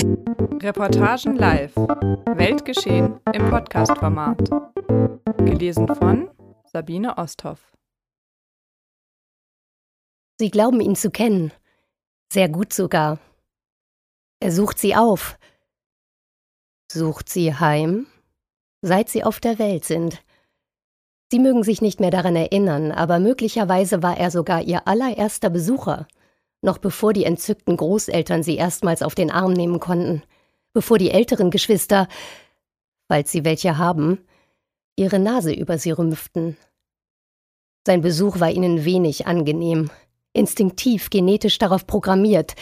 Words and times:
Reportagen 0.00 1.36
live. 1.36 1.76
Weltgeschehen 1.76 3.20
im 3.34 3.50
Podcast-Format. 3.50 4.48
Gelesen 5.36 5.86
von 5.94 6.30
Sabine 6.64 7.18
Osthoff. 7.18 7.60
Sie 10.38 10.50
glauben 10.50 10.80
ihn 10.80 10.96
zu 10.96 11.10
kennen. 11.10 11.52
Sehr 12.32 12.48
gut 12.48 12.72
sogar. 12.72 13.18
Er 14.40 14.52
sucht 14.52 14.78
sie 14.78 14.96
auf. 14.96 15.38
Sucht 16.90 17.28
sie 17.28 17.54
heim, 17.54 18.06
seit 18.80 19.10
sie 19.10 19.22
auf 19.22 19.38
der 19.38 19.58
Welt 19.58 19.84
sind. 19.84 20.22
Sie 21.30 21.38
mögen 21.38 21.62
sich 21.62 21.82
nicht 21.82 22.00
mehr 22.00 22.10
daran 22.10 22.36
erinnern, 22.36 22.90
aber 22.90 23.18
möglicherweise 23.18 24.02
war 24.02 24.16
er 24.16 24.30
sogar 24.30 24.62
ihr 24.62 24.88
allererster 24.88 25.50
Besucher, 25.50 26.08
noch 26.62 26.78
bevor 26.78 27.12
die 27.12 27.24
entzückten 27.24 27.76
Großeltern 27.76 28.42
sie 28.42 28.56
erstmals 28.56 29.02
auf 29.02 29.14
den 29.14 29.30
Arm 29.30 29.52
nehmen 29.52 29.80
konnten, 29.80 30.22
bevor 30.72 30.98
die 30.98 31.10
älteren 31.10 31.50
Geschwister, 31.50 32.08
falls 33.08 33.32
sie 33.32 33.44
welche 33.44 33.78
haben, 33.78 34.18
ihre 34.96 35.18
Nase 35.18 35.52
über 35.52 35.78
sie 35.78 35.90
rümpften. 35.90 36.56
Sein 37.86 38.02
Besuch 38.02 38.40
war 38.40 38.50
ihnen 38.50 38.84
wenig 38.84 39.26
angenehm, 39.26 39.90
instinktiv, 40.32 41.10
genetisch 41.10 41.58
darauf 41.58 41.86
programmiert. 41.86 42.54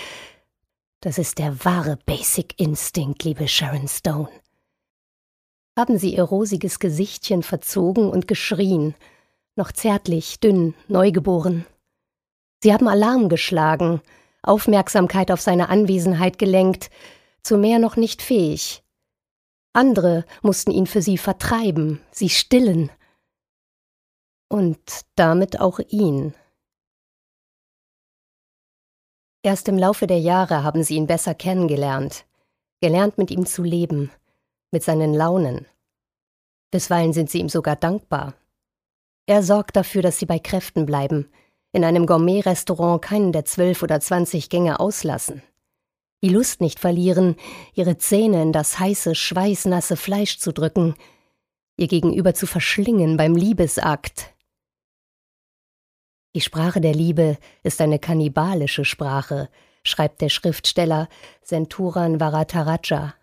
Das 1.00 1.18
ist 1.18 1.38
der 1.38 1.64
wahre 1.64 1.98
Basic 2.06 2.58
Instinct, 2.58 3.24
liebe 3.24 3.48
Sharon 3.48 3.88
Stone 3.88 4.30
haben 5.78 5.96
sie 5.96 6.16
ihr 6.16 6.24
rosiges 6.24 6.80
Gesichtchen 6.80 7.44
verzogen 7.44 8.10
und 8.10 8.26
geschrien, 8.26 8.96
noch 9.54 9.70
zärtlich, 9.70 10.40
dünn, 10.40 10.74
neugeboren. 10.88 11.66
Sie 12.62 12.72
haben 12.72 12.88
Alarm 12.88 13.28
geschlagen, 13.28 14.00
Aufmerksamkeit 14.42 15.30
auf 15.30 15.40
seine 15.40 15.68
Anwesenheit 15.68 16.38
gelenkt, 16.38 16.90
zu 17.42 17.56
mehr 17.56 17.78
noch 17.78 17.96
nicht 17.96 18.22
fähig. 18.22 18.82
Andere 19.72 20.24
mussten 20.42 20.70
ihn 20.70 20.86
für 20.86 21.02
sie 21.02 21.18
vertreiben, 21.18 22.00
sie 22.10 22.28
stillen. 22.28 22.90
Und 24.48 24.80
damit 25.14 25.60
auch 25.60 25.78
ihn. 25.78 26.34
Erst 29.42 29.68
im 29.68 29.78
Laufe 29.78 30.06
der 30.06 30.18
Jahre 30.18 30.64
haben 30.64 30.82
sie 30.82 30.96
ihn 30.96 31.06
besser 31.06 31.34
kennengelernt, 31.34 32.26
gelernt 32.80 33.18
mit 33.18 33.30
ihm 33.30 33.46
zu 33.46 33.62
leben, 33.62 34.10
mit 34.72 34.82
seinen 34.82 35.14
Launen. 35.14 35.66
Bisweilen 36.70 37.12
sind 37.12 37.30
sie 37.30 37.38
ihm 37.38 37.48
sogar 37.48 37.76
dankbar. 37.76 38.34
Er 39.26 39.42
sorgt 39.42 39.76
dafür, 39.76 40.02
dass 40.02 40.18
sie 40.18 40.26
bei 40.26 40.38
Kräften 40.38 40.86
bleiben, 40.86 41.30
in 41.72 41.84
einem 41.84 42.06
Gourmet-Restaurant 42.06 43.02
keinen 43.02 43.32
der 43.32 43.44
zwölf 43.44 43.82
oder 43.82 44.00
zwanzig 44.00 44.48
Gänge 44.48 44.80
auslassen. 44.80 45.42
Die 46.22 46.30
Lust 46.30 46.60
nicht 46.60 46.80
verlieren, 46.80 47.36
ihre 47.74 47.98
Zähne 47.98 48.42
in 48.42 48.52
das 48.52 48.78
heiße, 48.78 49.14
schweißnasse 49.14 49.96
Fleisch 49.96 50.38
zu 50.38 50.52
drücken, 50.52 50.94
ihr 51.76 51.86
Gegenüber 51.86 52.34
zu 52.34 52.46
verschlingen 52.46 53.16
beim 53.16 53.36
Liebesakt. 53.36 54.34
Die 56.34 56.40
Sprache 56.40 56.80
der 56.80 56.94
Liebe 56.94 57.38
ist 57.62 57.80
eine 57.80 57.98
kannibalische 57.98 58.84
Sprache, 58.84 59.48
schreibt 59.84 60.20
der 60.20 60.28
Schriftsteller 60.28 61.08
Senturan 61.42 62.20
Varataraja. 62.20 63.14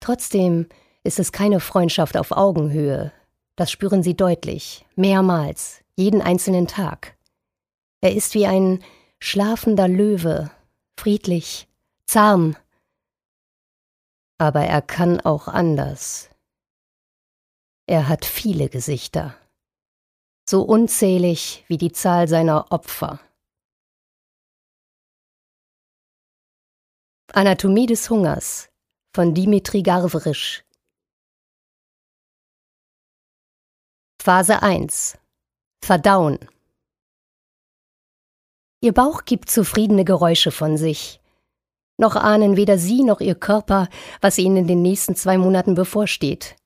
Trotzdem 0.00 0.66
ist 1.04 1.18
es 1.18 1.32
keine 1.32 1.60
Freundschaft 1.60 2.16
auf 2.16 2.30
Augenhöhe. 2.32 3.12
Das 3.56 3.70
spüren 3.70 4.02
sie 4.02 4.16
deutlich, 4.16 4.86
mehrmals, 4.94 5.80
jeden 5.96 6.22
einzelnen 6.22 6.66
Tag. 6.66 7.16
Er 8.04 8.16
ist 8.16 8.34
wie 8.34 8.46
ein 8.46 8.84
schlafender 9.20 9.86
Löwe, 9.86 10.50
friedlich, 10.98 11.68
zahm. 12.04 12.56
Aber 14.38 14.62
er 14.62 14.82
kann 14.82 15.20
auch 15.20 15.46
anders. 15.46 16.28
Er 17.86 18.08
hat 18.08 18.24
viele 18.24 18.68
Gesichter, 18.68 19.36
so 20.50 20.62
unzählig 20.62 21.64
wie 21.68 21.78
die 21.78 21.92
Zahl 21.92 22.26
seiner 22.26 22.72
Opfer. 22.72 23.20
Anatomie 27.32 27.86
des 27.86 28.10
Hungers 28.10 28.68
von 29.14 29.32
Dimitri 29.32 29.82
Garverisch 29.82 30.64
Phase 34.20 34.62
1 34.62 35.18
Verdauen 35.82 36.51
Ihr 38.84 38.92
Bauch 38.92 39.24
gibt 39.24 39.48
zufriedene 39.48 40.04
Geräusche 40.04 40.50
von 40.50 40.76
sich. 40.76 41.20
Noch 41.98 42.16
ahnen 42.16 42.56
weder 42.56 42.78
Sie 42.78 43.04
noch 43.04 43.20
Ihr 43.20 43.36
Körper, 43.36 43.88
was 44.20 44.38
Ihnen 44.38 44.56
in 44.56 44.66
den 44.66 44.82
nächsten 44.82 45.14
zwei 45.14 45.38
Monaten 45.38 45.76
bevorsteht. 45.76 46.56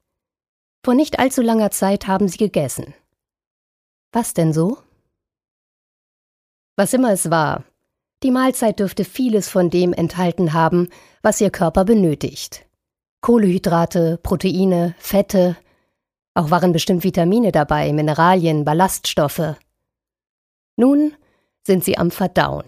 Vor 0.82 0.94
nicht 0.94 1.18
allzu 1.18 1.42
langer 1.42 1.70
Zeit 1.72 2.06
haben 2.06 2.26
Sie 2.26 2.38
gegessen. 2.38 2.94
Was 4.12 4.32
denn 4.32 4.54
so? 4.54 4.78
Was 6.76 6.94
immer 6.94 7.12
es 7.12 7.28
war, 7.30 7.64
die 8.22 8.30
Mahlzeit 8.30 8.80
dürfte 8.80 9.04
vieles 9.04 9.50
von 9.50 9.68
dem 9.68 9.92
enthalten 9.92 10.54
haben, 10.54 10.88
was 11.20 11.42
Ihr 11.42 11.50
Körper 11.50 11.84
benötigt. 11.84 12.64
Kohlehydrate, 13.20 14.18
Proteine, 14.22 14.94
Fette. 14.98 15.56
Auch 16.32 16.50
waren 16.50 16.72
bestimmt 16.72 17.04
Vitamine 17.04 17.52
dabei, 17.52 17.92
Mineralien, 17.92 18.64
Ballaststoffe. 18.64 19.56
Nun 20.76 21.12
sind 21.66 21.84
Sie 21.84 21.98
am 21.98 22.10
Verdauen. 22.10 22.64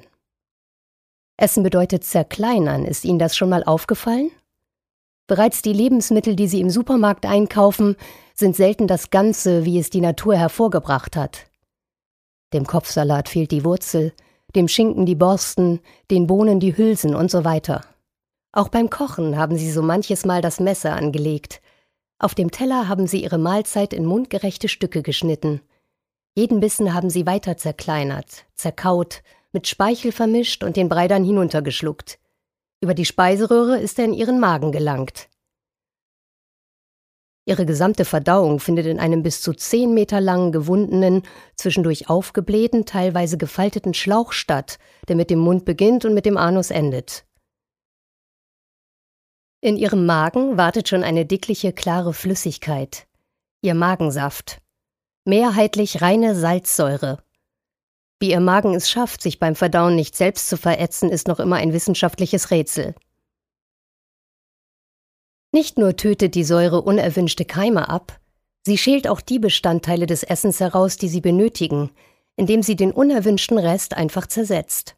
Essen 1.36 1.62
bedeutet 1.62 2.04
zerkleinern. 2.04 2.84
Ist 2.84 3.04
Ihnen 3.04 3.18
das 3.18 3.36
schon 3.36 3.48
mal 3.48 3.64
aufgefallen? 3.64 4.30
Bereits 5.28 5.62
die 5.62 5.72
Lebensmittel, 5.72 6.34
die 6.34 6.48
Sie 6.48 6.60
im 6.60 6.70
Supermarkt 6.70 7.24
einkaufen, 7.24 7.96
sind 8.34 8.56
selten 8.56 8.86
das 8.86 9.10
Ganze, 9.10 9.64
wie 9.64 9.78
es 9.78 9.90
die 9.90 10.00
Natur 10.00 10.36
hervorgebracht 10.36 11.16
hat. 11.16 11.46
Dem 12.52 12.66
Kopfsalat 12.66 13.28
fehlt 13.28 13.52
die 13.52 13.64
Wurzel, 13.64 14.12
dem 14.54 14.68
Schinken 14.68 15.06
die 15.06 15.14
Borsten, 15.14 15.80
den 16.10 16.26
Bohnen 16.26 16.60
die 16.60 16.76
Hülsen 16.76 17.14
und 17.14 17.30
so 17.30 17.44
weiter. 17.44 17.82
Auch 18.52 18.68
beim 18.68 18.90
Kochen 18.90 19.36
haben 19.36 19.56
sie 19.58 19.70
so 19.70 19.82
manches 19.82 20.24
Mal 20.24 20.40
das 20.40 20.58
Messer 20.58 20.94
angelegt. 20.94 21.60
Auf 22.18 22.34
dem 22.34 22.50
Teller 22.50 22.88
haben 22.88 23.06
sie 23.06 23.22
ihre 23.22 23.38
Mahlzeit 23.38 23.92
in 23.92 24.06
mundgerechte 24.06 24.68
Stücke 24.68 25.02
geschnitten. 25.02 25.60
Jeden 26.38 26.60
Bissen 26.60 26.94
haben 26.94 27.10
sie 27.10 27.26
weiter 27.26 27.56
zerkleinert, 27.56 28.46
zerkaut, 28.54 29.24
mit 29.50 29.66
Speichel 29.66 30.12
vermischt 30.12 30.62
und 30.62 30.76
den 30.76 30.88
Brei 30.88 31.08
dann 31.08 31.24
hinuntergeschluckt. 31.24 32.20
Über 32.80 32.94
die 32.94 33.06
Speiseröhre 33.06 33.80
ist 33.80 33.98
er 33.98 34.04
in 34.04 34.14
ihren 34.14 34.38
Magen 34.38 34.70
gelangt. 34.70 35.28
Ihre 37.44 37.66
gesamte 37.66 38.04
Verdauung 38.04 38.60
findet 38.60 38.86
in 38.86 39.00
einem 39.00 39.24
bis 39.24 39.42
zu 39.42 39.52
zehn 39.52 39.94
Meter 39.94 40.20
langen, 40.20 40.52
gewundenen, 40.52 41.22
zwischendurch 41.56 42.08
aufgeblähten, 42.08 42.86
teilweise 42.86 43.36
gefalteten 43.36 43.92
Schlauch 43.92 44.30
statt, 44.30 44.78
der 45.08 45.16
mit 45.16 45.30
dem 45.30 45.40
Mund 45.40 45.64
beginnt 45.64 46.04
und 46.04 46.14
mit 46.14 46.24
dem 46.24 46.36
Anus 46.36 46.70
endet. 46.70 47.26
In 49.60 49.76
ihrem 49.76 50.06
Magen 50.06 50.56
wartet 50.56 50.88
schon 50.88 51.02
eine 51.02 51.26
dickliche, 51.26 51.72
klare 51.72 52.14
Flüssigkeit. 52.14 53.08
Ihr 53.60 53.74
Magensaft. 53.74 54.62
Mehrheitlich 55.28 56.00
reine 56.00 56.34
Salzsäure. 56.34 57.22
Wie 58.18 58.30
ihr 58.30 58.40
Magen 58.40 58.74
es 58.74 58.88
schafft, 58.88 59.20
sich 59.20 59.38
beim 59.38 59.56
Verdauen 59.56 59.94
nicht 59.94 60.16
selbst 60.16 60.48
zu 60.48 60.56
verätzen, 60.56 61.10
ist 61.10 61.28
noch 61.28 61.38
immer 61.38 61.56
ein 61.56 61.74
wissenschaftliches 61.74 62.50
Rätsel. 62.50 62.94
Nicht 65.52 65.76
nur 65.76 65.94
tötet 65.96 66.34
die 66.34 66.44
Säure 66.44 66.80
unerwünschte 66.80 67.44
Keime 67.44 67.90
ab, 67.90 68.18
sie 68.64 68.78
schält 68.78 69.06
auch 69.06 69.20
die 69.20 69.38
Bestandteile 69.38 70.06
des 70.06 70.22
Essens 70.22 70.60
heraus, 70.60 70.96
die 70.96 71.10
sie 71.10 71.20
benötigen, 71.20 71.90
indem 72.36 72.62
sie 72.62 72.74
den 72.74 72.90
unerwünschten 72.90 73.58
Rest 73.58 73.92
einfach 73.92 74.28
zersetzt. 74.28 74.96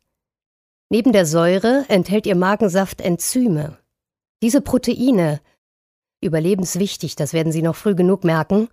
Neben 0.91 1.11
der 1.11 1.27
Säure 1.27 1.87
enthält 1.89 2.25
ihr 2.27 2.37
Magensaft 2.37 3.01
Enzyme. 3.01 3.79
Diese 4.45 4.61
Proteine, 4.61 5.41
überlebenswichtig, 6.21 7.17
das 7.17 7.33
werden 7.33 7.51
Sie 7.51 7.63
noch 7.63 7.75
früh 7.75 7.97
genug 7.97 8.23
merken, 8.23 8.69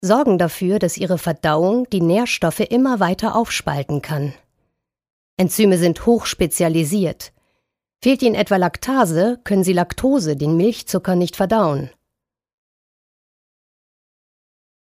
sorgen 0.00 0.38
dafür, 0.38 0.78
dass 0.78 0.96
Ihre 0.96 1.18
Verdauung 1.18 1.88
die 1.90 2.00
Nährstoffe 2.00 2.60
immer 2.60 3.00
weiter 3.00 3.36
aufspalten 3.36 4.02
kann. 4.02 4.34
Enzyme 5.38 5.78
sind 5.78 6.06
hochspezialisiert. 6.06 7.32
Fehlt 8.02 8.22
ihnen 8.22 8.34
etwa 8.34 8.56
Laktase, 8.56 9.40
können 9.44 9.64
sie 9.64 9.72
Laktose, 9.72 10.36
den 10.36 10.56
Milchzucker, 10.56 11.14
nicht 11.14 11.36
verdauen. 11.36 11.90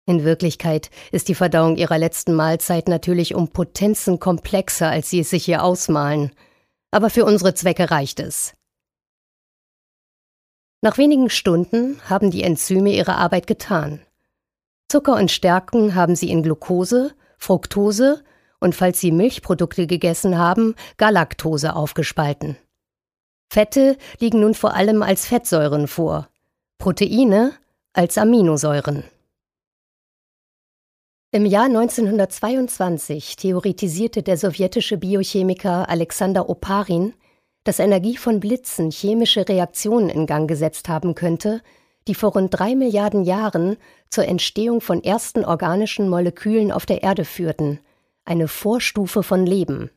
In 0.07 0.23
Wirklichkeit 0.23 0.91
ist 1.12 1.27
die 1.29 1.35
Verdauung 1.35 1.77
ihrer 1.77 1.97
letzten 1.97 2.33
Mahlzeit 2.33 2.88
natürlich 2.88 3.33
um 3.33 3.50
Potenzen 3.50 4.19
komplexer, 4.19 4.89
als 4.89 5.09
sie 5.09 5.21
es 5.21 5.31
sich 5.31 5.45
hier 5.45 5.63
ausmalen. 5.63 6.31
Aber 6.91 7.09
für 7.09 7.25
unsere 7.25 7.56
Zwecke 7.56 7.89
reicht 7.89 8.19
es. 8.19 8.53
Nach 10.81 11.00
wenigen 11.00 11.31
Stunden 11.31 12.00
haben 12.07 12.29
die 12.29 12.44
Enzyme 12.44 12.91
ihre 12.91 13.15
Arbeit 13.15 13.47
getan. 13.47 14.05
Zucker 14.87 15.15
und 15.15 15.31
Stärken 15.31 15.95
haben 15.95 16.15
sie 16.15 16.29
in 16.29 16.43
Glucose, 16.43 17.13
Fructose 17.37 18.23
und 18.59 18.75
falls 18.75 18.99
sie 18.99 19.11
Milchprodukte 19.11 19.87
gegessen 19.87 20.37
haben, 20.37 20.75
Galaktose 20.97 21.75
aufgespalten. 21.75 22.57
Fette 23.49 23.97
liegen 24.19 24.41
nun 24.41 24.53
vor 24.53 24.73
allem 24.73 25.01
als 25.03 25.25
Fettsäuren 25.25 25.87
vor, 25.87 26.29
Proteine 26.77 27.53
als 27.93 28.17
Aminosäuren. 28.17 29.03
Im 31.31 31.45
Jahr 31.45 31.65
1922 31.65 33.35
theoretisierte 33.35 34.23
der 34.23 34.37
sowjetische 34.37 34.97
Biochemiker 34.97 35.89
Alexander 35.89 36.49
Oparin, 36.49 37.13
dass 37.65 37.79
Energie 37.79 38.15
von 38.15 38.39
Blitzen 38.39 38.91
chemische 38.91 39.47
Reaktionen 39.47 40.09
in 40.09 40.27
Gang 40.27 40.47
gesetzt 40.47 40.87
haben 40.87 41.15
könnte, 41.15 41.61
die 42.07 42.15
vor 42.15 42.33
rund 42.33 42.57
drei 42.57 42.75
Milliarden 42.75 43.23
Jahren 43.23 43.77
zur 44.15 44.29
Entstehung 44.29 44.79
von 44.79 45.03
ersten 45.03 45.44
organischen 45.44 46.07
Molekülen 46.07 46.71
auf 46.71 46.85
der 46.85 47.03
Erde 47.03 47.25
führten, 47.25 47.81
eine 48.23 48.47
Vorstufe 48.47 49.23
von 49.23 49.45
Leben. 49.45 49.91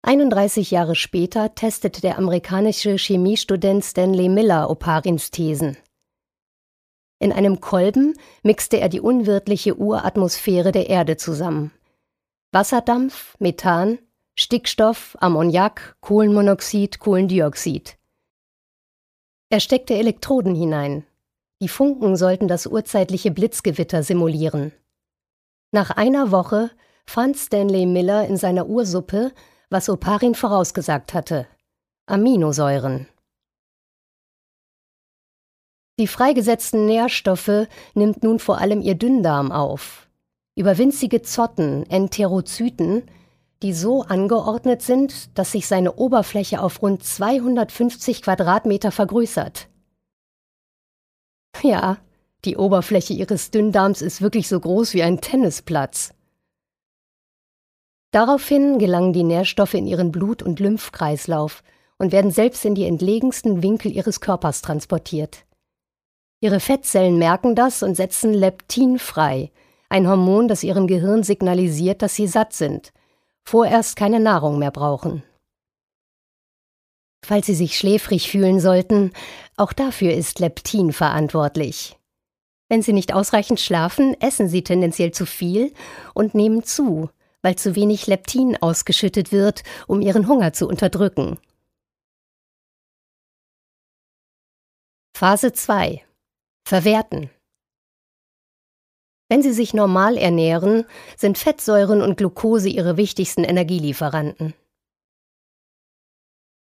31 0.00 0.70
Jahre 0.70 0.94
später 0.94 1.54
testete 1.54 2.00
der 2.00 2.16
amerikanische 2.16 2.96
Chemiestudent 2.96 3.84
Stanley 3.84 4.30
Miller 4.30 4.70
Oparins 4.70 5.30
Thesen. 5.30 5.76
In 7.18 7.32
einem 7.34 7.60
Kolben 7.60 8.14
mixte 8.42 8.80
er 8.80 8.88
die 8.88 9.00
unwirtliche 9.00 9.76
Uratmosphäre 9.76 10.72
der 10.72 10.88
Erde 10.88 11.18
zusammen. 11.18 11.70
Wasserdampf, 12.50 13.36
Methan, 13.38 13.98
Stickstoff, 14.38 15.18
Ammoniak, 15.20 15.96
Kohlenmonoxid, 16.00 16.98
Kohlendioxid. 16.98 17.98
Er 19.50 19.60
steckte 19.60 19.92
Elektroden 19.92 20.54
hinein. 20.54 21.04
Die 21.64 21.68
Funken 21.68 22.14
sollten 22.14 22.46
das 22.46 22.66
urzeitliche 22.66 23.30
Blitzgewitter 23.30 24.02
simulieren. 24.02 24.72
Nach 25.72 25.88
einer 25.88 26.30
Woche 26.30 26.70
fand 27.06 27.38
Stanley 27.38 27.86
Miller 27.86 28.28
in 28.28 28.36
seiner 28.36 28.66
Ursuppe, 28.66 29.32
was 29.70 29.88
Oparin 29.88 30.34
vorausgesagt 30.34 31.14
hatte: 31.14 31.46
Aminosäuren. 32.04 33.08
Die 35.98 36.06
freigesetzten 36.06 36.84
Nährstoffe 36.84 37.66
nimmt 37.94 38.22
nun 38.22 38.40
vor 38.40 38.58
allem 38.58 38.82
ihr 38.82 38.96
Dünndarm 38.96 39.50
auf. 39.50 40.06
Über 40.56 40.76
winzige 40.76 41.22
Zotten, 41.22 41.88
Enterozyten, 41.88 43.04
die 43.62 43.72
so 43.72 44.02
angeordnet 44.02 44.82
sind, 44.82 45.38
dass 45.38 45.52
sich 45.52 45.66
seine 45.66 45.94
Oberfläche 45.94 46.60
auf 46.60 46.82
rund 46.82 47.02
250 47.02 48.20
Quadratmeter 48.20 48.90
vergrößert. 48.90 49.70
Ja, 51.62 51.98
die 52.44 52.56
Oberfläche 52.56 53.14
ihres 53.14 53.50
Dünndarms 53.50 54.02
ist 54.02 54.20
wirklich 54.20 54.48
so 54.48 54.60
groß 54.60 54.94
wie 54.94 55.02
ein 55.02 55.20
Tennisplatz. 55.20 56.12
Daraufhin 58.10 58.78
gelangen 58.78 59.12
die 59.12 59.24
Nährstoffe 59.24 59.74
in 59.74 59.86
ihren 59.86 60.12
Blut- 60.12 60.42
und 60.42 60.60
Lymphkreislauf 60.60 61.62
und 61.98 62.12
werden 62.12 62.30
selbst 62.30 62.64
in 62.64 62.74
die 62.74 62.84
entlegensten 62.84 63.62
Winkel 63.62 63.90
ihres 63.90 64.20
Körpers 64.20 64.62
transportiert. 64.62 65.44
Ihre 66.40 66.60
Fettzellen 66.60 67.18
merken 67.18 67.54
das 67.54 67.82
und 67.82 67.94
setzen 67.94 68.34
Leptin 68.34 68.98
frei, 68.98 69.50
ein 69.88 70.08
Hormon, 70.08 70.48
das 70.48 70.62
ihrem 70.62 70.86
Gehirn 70.86 71.22
signalisiert, 71.22 72.02
dass 72.02 72.14
sie 72.14 72.26
satt 72.26 72.52
sind, 72.52 72.92
vorerst 73.44 73.96
keine 73.96 74.20
Nahrung 74.20 74.58
mehr 74.58 74.70
brauchen. 74.70 75.22
Falls 77.24 77.46
Sie 77.46 77.54
sich 77.54 77.78
schläfrig 77.78 78.30
fühlen 78.30 78.60
sollten, 78.60 79.10
auch 79.56 79.72
dafür 79.72 80.12
ist 80.12 80.40
Leptin 80.40 80.92
verantwortlich. 80.92 81.96
Wenn 82.68 82.82
Sie 82.82 82.92
nicht 82.92 83.14
ausreichend 83.14 83.60
schlafen, 83.60 84.14
essen 84.20 84.46
Sie 84.46 84.62
tendenziell 84.62 85.10
zu 85.10 85.24
viel 85.24 85.72
und 86.12 86.34
nehmen 86.34 86.64
zu, 86.64 87.08
weil 87.40 87.56
zu 87.56 87.76
wenig 87.76 88.06
Leptin 88.06 88.58
ausgeschüttet 88.60 89.32
wird, 89.32 89.62
um 89.86 90.02
Ihren 90.02 90.28
Hunger 90.28 90.52
zu 90.52 90.68
unterdrücken. 90.68 91.38
Phase 95.16 95.54
2 95.54 96.04
Verwerten. 96.66 97.30
Wenn 99.30 99.40
Sie 99.40 99.52
sich 99.54 99.72
normal 99.72 100.18
ernähren, 100.18 100.84
sind 101.16 101.38
Fettsäuren 101.38 102.02
und 102.02 102.18
Glucose 102.18 102.68
Ihre 102.68 102.98
wichtigsten 102.98 103.44
Energielieferanten. 103.44 104.52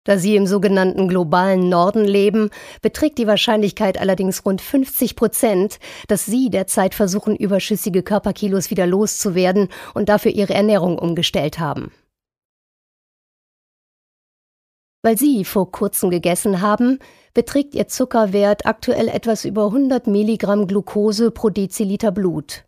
Da 0.05 0.17
Sie 0.17 0.35
im 0.35 0.47
sogenannten 0.47 1.09
globalen 1.09 1.69
Norden 1.69 2.05
leben, 2.05 2.51
beträgt 2.81 3.19
die 3.19 3.27
Wahrscheinlichkeit 3.27 4.01
allerdings 4.01 4.47
rund 4.47 4.63
50 4.63 5.15
Prozent, 5.15 5.79
dass 6.09 6.25
Sie 6.25 6.49
derzeit 6.49 6.95
versuchen, 6.95 7.37
überschüssige 7.37 8.03
Körperkilos 8.03 8.71
wieder 8.71 8.87
loszuwerden 8.87 9.69
und 9.93 10.09
dafür 10.09 10.33
Ihre 10.33 10.55
Ernährung 10.55 10.99
umgestellt 10.99 11.59
haben. 11.59 11.93
Weil 15.03 15.19
Sie 15.19 15.45
vor 15.45 15.71
kurzem 15.71 16.11
gegessen 16.11 16.63
haben, 16.63 16.99
beträgt 17.33 17.75
ihr 17.75 17.89
Zuckerwert 17.89 18.67
aktuell 18.67 19.09
etwas 19.09 19.45
über 19.45 19.67
100 19.67 20.07
Milligramm 20.07 20.67
Glucose 20.67 21.31
pro 21.31 21.51
Deziliter 21.51 22.11
Blut. 22.11 22.65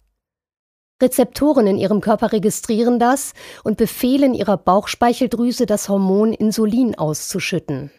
Rezeptoren 1.02 1.66
in 1.66 1.78
ihrem 1.78 2.00
Körper 2.00 2.32
registrieren 2.32 3.00
das 3.00 3.34
und 3.64 3.76
befehlen 3.76 4.34
ihrer 4.34 4.56
Bauchspeicheldrüse, 4.56 5.66
das 5.66 5.88
Hormon 5.88 6.32
Insulin 6.32 6.96
auszuschütten. 6.96 7.90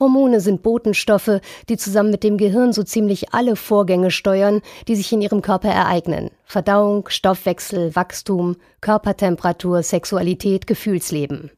Hormone 0.00 0.40
sind 0.40 0.62
Botenstoffe, 0.62 1.40
die 1.68 1.76
zusammen 1.76 2.10
mit 2.10 2.24
dem 2.24 2.36
Gehirn 2.36 2.72
so 2.72 2.82
ziemlich 2.82 3.32
alle 3.32 3.54
Vorgänge 3.54 4.10
steuern, 4.10 4.60
die 4.88 4.96
sich 4.96 5.12
in 5.12 5.22
ihrem 5.22 5.40
Körper 5.40 5.70
ereignen. 5.70 6.30
Verdauung, 6.44 7.08
Stoffwechsel, 7.08 7.94
Wachstum, 7.94 8.56
Körpertemperatur, 8.80 9.84
Sexualität, 9.84 10.66
Gefühlsleben. 10.66 11.52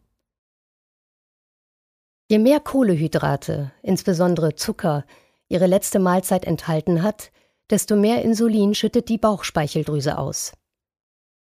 Je 2.28 2.38
mehr 2.38 2.60
Kohlehydrate, 2.60 3.72
insbesondere 3.82 4.54
Zucker, 4.54 5.06
ihre 5.48 5.66
letzte 5.66 5.98
Mahlzeit 5.98 6.44
enthalten 6.44 7.02
hat, 7.02 7.30
desto 7.70 7.96
mehr 7.96 8.22
Insulin 8.22 8.74
schüttet 8.74 9.08
die 9.08 9.18
Bauchspeicheldrüse 9.18 10.18
aus. 10.18 10.52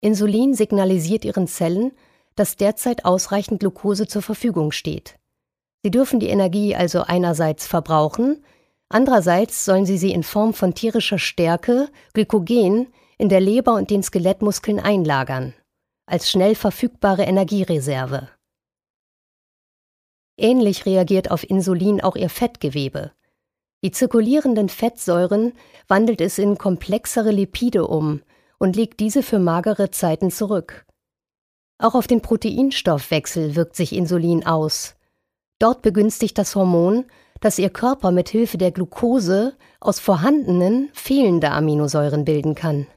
Insulin 0.00 0.54
signalisiert 0.54 1.24
ihren 1.24 1.46
Zellen, 1.46 1.92
dass 2.34 2.56
derzeit 2.56 3.04
ausreichend 3.04 3.60
Glucose 3.60 4.06
zur 4.06 4.22
Verfügung 4.22 4.72
steht. 4.72 5.18
Sie 5.82 5.90
dürfen 5.90 6.20
die 6.20 6.28
Energie 6.28 6.74
also 6.74 7.02
einerseits 7.02 7.66
verbrauchen, 7.66 8.44
andererseits 8.88 9.64
sollen 9.64 9.86
sie 9.86 9.98
sie 9.98 10.12
in 10.12 10.22
Form 10.22 10.52
von 10.52 10.74
tierischer 10.74 11.18
Stärke, 11.18 11.88
Glykogen, 12.12 12.88
in 13.18 13.28
der 13.28 13.40
Leber 13.40 13.74
und 13.74 13.90
den 13.90 14.02
Skelettmuskeln 14.02 14.78
einlagern, 14.80 15.54
als 16.06 16.30
schnell 16.30 16.54
verfügbare 16.54 17.22
Energiereserve. 17.22 18.28
Ähnlich 20.36 20.84
reagiert 20.84 21.30
auf 21.30 21.48
Insulin 21.48 22.02
auch 22.02 22.14
ihr 22.14 22.28
Fettgewebe. 22.28 23.12
Die 23.86 23.92
zirkulierenden 23.92 24.68
Fettsäuren 24.68 25.52
wandelt 25.86 26.20
es 26.20 26.38
in 26.38 26.58
komplexere 26.58 27.30
Lipide 27.30 27.86
um 27.86 28.20
und 28.58 28.74
legt 28.74 28.98
diese 28.98 29.22
für 29.22 29.38
magere 29.38 29.92
Zeiten 29.92 30.32
zurück. 30.32 30.86
Auch 31.78 31.94
auf 31.94 32.08
den 32.08 32.20
Proteinstoffwechsel 32.20 33.54
wirkt 33.54 33.76
sich 33.76 33.94
Insulin 33.94 34.44
aus. 34.44 34.96
Dort 35.60 35.82
begünstigt 35.82 36.36
das 36.36 36.56
Hormon, 36.56 37.04
dass 37.40 37.60
ihr 37.60 37.70
Körper 37.70 38.10
mit 38.10 38.28
Hilfe 38.28 38.58
der 38.58 38.72
Glucose 38.72 39.56
aus 39.78 40.00
vorhandenen 40.00 40.90
fehlende 40.92 41.52
Aminosäuren 41.52 42.24
bilden 42.24 42.56
kann. 42.56 42.88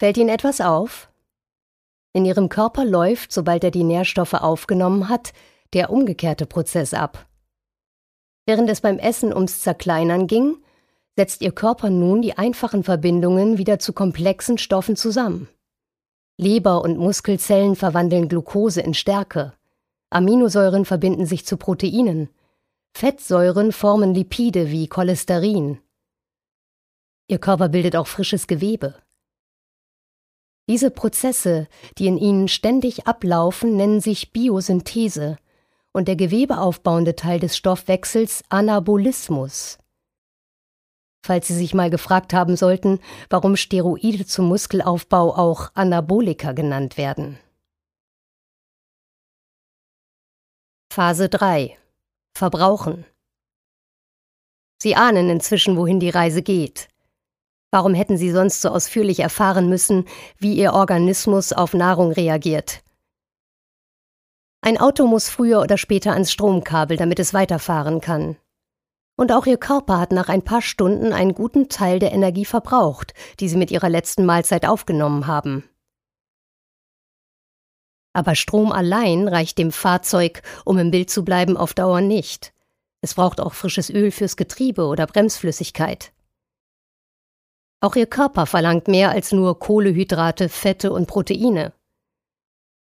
Fällt 0.00 0.16
Ihnen 0.16 0.30
etwas 0.30 0.60
auf? 0.60 1.08
In 2.12 2.24
ihrem 2.24 2.48
Körper 2.48 2.84
läuft, 2.84 3.30
sobald 3.30 3.62
er 3.62 3.70
die 3.70 3.84
Nährstoffe 3.84 4.34
aufgenommen 4.34 5.08
hat, 5.08 5.32
der 5.74 5.90
umgekehrte 5.90 6.44
Prozess 6.44 6.92
ab. 6.92 7.24
Während 8.48 8.70
es 8.70 8.80
beim 8.80 8.98
Essen 8.98 9.34
ums 9.34 9.60
Zerkleinern 9.60 10.26
ging, 10.26 10.56
setzt 11.16 11.42
ihr 11.42 11.52
Körper 11.52 11.90
nun 11.90 12.22
die 12.22 12.38
einfachen 12.38 12.82
Verbindungen 12.82 13.58
wieder 13.58 13.78
zu 13.78 13.92
komplexen 13.92 14.56
Stoffen 14.56 14.96
zusammen. 14.96 15.50
Leber 16.38 16.80
und 16.80 16.96
Muskelzellen 16.96 17.76
verwandeln 17.76 18.26
Glucose 18.26 18.80
in 18.80 18.94
Stärke. 18.94 19.52
Aminosäuren 20.08 20.86
verbinden 20.86 21.26
sich 21.26 21.44
zu 21.44 21.58
Proteinen. 21.58 22.30
Fettsäuren 22.96 23.70
formen 23.70 24.14
Lipide 24.14 24.70
wie 24.70 24.88
Cholesterin. 24.88 25.80
Ihr 27.26 27.38
Körper 27.38 27.68
bildet 27.68 27.96
auch 27.96 28.06
frisches 28.06 28.46
Gewebe. 28.46 28.94
Diese 30.70 30.90
Prozesse, 30.90 31.68
die 31.98 32.06
in 32.06 32.16
ihnen 32.16 32.48
ständig 32.48 33.06
ablaufen, 33.06 33.76
nennen 33.76 34.00
sich 34.00 34.32
Biosynthese 34.32 35.36
und 35.98 36.06
der 36.06 36.14
gewebeaufbauende 36.14 37.16
Teil 37.16 37.40
des 37.40 37.56
Stoffwechsels 37.56 38.44
Anabolismus. 38.48 39.78
Falls 41.26 41.48
Sie 41.48 41.56
sich 41.56 41.74
mal 41.74 41.90
gefragt 41.90 42.32
haben 42.32 42.56
sollten, 42.56 43.00
warum 43.28 43.56
Steroide 43.56 44.24
zum 44.24 44.46
Muskelaufbau 44.46 45.36
auch 45.36 45.72
Anabolika 45.74 46.52
genannt 46.52 46.96
werden. 46.96 47.38
Phase 50.90 51.28
3 51.28 51.76
Verbrauchen 52.32 53.04
Sie 54.80 54.94
ahnen 54.94 55.28
inzwischen, 55.28 55.76
wohin 55.76 55.98
die 55.98 56.10
Reise 56.10 56.42
geht. 56.42 56.86
Warum 57.72 57.92
hätten 57.92 58.16
sie 58.16 58.30
sonst 58.30 58.62
so 58.62 58.68
ausführlich 58.68 59.18
erfahren 59.18 59.68
müssen, 59.68 60.06
wie 60.38 60.54
ihr 60.54 60.74
Organismus 60.74 61.52
auf 61.52 61.74
Nahrung 61.74 62.12
reagiert? 62.12 62.84
Ein 64.60 64.78
Auto 64.78 65.06
muss 65.06 65.28
früher 65.28 65.60
oder 65.60 65.78
später 65.78 66.12
ans 66.12 66.32
Stromkabel, 66.32 66.96
damit 66.96 67.18
es 67.18 67.32
weiterfahren 67.32 68.00
kann. 68.00 68.36
Und 69.16 69.32
auch 69.32 69.46
ihr 69.46 69.56
Körper 69.56 69.98
hat 69.98 70.12
nach 70.12 70.28
ein 70.28 70.42
paar 70.42 70.62
Stunden 70.62 71.12
einen 71.12 71.34
guten 71.34 71.68
Teil 71.68 71.98
der 71.98 72.12
Energie 72.12 72.44
verbraucht, 72.44 73.14
die 73.40 73.48
sie 73.48 73.56
mit 73.56 73.70
ihrer 73.70 73.88
letzten 73.88 74.24
Mahlzeit 74.24 74.66
aufgenommen 74.66 75.26
haben. 75.26 75.68
Aber 78.12 78.34
Strom 78.34 78.72
allein 78.72 79.28
reicht 79.28 79.58
dem 79.58 79.70
Fahrzeug, 79.70 80.42
um 80.64 80.78
im 80.78 80.90
Bild 80.90 81.10
zu 81.10 81.24
bleiben, 81.24 81.56
auf 81.56 81.74
Dauer 81.74 82.00
nicht. 82.00 82.52
Es 83.00 83.14
braucht 83.14 83.40
auch 83.40 83.54
frisches 83.54 83.90
Öl 83.90 84.10
fürs 84.10 84.36
Getriebe 84.36 84.86
oder 84.86 85.06
Bremsflüssigkeit. 85.06 86.12
Auch 87.80 87.94
ihr 87.94 88.06
Körper 88.06 88.46
verlangt 88.46 88.88
mehr 88.88 89.10
als 89.10 89.30
nur 89.30 89.58
Kohlehydrate, 89.58 90.48
Fette 90.48 90.92
und 90.92 91.06
Proteine. 91.06 91.72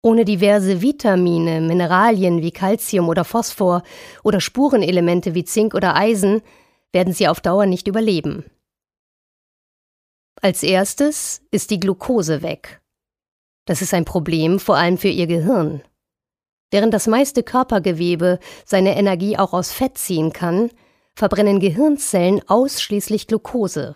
Ohne 0.04 0.26
diverse 0.26 0.82
Vitamine, 0.82 1.62
Mineralien 1.62 2.42
wie 2.42 2.50
Calcium 2.50 3.08
oder 3.08 3.24
Phosphor 3.24 3.82
oder 4.22 4.38
Spurenelemente 4.38 5.34
wie 5.34 5.44
Zink 5.44 5.74
oder 5.74 5.96
Eisen 5.96 6.42
werden 6.92 7.14
sie 7.14 7.26
auf 7.26 7.40
Dauer 7.40 7.64
nicht 7.64 7.88
überleben. 7.88 8.44
Als 10.42 10.62
erstes 10.62 11.40
ist 11.50 11.70
die 11.70 11.80
Glucose 11.80 12.42
weg. 12.42 12.82
Das 13.64 13.80
ist 13.80 13.94
ein 13.94 14.04
Problem 14.04 14.60
vor 14.60 14.76
allem 14.76 14.98
für 14.98 15.08
ihr 15.08 15.26
Gehirn. 15.26 15.80
Während 16.70 16.92
das 16.92 17.06
meiste 17.06 17.42
Körpergewebe 17.42 18.40
seine 18.66 18.98
Energie 18.98 19.38
auch 19.38 19.54
aus 19.54 19.72
Fett 19.72 19.96
ziehen 19.96 20.34
kann, 20.34 20.70
verbrennen 21.14 21.60
Gehirnzellen 21.60 22.46
ausschließlich 22.46 23.26
Glucose. 23.26 23.94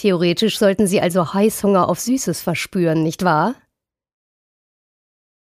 Theoretisch 0.00 0.58
sollten 0.58 0.86
sie 0.86 1.02
also 1.02 1.34
Heißhunger 1.34 1.86
auf 1.86 2.00
Süßes 2.00 2.40
verspüren, 2.40 3.02
nicht 3.02 3.22
wahr? 3.22 3.54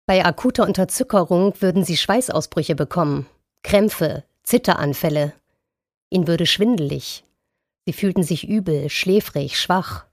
Bei 0.08 0.26
akuter 0.26 0.64
Unterzuckerung 0.66 1.54
würden 1.62 1.84
sie 1.84 1.96
Schweißausbrüche 1.96 2.74
bekommen, 2.74 3.28
Krämpfe, 3.62 4.24
Zitteranfälle. 4.42 5.34
Ihnen 6.10 6.26
würde 6.26 6.48
schwindelig. 6.48 7.24
Sie 7.86 7.94
fühlten 7.94 8.24
sich 8.24 8.50
übel, 8.50 8.90
schläfrig, 8.90 9.60
schwach. 9.60 10.08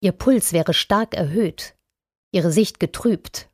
Ihr 0.00 0.10
Puls 0.10 0.52
wäre 0.52 0.74
stark 0.74 1.14
erhöht, 1.14 1.76
ihre 2.32 2.50
Sicht 2.50 2.80
getrübt. 2.80 3.48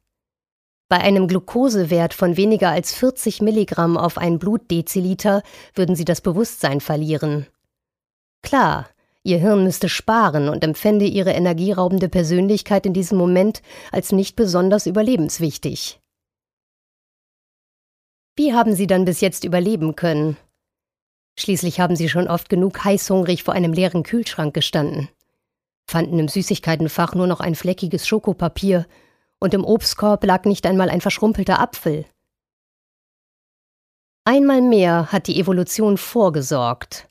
Bei 0.89 0.97
einem 0.97 1.29
Glukosewert 1.29 2.15
von 2.15 2.39
weniger 2.39 2.71
als 2.71 2.95
40 2.95 3.43
Milligramm 3.43 3.99
auf 3.99 4.17
ein 4.17 4.39
Blutdeziliter 4.39 5.43
würden 5.75 5.95
sie 5.95 6.07
das 6.07 6.23
Bewusstsein 6.23 6.81
verlieren. 6.81 7.49
Klar, 8.41 8.89
Ihr 9.23 9.39
Hirn 9.39 9.65
müsste 9.65 9.89
sparen 9.89 10.49
und 10.49 10.65
empfände 10.65 11.05
ihre 11.05 11.33
energieraubende 11.33 12.09
Persönlichkeit 12.09 12.87
in 12.87 12.95
diesem 12.95 13.19
Moment 13.19 13.61
als 13.93 14.13
nicht 14.13 14.35
besonders 14.35 14.87
überlebenswichtig. 14.87 16.01
Wie 18.37 18.55
haben 18.55 18.75
Sie 18.75 18.87
dann 18.87 19.05
bis 19.05 19.21
jetzt 19.21 19.45
überleben 19.45 19.95
können? 19.95 20.39
Schließlich 21.39 21.81
haben 21.81 21.97
Sie 21.97 22.09
schon 22.09 22.29
oft 22.29 22.49
genug 22.49 22.83
heißhungrig 22.83 23.43
vor 23.45 23.53
einem 23.53 23.75
leeren 23.75 24.03
Kühlschrank 24.03 24.55
gestanden, 24.55 25.09
fanden 25.87 26.19
im 26.19 26.29
Süßigkeitenfach 26.29 27.15
nur 27.15 27.27
noch 27.27 27.41
ein 27.41 27.55
fleckiges 27.55 28.09
Schokopapier 28.09 28.87
und 29.39 29.53
im 29.53 29.65
Obstkorb 29.65 30.25
lag 30.25 30.45
nicht 30.45 30.65
einmal 30.65 30.89
ein 30.89 31.03
verschrumpelter 31.03 31.61
Apfel. 31.61 32.07
Einmal 34.25 34.63
mehr 34.63 35.13
hat 35.13 35.27
die 35.27 35.39
Evolution 35.39 35.99
vorgesorgt 35.99 37.10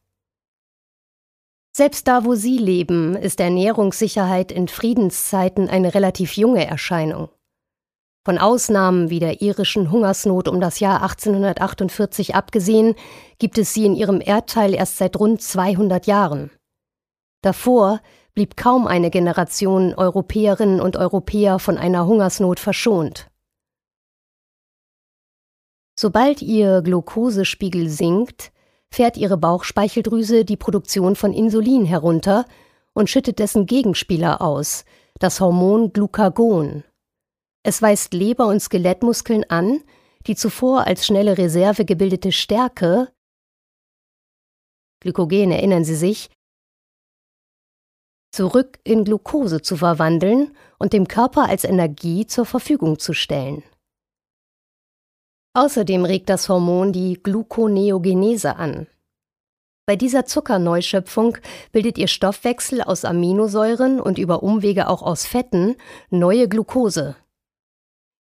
selbst 1.71 2.07
da, 2.07 2.25
wo 2.25 2.35
Sie 2.35 2.57
leben, 2.57 3.15
ist 3.15 3.39
Ernährungssicherheit 3.39 4.51
in 4.51 4.67
Friedenszeiten 4.67 5.69
eine 5.69 5.93
relativ 5.93 6.33
junge 6.33 6.65
Erscheinung. 6.65 7.29
Von 8.25 8.37
Ausnahmen 8.37 9.09
wie 9.09 9.19
der 9.19 9.41
irischen 9.41 9.91
Hungersnot 9.91 10.47
um 10.47 10.59
das 10.59 10.79
Jahr 10.79 11.01
1848 11.01 12.35
abgesehen, 12.35 12.95
gibt 13.39 13.57
es 13.57 13.73
sie 13.73 13.85
in 13.85 13.95
ihrem 13.95 14.21
Erdteil 14.21 14.73
erst 14.73 14.97
seit 14.97 15.17
rund 15.17 15.41
200 15.41 16.05
Jahren. 16.05 16.51
Davor 17.41 18.01
blieb 18.33 18.57
kaum 18.57 18.85
eine 18.87 19.09
Generation 19.09 19.93
Europäerinnen 19.93 20.81
und 20.81 20.97
Europäer 20.97 21.59
von 21.59 21.77
einer 21.77 22.05
Hungersnot 22.05 22.59
verschont. 22.59 23.29
Sobald 25.97 26.41
ihr 26.41 26.81
Glukosespiegel 26.81 27.89
sinkt, 27.89 28.51
fährt 28.93 29.17
ihre 29.17 29.37
Bauchspeicheldrüse 29.37 30.45
die 30.45 30.57
Produktion 30.57 31.15
von 31.15 31.33
Insulin 31.33 31.85
herunter 31.85 32.45
und 32.93 33.09
schüttet 33.09 33.39
dessen 33.39 33.65
Gegenspieler 33.65 34.41
aus, 34.41 34.85
das 35.19 35.39
Hormon 35.39 35.93
Glucagon. 35.93 36.83
Es 37.63 37.81
weist 37.81 38.13
Leber 38.13 38.47
und 38.47 38.61
Skelettmuskeln 38.61 39.43
an, 39.49 39.81
die 40.27 40.35
zuvor 40.35 40.87
als 40.87 41.05
schnelle 41.05 41.37
Reserve 41.37 41.85
gebildete 41.85 42.31
Stärke 42.31 43.09
Glykogen 45.01 45.51
erinnern 45.51 45.85
Sie 45.85 45.95
sich, 45.95 46.29
zurück 48.31 48.79
in 48.83 49.05
Glucose 49.05 49.61
zu 49.61 49.77
verwandeln 49.77 50.55
und 50.77 50.93
dem 50.93 51.07
Körper 51.07 51.47
als 51.47 51.63
Energie 51.63 52.27
zur 52.27 52.45
Verfügung 52.45 52.99
zu 52.99 53.13
stellen. 53.13 53.63
Außerdem 55.59 56.05
regt 56.05 56.29
das 56.29 56.47
Hormon 56.47 56.93
die 56.93 57.19
Gluconeogenese 57.21 58.55
an. 58.55 58.87
Bei 59.85 59.97
dieser 59.97 60.23
Zuckerneuschöpfung 60.23 61.37
bildet 61.73 61.97
ihr 61.97 62.07
Stoffwechsel 62.07 62.81
aus 62.81 63.03
Aminosäuren 63.03 63.99
und 63.99 64.17
über 64.17 64.41
Umwege 64.41 64.87
auch 64.87 65.01
aus 65.01 65.25
Fetten 65.25 65.75
neue 66.09 66.47
Glucose. 66.47 67.17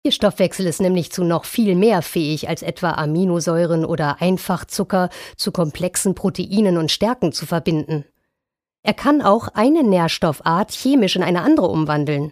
Ihr 0.04 0.12
Stoffwechsel 0.12 0.68
ist 0.68 0.80
nämlich 0.80 1.12
zu 1.12 1.24
noch 1.24 1.46
viel 1.46 1.74
mehr 1.74 2.04
fähig, 2.04 2.50
als 2.50 2.62
etwa 2.62 2.92
Aminosäuren 2.92 3.84
oder 3.84 4.22
Einfachzucker 4.22 5.10
zu 5.36 5.52
komplexen 5.52 6.14
Proteinen 6.14 6.78
und 6.78 6.92
Stärken 6.92 7.32
zu 7.32 7.48
verbinden. 7.48 8.06
Er 8.84 8.94
kann 8.94 9.24
auch 9.24 9.48
eine 9.48 9.82
Nährstoffart 9.82 10.72
chemisch 10.72 11.16
in 11.16 11.24
eine 11.24 11.42
andere 11.42 11.70
umwandeln. 11.70 12.32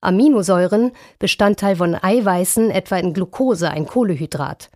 Aminosäuren, 0.00 0.92
Bestandteil 1.18 1.76
von 1.76 1.94
Eiweißen, 1.94 2.70
etwa 2.70 2.96
in 2.98 3.14
Glucose, 3.14 3.70
ein 3.70 3.86
Kohlehydrat. 3.86 4.70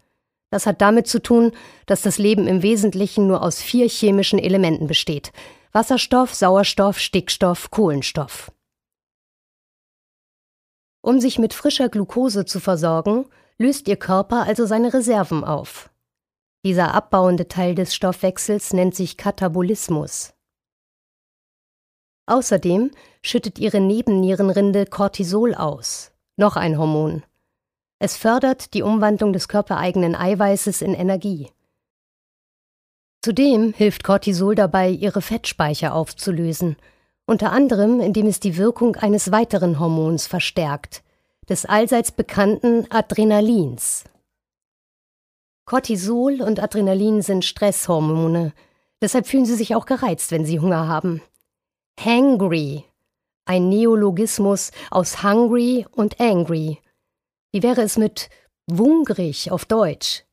Das 0.50 0.66
hat 0.66 0.80
damit 0.80 1.06
zu 1.06 1.22
tun, 1.22 1.52
dass 1.86 2.02
das 2.02 2.18
Leben 2.18 2.46
im 2.46 2.62
Wesentlichen 2.62 3.26
nur 3.26 3.42
aus 3.42 3.62
vier 3.62 3.88
chemischen 3.88 4.38
Elementen 4.38 4.86
besteht. 4.86 5.32
Wasserstoff, 5.72 6.34
Sauerstoff, 6.34 6.98
Stickstoff, 6.98 7.70
Kohlenstoff. 7.70 8.52
Um 11.00 11.20
sich 11.20 11.38
mit 11.38 11.54
frischer 11.54 11.88
Glucose 11.88 12.44
zu 12.44 12.60
versorgen, 12.60 13.24
löst 13.58 13.88
Ihr 13.88 13.96
Körper 13.96 14.42
also 14.42 14.66
seine 14.66 14.92
Reserven 14.92 15.42
auf. 15.42 15.90
Dieser 16.64 16.94
abbauende 16.94 17.48
Teil 17.48 17.74
des 17.74 17.94
Stoffwechsels 17.94 18.72
nennt 18.72 18.94
sich 18.94 19.16
Katabolismus. 19.16 20.34
Außerdem 22.26 22.90
schüttet 23.22 23.58
ihre 23.58 23.80
Nebennierenrinde 23.80 24.86
Cortisol 24.86 25.54
aus, 25.54 26.12
noch 26.36 26.56
ein 26.56 26.78
Hormon. 26.78 27.24
Es 27.98 28.16
fördert 28.16 28.74
die 28.74 28.82
Umwandlung 28.82 29.32
des 29.32 29.48
körpereigenen 29.48 30.14
Eiweißes 30.14 30.82
in 30.82 30.94
Energie. 30.94 31.50
Zudem 33.24 33.72
hilft 33.72 34.02
Cortisol 34.02 34.54
dabei, 34.54 34.90
ihre 34.90 35.22
Fettspeicher 35.22 35.94
aufzulösen, 35.94 36.76
unter 37.26 37.52
anderem 37.52 38.00
indem 38.00 38.26
es 38.26 38.40
die 38.40 38.56
Wirkung 38.56 38.96
eines 38.96 39.30
weiteren 39.30 39.78
Hormons 39.78 40.26
verstärkt, 40.26 41.04
des 41.48 41.64
allseits 41.64 42.10
bekannten 42.10 42.90
Adrenalins. 42.90 44.04
Cortisol 45.64 46.42
und 46.42 46.60
Adrenalin 46.60 47.22
sind 47.22 47.44
Stresshormone, 47.44 48.52
deshalb 49.00 49.26
fühlen 49.26 49.46
sie 49.46 49.54
sich 49.54 49.76
auch 49.76 49.86
gereizt, 49.86 50.32
wenn 50.32 50.44
sie 50.44 50.58
Hunger 50.58 50.88
haben. 50.88 51.22
Hangry, 51.98 52.84
ein 53.44 53.68
Neologismus 53.68 54.70
aus 54.90 55.22
hungry 55.22 55.86
und 55.92 56.20
angry. 56.20 56.78
Wie 57.52 57.62
wäre 57.62 57.82
es 57.82 57.96
mit 57.96 58.30
wungrig 58.66 59.50
auf 59.50 59.64
Deutsch? 59.64 60.24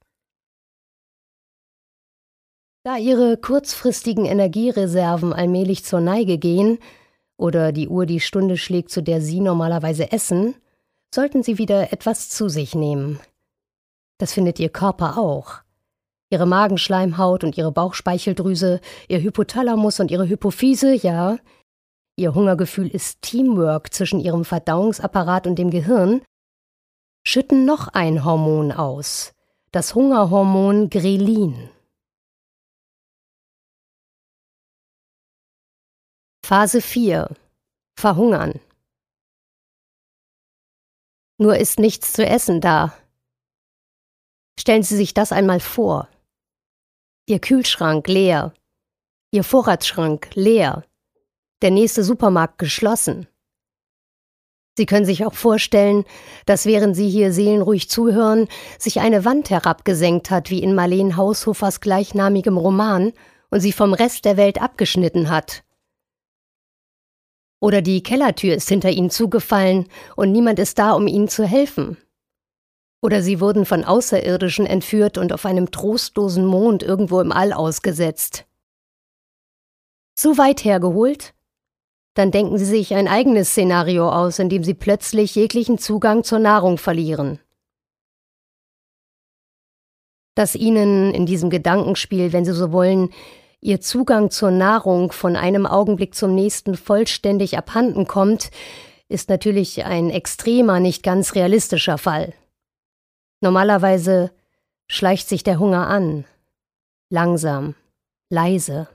Da 2.83 2.97
ihre 2.97 3.37
kurzfristigen 3.37 4.25
Energiereserven 4.25 5.33
allmählich 5.33 5.83
zur 5.83 5.99
Neige 5.99 6.37
gehen 6.37 6.79
oder 7.37 7.71
die 7.71 7.87
Uhr 7.87 8.05
die 8.05 8.19
Stunde 8.19 8.57
schlägt, 8.57 8.89
zu 8.89 9.03
der 9.03 9.21
Sie 9.21 9.41
normalerweise 9.41 10.11
essen, 10.11 10.55
sollten 11.13 11.43
Sie 11.43 11.57
wieder 11.57 11.91
etwas 11.91 12.29
zu 12.29 12.49
sich 12.49 12.75
nehmen. 12.75 13.19
Das 14.17 14.33
findet 14.33 14.59
Ihr 14.59 14.69
Körper 14.69 15.17
auch. 15.17 15.61
Ihre 16.31 16.45
Magenschleimhaut 16.45 17.43
und 17.43 17.57
Ihre 17.57 17.71
Bauchspeicheldrüse, 17.71 18.81
Ihr 19.07 19.21
Hypothalamus 19.21 19.99
und 19.99 20.11
Ihre 20.11 20.27
Hypophyse, 20.27 20.93
ja, 20.93 21.39
Ihr 22.15 22.35
Hungergefühl 22.35 22.87
ist 22.87 23.21
Teamwork 23.21 23.93
zwischen 23.93 24.19
Ihrem 24.19 24.45
Verdauungsapparat 24.45 25.47
und 25.47 25.57
dem 25.57 25.71
Gehirn, 25.71 26.21
schütten 27.25 27.65
noch 27.65 27.87
ein 27.87 28.23
Hormon 28.25 28.71
aus, 28.71 29.33
das 29.71 29.95
Hungerhormon 29.95 30.89
Grelin. 30.89 31.69
Phase 36.43 36.81
4 36.81 37.35
Verhungern 37.95 38.59
Nur 41.37 41.57
ist 41.57 41.79
nichts 41.79 42.13
zu 42.13 42.25
essen 42.25 42.59
da. 42.59 42.93
Stellen 44.59 44.83
Sie 44.83 44.95
sich 44.95 45.13
das 45.13 45.31
einmal 45.31 45.59
vor. 45.59 46.09
Ihr 47.29 47.37
Kühlschrank 47.37 48.07
leer, 48.07 48.55
Ihr 49.29 49.43
Vorratsschrank 49.43 50.29
leer, 50.33 50.83
der 51.61 51.69
nächste 51.69 52.03
Supermarkt 52.03 52.57
geschlossen. 52.57 53.27
Sie 54.75 54.87
können 54.87 55.05
sich 55.05 55.23
auch 55.23 55.35
vorstellen, 55.35 56.05
dass 56.47 56.65
während 56.65 56.95
Sie 56.95 57.07
hier 57.07 57.31
seelenruhig 57.31 57.87
zuhören, 57.87 58.47
sich 58.79 58.99
eine 58.99 59.25
Wand 59.25 59.51
herabgesenkt 59.51 60.31
hat, 60.31 60.49
wie 60.49 60.63
in 60.63 60.73
Marleen 60.73 61.17
Haushofers 61.17 61.81
gleichnamigem 61.81 62.57
Roman, 62.57 63.13
und 63.51 63.59
sie 63.59 63.73
vom 63.73 63.93
Rest 63.93 64.25
der 64.25 64.35
Welt 64.35 64.59
abgeschnitten 64.59 65.29
hat. 65.29 65.63
Oder 67.61 67.83
die 67.83 68.01
Kellertür 68.01 68.55
ist 68.55 68.69
hinter 68.69 68.89
Ihnen 68.89 69.11
zugefallen 69.11 69.87
und 70.15 70.31
niemand 70.31 70.57
ist 70.57 70.79
da, 70.79 70.93
um 70.93 71.05
Ihnen 71.05 71.27
zu 71.27 71.45
helfen. 71.45 71.97
Oder 73.01 73.21
Sie 73.21 73.39
wurden 73.39 73.65
von 73.65 73.83
Außerirdischen 73.83 74.65
entführt 74.65 75.17
und 75.17 75.31
auf 75.31 75.45
einem 75.45 75.71
trostlosen 75.71 76.45
Mond 76.45 76.83
irgendwo 76.83 77.21
im 77.21 77.31
All 77.31 77.53
ausgesetzt. 77.53 78.45
Zu 80.15 80.37
weit 80.37 80.65
hergeholt? 80.65 81.33
Dann 82.13 82.31
denken 82.31 82.57
Sie 82.57 82.65
sich 82.65 82.93
ein 82.93 83.07
eigenes 83.07 83.51
Szenario 83.51 84.11
aus, 84.11 84.39
in 84.39 84.49
dem 84.49 84.65
Sie 84.65 84.73
plötzlich 84.73 85.35
jeglichen 85.35 85.77
Zugang 85.77 86.25
zur 86.25 86.39
Nahrung 86.39 86.77
verlieren. 86.77 87.39
Dass 90.35 90.55
Ihnen 90.55 91.13
in 91.13 91.25
diesem 91.25 91.49
Gedankenspiel, 91.49 92.33
wenn 92.33 92.43
Sie 92.43 92.53
so 92.53 92.73
wollen, 92.73 93.11
Ihr 93.61 93.79
Zugang 93.79 94.29
zur 94.29 94.51
Nahrung 94.51 95.11
von 95.11 95.35
einem 95.35 95.65
Augenblick 95.65 96.15
zum 96.15 96.33
nächsten 96.35 96.75
vollständig 96.75 97.57
abhanden 97.57 98.07
kommt, 98.07 98.51
ist 99.09 99.29
natürlich 99.29 99.83
ein 99.85 100.09
extremer, 100.09 100.79
nicht 100.79 101.03
ganz 101.03 101.35
realistischer 101.35 101.97
Fall. 101.97 102.33
Normalerweise 103.41 104.31
schleicht 104.87 105.29
sich 105.29 105.43
der 105.43 105.59
Hunger 105.59 105.87
an, 105.87 106.25
langsam, 107.09 107.75
leise. 108.29 108.89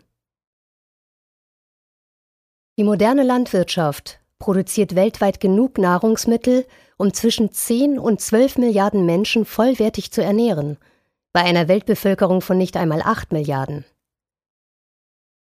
Die 2.76 2.84
moderne 2.84 3.22
Landwirtschaft 3.22 4.20
produziert 4.38 4.94
weltweit 4.94 5.40
genug 5.40 5.78
Nahrungsmittel, 5.78 6.66
um 6.98 7.14
zwischen 7.14 7.52
10 7.52 7.98
und 7.98 8.20
12 8.20 8.58
Milliarden 8.58 9.06
Menschen 9.06 9.46
vollwertig 9.46 10.12
zu 10.12 10.22
ernähren, 10.22 10.76
bei 11.32 11.40
einer 11.40 11.68
Weltbevölkerung 11.68 12.40
von 12.42 12.58
nicht 12.58 12.76
einmal 12.76 13.00
8 13.00 13.32
Milliarden. 13.32 13.84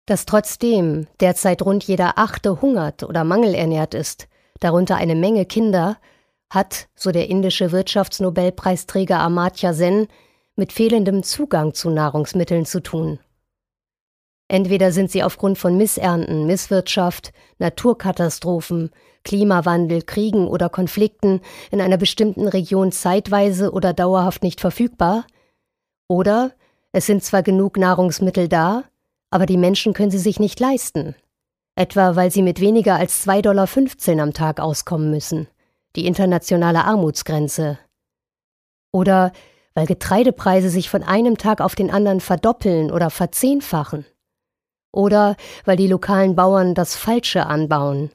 Dass 0.07 0.27
trotzdem 0.27 1.07
derzeit 1.21 1.63
rund 1.63 1.85
jeder 1.85 2.19
Achte 2.19 2.61
hungert 2.61 3.05
oder 3.05 3.25
mangelernährt 3.25 3.95
ist, 3.95 4.29
darunter 4.61 4.97
eine 4.97 5.15
Menge 5.15 5.47
Kinder, 5.47 5.99
hat, 6.55 6.89
so 6.95 7.11
der 7.13 7.29
indische 7.29 7.73
Wirtschaftsnobelpreisträger 7.73 9.19
Amartya 9.19 9.73
Sen, 9.73 10.09
mit 10.57 10.73
fehlendem 10.73 11.23
Zugang 11.23 11.75
zu 11.75 11.91
Nahrungsmitteln 11.91 12.67
zu 12.67 12.81
tun. 12.81 13.19
Entweder 14.49 14.93
sind 14.93 15.11
sie 15.11 15.23
aufgrund 15.23 15.57
von 15.57 15.79
Missernten, 15.79 16.47
Misswirtschaft, 16.47 17.33
Naturkatastrophen, 17.59 18.91
Klimawandel, 19.25 20.03
Kriegen 20.03 20.47
oder 20.47 20.69
Konflikten 20.69 21.41
in 21.71 21.81
einer 21.81 21.97
bestimmten 21.97 22.47
Region 22.49 22.93
zeitweise 22.93 23.73
oder 23.73 23.95
dauerhaft 23.95 24.43
nicht 24.43 24.61
verfügbar, 24.61 25.25
oder 26.07 26.53
es 26.93 27.07
sind 27.07 27.25
zwar 27.25 27.43
genug 27.43 27.79
Nahrungsmittel 27.79 28.49
da, 28.49 28.85
aber 29.31 29.47
die 29.47 29.57
Menschen 29.57 29.95
können 29.95 30.11
sie 30.11 30.19
sich 30.19 30.39
nicht 30.39 30.61
leisten, 30.61 31.15
etwa 31.75 32.17
weil 32.17 32.31
sie 32.31 32.43
mit 32.43 32.61
weniger 32.61 32.97
als 32.97 33.27
2,15 33.27 33.41
Dollar 34.11 34.23
am 34.23 34.35
Tag 34.35 34.61
auskommen 34.61 35.11
müssen, 35.11 35.49
die 35.97 36.07
internationale 36.07 36.85
Armutsgrenze. 36.85 37.79
Oder 38.93 39.33
weil 39.75 39.87
Getreidepreise 39.87 40.69
sich 40.69 40.91
von 40.91 41.03
einem 41.03 41.39
Tag 41.39 41.61
auf 41.61 41.75
den 41.75 41.91
anderen 41.91 42.21
verdoppeln 42.21 42.91
oder 42.91 43.11
verzehnfachen. 43.11 44.05
Oder 44.93 45.37
weil 45.65 45.77
die 45.77 45.87
lokalen 45.87 46.37
Bauern 46.37 46.75
das 46.75 46.97
Falsche 46.97 47.47
anbauen. 47.47 48.11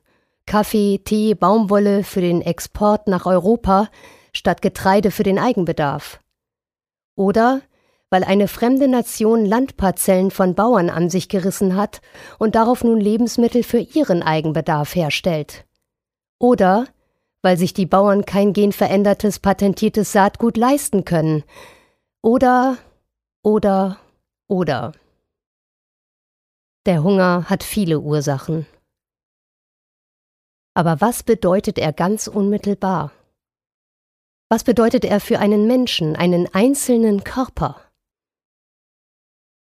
Kaffee, 0.45 0.99
Tee, 1.03 1.33
Baumwolle 1.33 2.03
für 2.03 2.21
den 2.21 2.41
Export 2.41 3.07
nach 3.07 3.25
Europa 3.25 3.89
statt 4.33 4.61
Getreide 4.61 5.11
für 5.11 5.23
den 5.23 5.39
Eigenbedarf. 5.39 6.19
Oder 7.15 7.61
weil 8.09 8.23
eine 8.23 8.47
fremde 8.47 8.87
Nation 8.87 9.45
Landparzellen 9.45 10.31
von 10.31 10.55
Bauern 10.55 10.89
an 10.89 11.09
sich 11.09 11.27
gerissen 11.27 11.75
hat 11.75 12.01
und 12.39 12.55
darauf 12.55 12.83
nun 12.83 13.01
Lebensmittel 13.01 13.63
für 13.63 13.79
ihren 13.79 14.23
Eigenbedarf 14.23 14.95
herstellt. 14.95 15.65
Oder 16.39 16.85
weil 17.47 17.57
sich 17.57 17.73
die 17.73 17.85
Bauern 17.85 18.25
kein 18.25 18.51
genverändertes 18.51 19.39
patentiertes 19.39 20.11
Saatgut 20.11 20.57
leisten 20.57 21.05
können. 21.05 21.45
Oder, 22.21 22.77
oder, 23.41 24.01
oder. 24.49 24.91
Der 26.85 27.03
Hunger 27.03 27.49
hat 27.49 27.63
viele 27.63 28.01
Ursachen. 28.01 28.65
Aber 30.73 30.99
was 30.99 31.23
bedeutet 31.23 31.79
er 31.79 31.93
ganz 31.93 32.27
unmittelbar? 32.27 33.13
Was 34.49 34.65
bedeutet 34.65 35.05
er 35.05 35.21
für 35.21 35.39
einen 35.39 35.67
Menschen, 35.67 36.17
einen 36.17 36.53
einzelnen 36.53 37.23
Körper? 37.23 37.79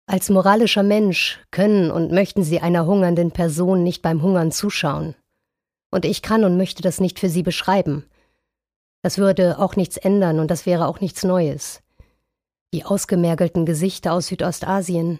Als 0.08 0.32
moralischer 0.32 0.82
Mensch 0.82 1.40
können 1.52 1.92
und 1.92 2.12
möchten 2.12 2.42
Sie 2.42 2.62
einer 2.62 2.88
hungernden 2.88 3.30
Person 3.30 3.84
nicht 3.84 4.02
beim 4.02 4.24
Hungern 4.24 4.52
zuschauen. 4.52 5.14
Und 5.92 6.06
ich 6.06 6.22
kann 6.22 6.44
und 6.44 6.58
möchte 6.58 6.82
das 6.82 7.00
nicht 7.00 7.20
für 7.20 7.30
Sie 7.30 7.44
beschreiben. 7.44 8.06
Das 9.02 9.18
würde 9.18 9.60
auch 9.60 9.76
nichts 9.76 9.98
ändern 9.98 10.40
und 10.40 10.52
das 10.52 10.66
wäre 10.66 10.88
auch 10.88 11.00
nichts 11.00 11.24
Neues. 11.24 11.82
Die 12.74 12.86
ausgemergelten 12.86 13.66
Gesichter 13.66 14.14
aus 14.14 14.28
Südostasien, 14.28 15.20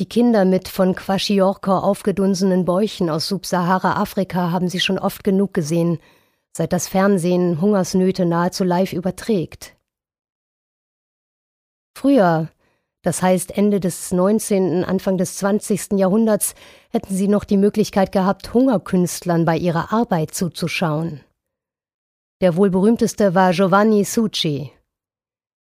die 0.00 0.08
Kinder 0.08 0.46
mit 0.46 0.68
von 0.68 0.94
Kwashiorkor 0.94 1.84
aufgedunsenen 1.84 2.64
Bäuchen 2.64 3.10
aus 3.10 3.28
Subsahara-Afrika 3.28 4.50
haben 4.50 4.70
sie 4.70 4.80
schon 4.80 4.98
oft 4.98 5.24
genug 5.24 5.52
gesehen, 5.52 5.98
seit 6.52 6.72
das 6.72 6.88
Fernsehen 6.88 7.60
Hungersnöte 7.60 8.24
nahezu 8.24 8.64
live 8.64 8.94
überträgt. 8.94 9.76
Früher, 11.94 12.48
das 13.02 13.22
heißt 13.22 13.56
Ende 13.56 13.80
des 13.80 14.12
19., 14.12 14.84
Anfang 14.84 15.18
des 15.18 15.36
20. 15.36 15.92
Jahrhunderts, 15.92 16.54
hätten 16.90 17.14
sie 17.14 17.28
noch 17.28 17.44
die 17.44 17.56
Möglichkeit 17.56 18.12
gehabt, 18.12 18.52
Hungerkünstlern 18.54 19.44
bei 19.44 19.56
ihrer 19.56 19.92
Arbeit 19.92 20.34
zuzuschauen. 20.34 21.20
Der 22.40 22.56
wohl 22.56 22.70
berühmteste 22.70 23.34
war 23.34 23.52
Giovanni 23.52 24.04
Succi, 24.04 24.72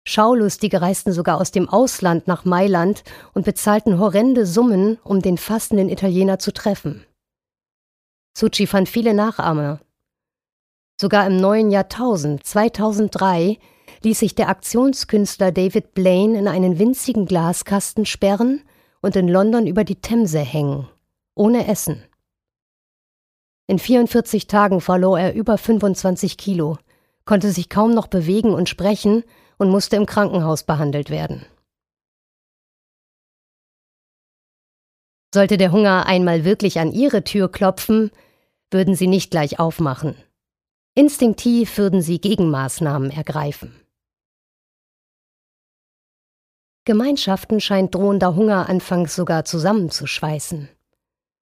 Schaulustige 0.09 0.81
reisten 0.81 1.13
sogar 1.13 1.41
aus 1.41 1.51
dem 1.51 1.69
Ausland 1.69 2.29
nach 2.29 2.45
Mailand 2.45 3.03
und 3.35 3.45
bezahlten 3.45 3.99
horrende 3.99 4.47
Summen, 4.47 4.99
um 5.03 5.21
den 5.21 5.37
fastenden 5.37 5.89
Italiener 5.89 6.39
zu 6.39 6.53
treffen. 6.53 7.05
Succi 8.39 8.69
fand 8.69 8.89
viele 8.89 9.15
Nachahmer. 9.15 9.81
Sogar 11.01 11.27
im 11.27 11.39
neuen 11.39 11.73
Jahrtausend, 11.73 12.47
2003, 12.47 13.59
ließ 14.03 14.19
sich 14.19 14.35
der 14.35 14.49
Aktionskünstler 14.49 15.53
David 15.53 15.95
Blaine 15.95 16.39
in 16.39 16.49
einen 16.49 16.79
winzigen 16.79 17.27
Glaskasten 17.27 18.07
sperren 18.07 18.63
und 19.01 19.17
in 19.17 19.29
London 19.29 19.67
über 19.67 19.85
die 19.85 20.01
Themse 20.01 20.41
hängen, 20.41 20.89
ohne 21.35 21.67
Essen. 21.69 22.03
In 23.67 23.79
44 23.79 24.47
Tagen 24.47 24.81
verlor 24.81 25.19
er 25.19 25.35
über 25.35 25.59
25 25.59 26.37
Kilo, 26.37 26.79
konnte 27.25 27.51
sich 27.51 27.69
kaum 27.69 27.93
noch 27.93 28.07
bewegen 28.07 28.55
und 28.55 28.69
sprechen 28.69 29.25
und 29.59 29.71
musste 29.71 29.97
im 29.97 30.07
Krankenhaus 30.07 30.63
behandelt 30.63 31.11
werden. 31.11 31.45
Sollte 35.35 35.57
der 35.57 35.73
Hunger 35.73 36.07
einmal 36.07 36.45
wirklich 36.45 36.79
an 36.79 36.93
ihre 36.93 37.25
Tür 37.25 37.51
klopfen, 37.51 38.11
würden 38.71 38.95
sie 38.95 39.07
nicht 39.07 39.31
gleich 39.31 39.59
aufmachen. 39.59 40.15
Instinktiv 40.95 41.77
würden 41.77 42.01
sie 42.01 42.21
Gegenmaßnahmen 42.21 43.11
ergreifen. 43.11 43.86
Gemeinschaften 46.87 47.61
scheint 47.61 47.97
drohender 47.97 48.37
Hunger 48.37 48.69
anfangs 48.69 49.17
sogar 49.17 49.45
zusammenzuschweißen. 49.45 50.69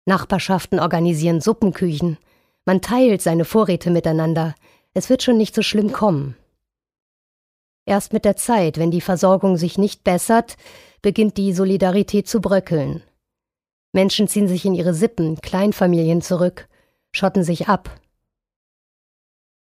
Nachbarschaften 0.04 0.78
organisieren 0.78 1.40
Suppenküchen, 1.40 2.18
man 2.66 2.82
teilt 2.82 3.22
seine 3.22 3.46
Vorräte 3.46 3.90
miteinander, 3.90 4.54
es 4.92 5.08
wird 5.08 5.22
schon 5.22 5.38
nicht 5.38 5.54
so 5.54 5.62
schlimm 5.62 5.90
kommen. 5.90 6.36
Erst 7.86 8.12
mit 8.12 8.26
der 8.26 8.36
Zeit, 8.36 8.76
wenn 8.76 8.90
die 8.90 9.00
Versorgung 9.00 9.56
sich 9.56 9.78
nicht 9.78 10.04
bessert, 10.04 10.56
beginnt 11.00 11.38
die 11.38 11.54
Solidarität 11.54 12.28
zu 12.28 12.42
bröckeln. 12.42 13.02
Menschen 13.92 14.28
ziehen 14.28 14.48
sich 14.48 14.66
in 14.66 14.74
ihre 14.74 14.92
Sippen, 14.92 15.40
Kleinfamilien 15.40 16.20
zurück, 16.20 16.68
schotten 17.10 17.42
sich 17.42 17.68
ab. 17.68 18.01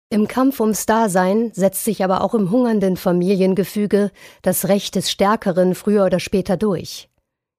Im 0.08 0.28
Kampf 0.28 0.60
ums 0.60 0.86
Dasein 0.86 1.50
setzt 1.52 1.84
sich 1.84 2.04
aber 2.04 2.20
auch 2.22 2.34
im 2.34 2.50
hungernden 2.50 2.96
Familiengefüge 2.96 4.12
das 4.42 4.68
Recht 4.68 4.94
des 4.94 5.10
Stärkeren 5.10 5.74
früher 5.74 6.04
oder 6.04 6.20
später 6.20 6.56
durch. 6.56 7.08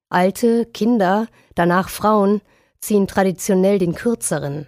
Alte, 0.09 0.65
Kinder, 0.65 1.27
danach 1.55 1.89
Frauen 1.89 2.41
ziehen 2.79 3.07
traditionell 3.07 3.79
den 3.79 3.95
Kürzeren. 3.95 4.65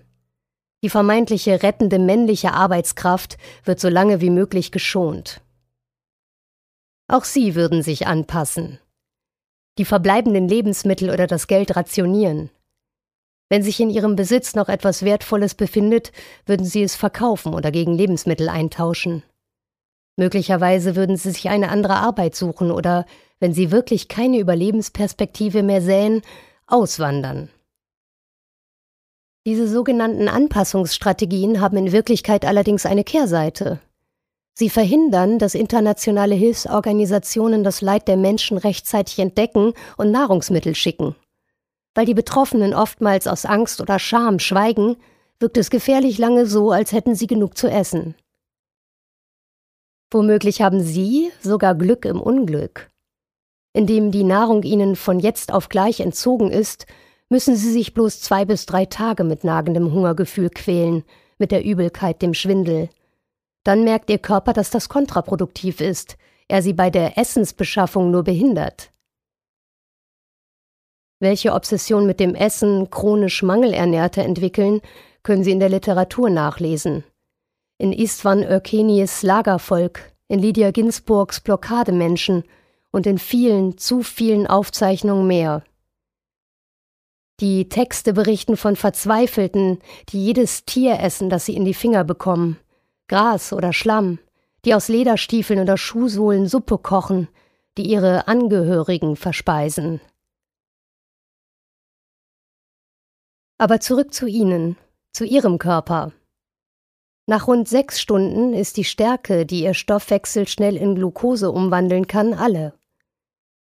Die 0.84 0.90
vermeintliche 0.90 1.64
rettende 1.64 2.00
männliche 2.00 2.54
Arbeitskraft 2.54 3.38
wird 3.64 3.80
so 3.80 3.88
lange 3.88 4.20
wie 4.20 4.30
möglich 4.30 4.72
geschont. 4.72 5.42
Auch 7.08 7.24
sie 7.24 7.56
würden 7.56 7.82
sich 7.82 8.08
anpassen. 8.08 8.80
Die 9.78 9.86
verbleibenden 9.86 10.50
Lebensmittel 10.50 11.10
oder 11.10 11.28
das 11.28 11.48
Geld 11.48 11.76
rationieren. 11.78 12.50
Wenn 13.50 13.64
sich 13.64 13.80
in 13.80 13.90
ihrem 13.90 14.16
Besitz 14.16 14.54
noch 14.56 14.70
etwas 14.70 15.04
Wertvolles 15.04 15.56
befindet, 15.56 16.12
würden 16.46 16.66
sie 16.66 16.84
es 16.84 16.96
verkaufen 16.96 17.56
oder 17.56 17.72
gegen 17.72 17.96
Lebensmittel 17.96 18.48
eintauschen. 18.48 19.24
Möglicherweise 20.18 20.96
würden 20.96 21.18
sie 21.18 21.32
sich 21.32 21.50
eine 21.50 21.70
andere 21.70 21.96
Arbeit 21.96 22.36
suchen 22.36 22.72
oder, 22.72 23.06
wenn 23.40 23.54
sie 23.54 23.72
wirklich 23.72 24.08
keine 24.08 24.38
Überlebensperspektive 24.38 25.64
mehr 25.64 25.82
sähen, 25.82 26.22
auswandern. 26.68 27.50
Diese 29.48 29.68
sogenannten 29.68 30.28
Anpassungsstrategien 30.28 31.60
haben 31.60 31.78
in 31.78 31.92
Wirklichkeit 31.92 32.46
allerdings 32.46 32.86
eine 32.86 33.04
Kehrseite. 33.04 33.80
Sie 34.54 34.70
verhindern, 34.70 35.40
dass 35.40 35.56
internationale 35.56 36.36
Hilfsorganisationen 36.36 37.64
das 37.64 37.82
Leid 37.82 38.08
der 38.10 38.18
Menschen 38.18 38.58
rechtzeitig 38.58 39.18
entdecken 39.20 39.74
und 39.98 40.12
Nahrungsmittel 40.12 40.76
schicken. 40.76 41.16
Weil 41.96 42.06
die 42.06 42.14
Betroffenen 42.14 42.74
oftmals 42.74 43.28
aus 43.28 43.46
Angst 43.46 43.82
oder 43.82 44.00
Scham 44.00 44.40
schweigen, 44.40 44.98
wirkt 45.40 45.58
es 45.58 45.70
gefährlich 45.70 46.18
lange 46.18 46.46
so, 46.46 46.72
als 46.72 46.92
hätten 46.92 47.16
sie 47.16 47.28
genug 47.28 47.58
zu 47.58 47.68
essen. 47.68 48.16
Womöglich 50.12 50.62
haben 50.62 50.82
sie 50.82 51.32
sogar 51.42 51.76
Glück 51.76 52.06
im 52.06 52.20
Unglück. 52.20 52.90
Indem 53.74 54.12
die 54.12 54.24
Nahrung 54.24 54.64
ihnen 54.64 54.96
von 54.96 55.20
jetzt 55.20 55.54
auf 55.54 55.70
gleich 55.70 56.00
entzogen 56.00 56.52
ist, 56.52 56.88
müssen 57.30 57.56
sie 57.56 57.72
sich 57.72 57.94
bloß 57.94 58.22
zwei 58.22 58.44
bis 58.46 58.66
drei 58.66 58.86
Tage 58.86 59.24
mit 59.24 59.44
nagendem 59.44 59.94
Hungergefühl 59.94 60.50
quälen, 60.50 61.04
mit 61.38 61.52
der 61.52 61.64
Übelkeit, 61.64 62.22
dem 62.22 62.34
Schwindel. 62.34 62.90
Dann 63.64 63.84
merkt 63.84 64.10
ihr 64.10 64.18
Körper, 64.18 64.54
dass 64.54 64.72
das 64.72 64.90
kontraproduktiv 64.90 65.80
ist, 65.80 66.18
er 66.48 66.64
sie 66.64 66.74
bei 66.74 66.90
der 66.90 67.18
Essensbeschaffung 67.18 68.10
nur 68.10 68.24
behindert. 68.24 68.92
Welche 71.20 71.54
Obsession 71.54 72.06
mit 72.06 72.22
dem 72.22 72.34
Essen 72.34 72.90
chronisch 72.90 73.44
Mangelernährte 73.44 74.24
entwickeln, 74.24 74.82
können 75.22 75.44
Sie 75.44 75.52
in 75.52 75.60
der 75.60 75.70
Literatur 75.70 76.30
nachlesen. 76.30 77.04
In 77.78 77.92
Istvan 77.92 78.44
Örkenis 78.44 79.22
Lagervolk, 79.22 80.14
in 80.30 80.40
Lydia 80.40 80.72
Ginsburgs 80.72 81.42
Blockademenschen 81.42 82.44
und 82.92 83.06
in 83.06 83.18
vielen, 83.18 83.78
zu 83.78 84.02
vielen 84.02 84.48
Aufzeichnungen 84.48 85.28
mehr. 85.28 85.64
Die 87.42 87.68
Texte 87.70 88.14
berichten 88.14 88.58
von 88.58 88.76
Verzweifelten, 88.76 89.80
die 90.10 90.26
jedes 90.26 90.66
Tier 90.66 91.00
essen, 91.00 91.30
das 91.30 91.46
sie 91.46 91.56
in 91.56 91.66
die 91.66 91.74
Finger 91.74 92.04
bekommen. 92.04 92.58
Gras 93.08 93.54
oder 93.54 93.74
Schlamm, 93.74 94.20
die 94.66 94.74
aus 94.74 94.88
Lederstiefeln 94.88 95.60
oder 95.60 95.78
Schuhsohlen 95.78 96.48
Suppe 96.48 96.78
kochen, 96.78 97.28
die 97.78 97.90
ihre 97.90 98.28
Angehörigen 98.28 99.16
verspeisen. 99.16 100.02
Aber 103.60 103.82
zurück 103.82 104.14
zu 104.14 104.26
Ihnen, 104.26 104.78
zu 105.12 105.26
Ihrem 105.26 105.58
Körper. 105.58 106.14
Nach 107.28 107.46
rund 107.46 107.68
sechs 107.68 108.00
Stunden 108.00 108.54
ist 108.54 108.78
die 108.78 108.86
Stärke, 108.86 109.46
die 109.46 109.64
Ihr 109.64 109.74
Stoffwechsel 109.74 110.48
schnell 110.48 110.78
in 110.78 110.96
Glucose 110.96 111.52
umwandeln 111.52 112.08
kann, 112.08 112.34
alle. 112.34 112.74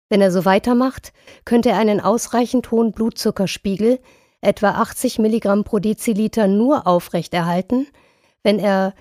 Wenn 0.08 0.22
er 0.22 0.32
so 0.32 0.46
weitermacht, 0.46 1.12
könnte 1.44 1.68
er 1.68 1.76
einen 1.76 2.00
ausreichend 2.00 2.70
hohen 2.70 2.92
Blutzuckerspiegel, 2.92 4.00
etwa 4.40 4.70
80 4.70 5.18
Milligramm 5.18 5.64
pro 5.64 5.80
Deziliter, 5.80 6.48
nur 6.48 6.86
aufrechterhalten, 6.86 7.86
wenn 8.42 8.58
er 8.58 8.94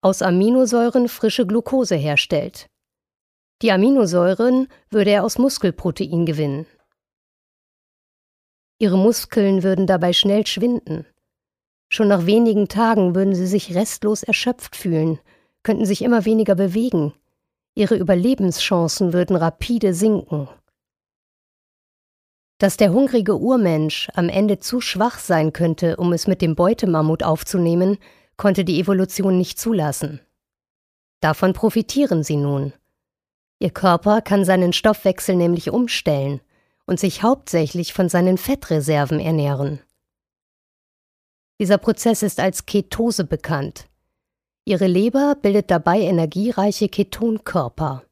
aus 0.00 0.22
Aminosäuren 0.22 1.08
frische 1.08 1.46
Glucose 1.46 1.94
herstellt. 1.94 2.66
Die 3.62 3.70
Aminosäuren 3.70 4.66
würde 4.90 5.12
er 5.12 5.24
aus 5.24 5.38
Muskelprotein 5.38 6.26
gewinnen. 6.26 6.66
Ihre 8.78 8.98
Muskeln 8.98 9.62
würden 9.62 9.86
dabei 9.86 10.12
schnell 10.12 10.46
schwinden. 10.46 11.06
Schon 11.88 12.08
nach 12.08 12.26
wenigen 12.26 12.68
Tagen 12.68 13.14
würden 13.14 13.34
sie 13.34 13.46
sich 13.46 13.74
restlos 13.74 14.22
erschöpft 14.22 14.76
fühlen, 14.76 15.18
könnten 15.62 15.86
sich 15.86 16.02
immer 16.02 16.24
weniger 16.24 16.54
bewegen. 16.54 17.14
Ihre 17.74 17.96
Überlebenschancen 17.96 19.12
würden 19.12 19.36
rapide 19.36 19.94
sinken. 19.94 20.48
Dass 22.58 22.76
der 22.76 22.92
hungrige 22.92 23.36
Urmensch 23.36 24.08
am 24.14 24.28
Ende 24.28 24.58
zu 24.58 24.80
schwach 24.80 25.18
sein 25.18 25.52
könnte, 25.52 25.96
um 25.96 26.12
es 26.12 26.26
mit 26.26 26.42
dem 26.42 26.54
Beutemammut 26.54 27.22
aufzunehmen, 27.22 27.98
konnte 28.36 28.64
die 28.64 28.80
Evolution 28.80 29.38
nicht 29.38 29.58
zulassen. 29.58 30.20
Davon 31.20 31.54
profitieren 31.54 32.22
sie 32.22 32.36
nun. 32.36 32.72
Ihr 33.58 33.70
Körper 33.70 34.20
kann 34.20 34.44
seinen 34.44 34.74
Stoffwechsel 34.74 35.36
nämlich 35.36 35.70
umstellen 35.70 36.40
und 36.86 37.00
sich 37.00 37.22
hauptsächlich 37.22 37.92
von 37.92 38.08
seinen 38.08 38.38
Fettreserven 38.38 39.20
ernähren. 39.20 39.80
Dieser 41.60 41.78
Prozess 41.78 42.22
ist 42.22 42.38
als 42.40 42.66
Ketose 42.66 43.24
bekannt. 43.24 43.88
Ihre 44.64 44.86
Leber 44.86 45.36
bildet 45.40 45.70
dabei 45.70 46.00
energiereiche 46.00 46.88
Ketonkörper. 46.88 48.04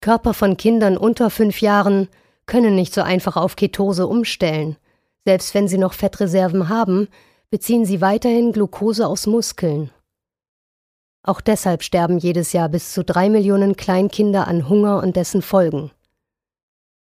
Körper 0.00 0.34
von 0.34 0.56
Kindern 0.56 0.96
unter 0.96 1.30
fünf 1.30 1.60
Jahren 1.60 2.08
können 2.46 2.74
nicht 2.74 2.94
so 2.94 3.02
einfach 3.02 3.36
auf 3.36 3.56
Ketose 3.56 4.06
umstellen. 4.06 4.76
Selbst 5.24 5.54
wenn 5.54 5.68
sie 5.68 5.78
noch 5.78 5.92
Fettreserven 5.92 6.68
haben, 6.68 7.08
beziehen 7.50 7.84
sie 7.84 8.00
weiterhin 8.00 8.52
Glucose 8.52 9.06
aus 9.06 9.26
Muskeln. 9.26 9.90
Auch 11.22 11.40
deshalb 11.40 11.82
sterben 11.82 12.18
jedes 12.18 12.52
Jahr 12.52 12.68
bis 12.68 12.92
zu 12.92 13.04
drei 13.04 13.28
Millionen 13.28 13.76
Kleinkinder 13.76 14.46
an 14.48 14.68
Hunger 14.68 15.02
und 15.02 15.16
dessen 15.16 15.42
Folgen. 15.42 15.90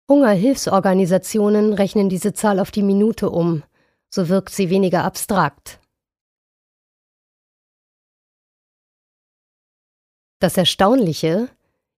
Hungerhilfsorganisationen 0.09 1.73
rechnen 1.73 2.09
diese 2.09 2.33
Zahl 2.33 2.59
auf 2.59 2.71
die 2.71 2.83
Minute 2.83 3.31
um, 3.31 3.62
so 4.11 4.29
wirkt 4.29 4.51
sie 4.51 4.69
weniger 4.69 5.05
abstrakt. 5.05 5.81
Das 10.41 10.57
Erstaunliche, 10.57 11.51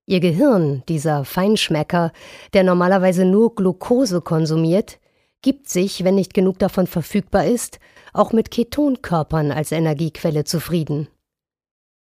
ihr 0.05 0.19
Gehirn, 0.19 0.83
dieser 0.87 1.25
Feinschmecker, 1.25 2.11
der 2.53 2.63
normalerweise 2.63 3.25
nur 3.25 3.55
Glucose 3.55 4.21
konsumiert, 4.21 4.99
gibt 5.41 5.67
sich, 5.67 6.03
wenn 6.03 6.13
nicht 6.13 6.35
genug 6.35 6.59
davon 6.59 6.85
verfügbar 6.85 7.45
ist, 7.45 7.79
auch 8.13 8.33
mit 8.33 8.51
Ketonkörpern 8.51 9.51
als 9.51 9.71
Energiequelle 9.71 10.43
zufrieden. 10.43 11.07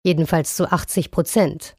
Jedenfalls 0.05 0.55
zu 0.55 0.71
80 0.71 1.11
Prozent. 1.11 1.78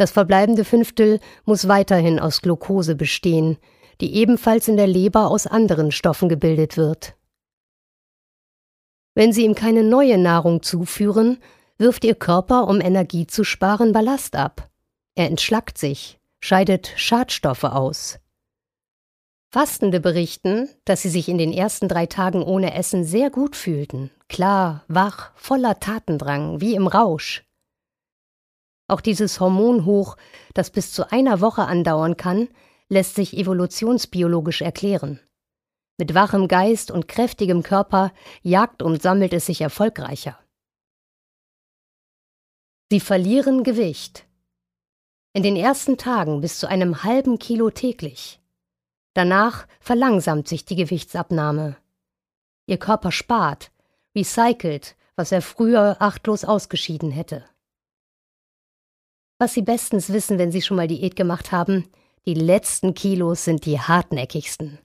Das 0.00 0.12
verbleibende 0.12 0.64
Fünftel 0.64 1.20
muss 1.44 1.68
weiterhin 1.68 2.18
aus 2.18 2.40
Glucose 2.40 2.94
bestehen, 2.94 3.58
die 4.00 4.14
ebenfalls 4.14 4.66
in 4.66 4.78
der 4.78 4.86
Leber 4.86 5.30
aus 5.30 5.46
anderen 5.46 5.92
Stoffen 5.92 6.30
gebildet 6.30 6.78
wird. 6.78 7.16
Wenn 9.14 9.34
Sie 9.34 9.44
ihm 9.44 9.54
keine 9.54 9.84
neue 9.84 10.16
Nahrung 10.16 10.62
zuführen, 10.62 11.36
wirft 11.76 12.02
Ihr 12.06 12.14
Körper, 12.14 12.66
um 12.66 12.80
Energie 12.80 13.26
zu 13.26 13.44
sparen, 13.44 13.92
Ballast 13.92 14.36
ab. 14.36 14.70
Er 15.16 15.26
entschlackt 15.26 15.76
sich, 15.76 16.18
scheidet 16.40 16.94
Schadstoffe 16.96 17.64
aus. 17.64 18.20
Fastende 19.52 20.00
berichten, 20.00 20.70
dass 20.86 21.02
sie 21.02 21.10
sich 21.10 21.28
in 21.28 21.36
den 21.36 21.52
ersten 21.52 21.88
drei 21.88 22.06
Tagen 22.06 22.42
ohne 22.42 22.72
Essen 22.72 23.04
sehr 23.04 23.28
gut 23.28 23.54
fühlten, 23.54 24.10
klar, 24.30 24.82
wach, 24.88 25.32
voller 25.34 25.78
Tatendrang, 25.78 26.62
wie 26.62 26.74
im 26.74 26.86
Rausch. 26.86 27.44
Auch 28.90 29.00
dieses 29.00 29.38
Hormonhoch, 29.38 30.16
das 30.52 30.70
bis 30.70 30.92
zu 30.92 31.12
einer 31.12 31.40
Woche 31.40 31.62
andauern 31.62 32.16
kann, 32.16 32.48
lässt 32.88 33.14
sich 33.14 33.36
evolutionsbiologisch 33.36 34.62
erklären. 34.62 35.20
Mit 35.96 36.12
wachem 36.14 36.48
Geist 36.48 36.90
und 36.90 37.06
kräftigem 37.06 37.62
Körper 37.62 38.12
jagt 38.42 38.82
und 38.82 39.00
sammelt 39.00 39.32
es 39.32 39.46
sich 39.46 39.60
erfolgreicher. 39.60 40.36
Sie 42.90 42.98
verlieren 42.98 43.62
Gewicht. 43.62 44.26
In 45.34 45.44
den 45.44 45.54
ersten 45.54 45.96
Tagen 45.96 46.40
bis 46.40 46.58
zu 46.58 46.66
einem 46.66 47.04
halben 47.04 47.38
Kilo 47.38 47.70
täglich. 47.70 48.40
Danach 49.14 49.68
verlangsamt 49.78 50.48
sich 50.48 50.64
die 50.64 50.74
Gewichtsabnahme. 50.74 51.76
Ihr 52.66 52.78
Körper 52.78 53.12
spart, 53.12 53.70
recycelt, 54.16 54.96
was 55.14 55.30
er 55.30 55.42
früher 55.42 55.96
achtlos 56.00 56.44
ausgeschieden 56.44 57.12
hätte. 57.12 57.44
Was 59.40 59.54
Sie 59.54 59.62
bestens 59.62 60.12
wissen, 60.12 60.36
wenn 60.36 60.52
Sie 60.52 60.60
schon 60.60 60.76
mal 60.76 60.86
Diät 60.86 61.16
gemacht 61.16 61.50
haben, 61.50 61.88
die 62.26 62.34
letzten 62.34 62.92
Kilos 62.92 63.42
sind 63.42 63.64
die 63.64 63.80
hartnäckigsten. 63.80 64.78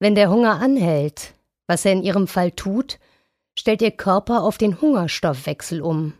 Wenn 0.00 0.14
der 0.14 0.30
Hunger 0.30 0.58
anhält, 0.58 1.34
was 1.66 1.84
er 1.84 1.92
in 1.92 2.02
Ihrem 2.02 2.26
Fall 2.26 2.50
tut, 2.50 2.98
stellt 3.58 3.82
Ihr 3.82 3.90
Körper 3.90 4.44
auf 4.44 4.56
den 4.56 4.80
Hungerstoffwechsel 4.80 5.82
um. 5.82 6.14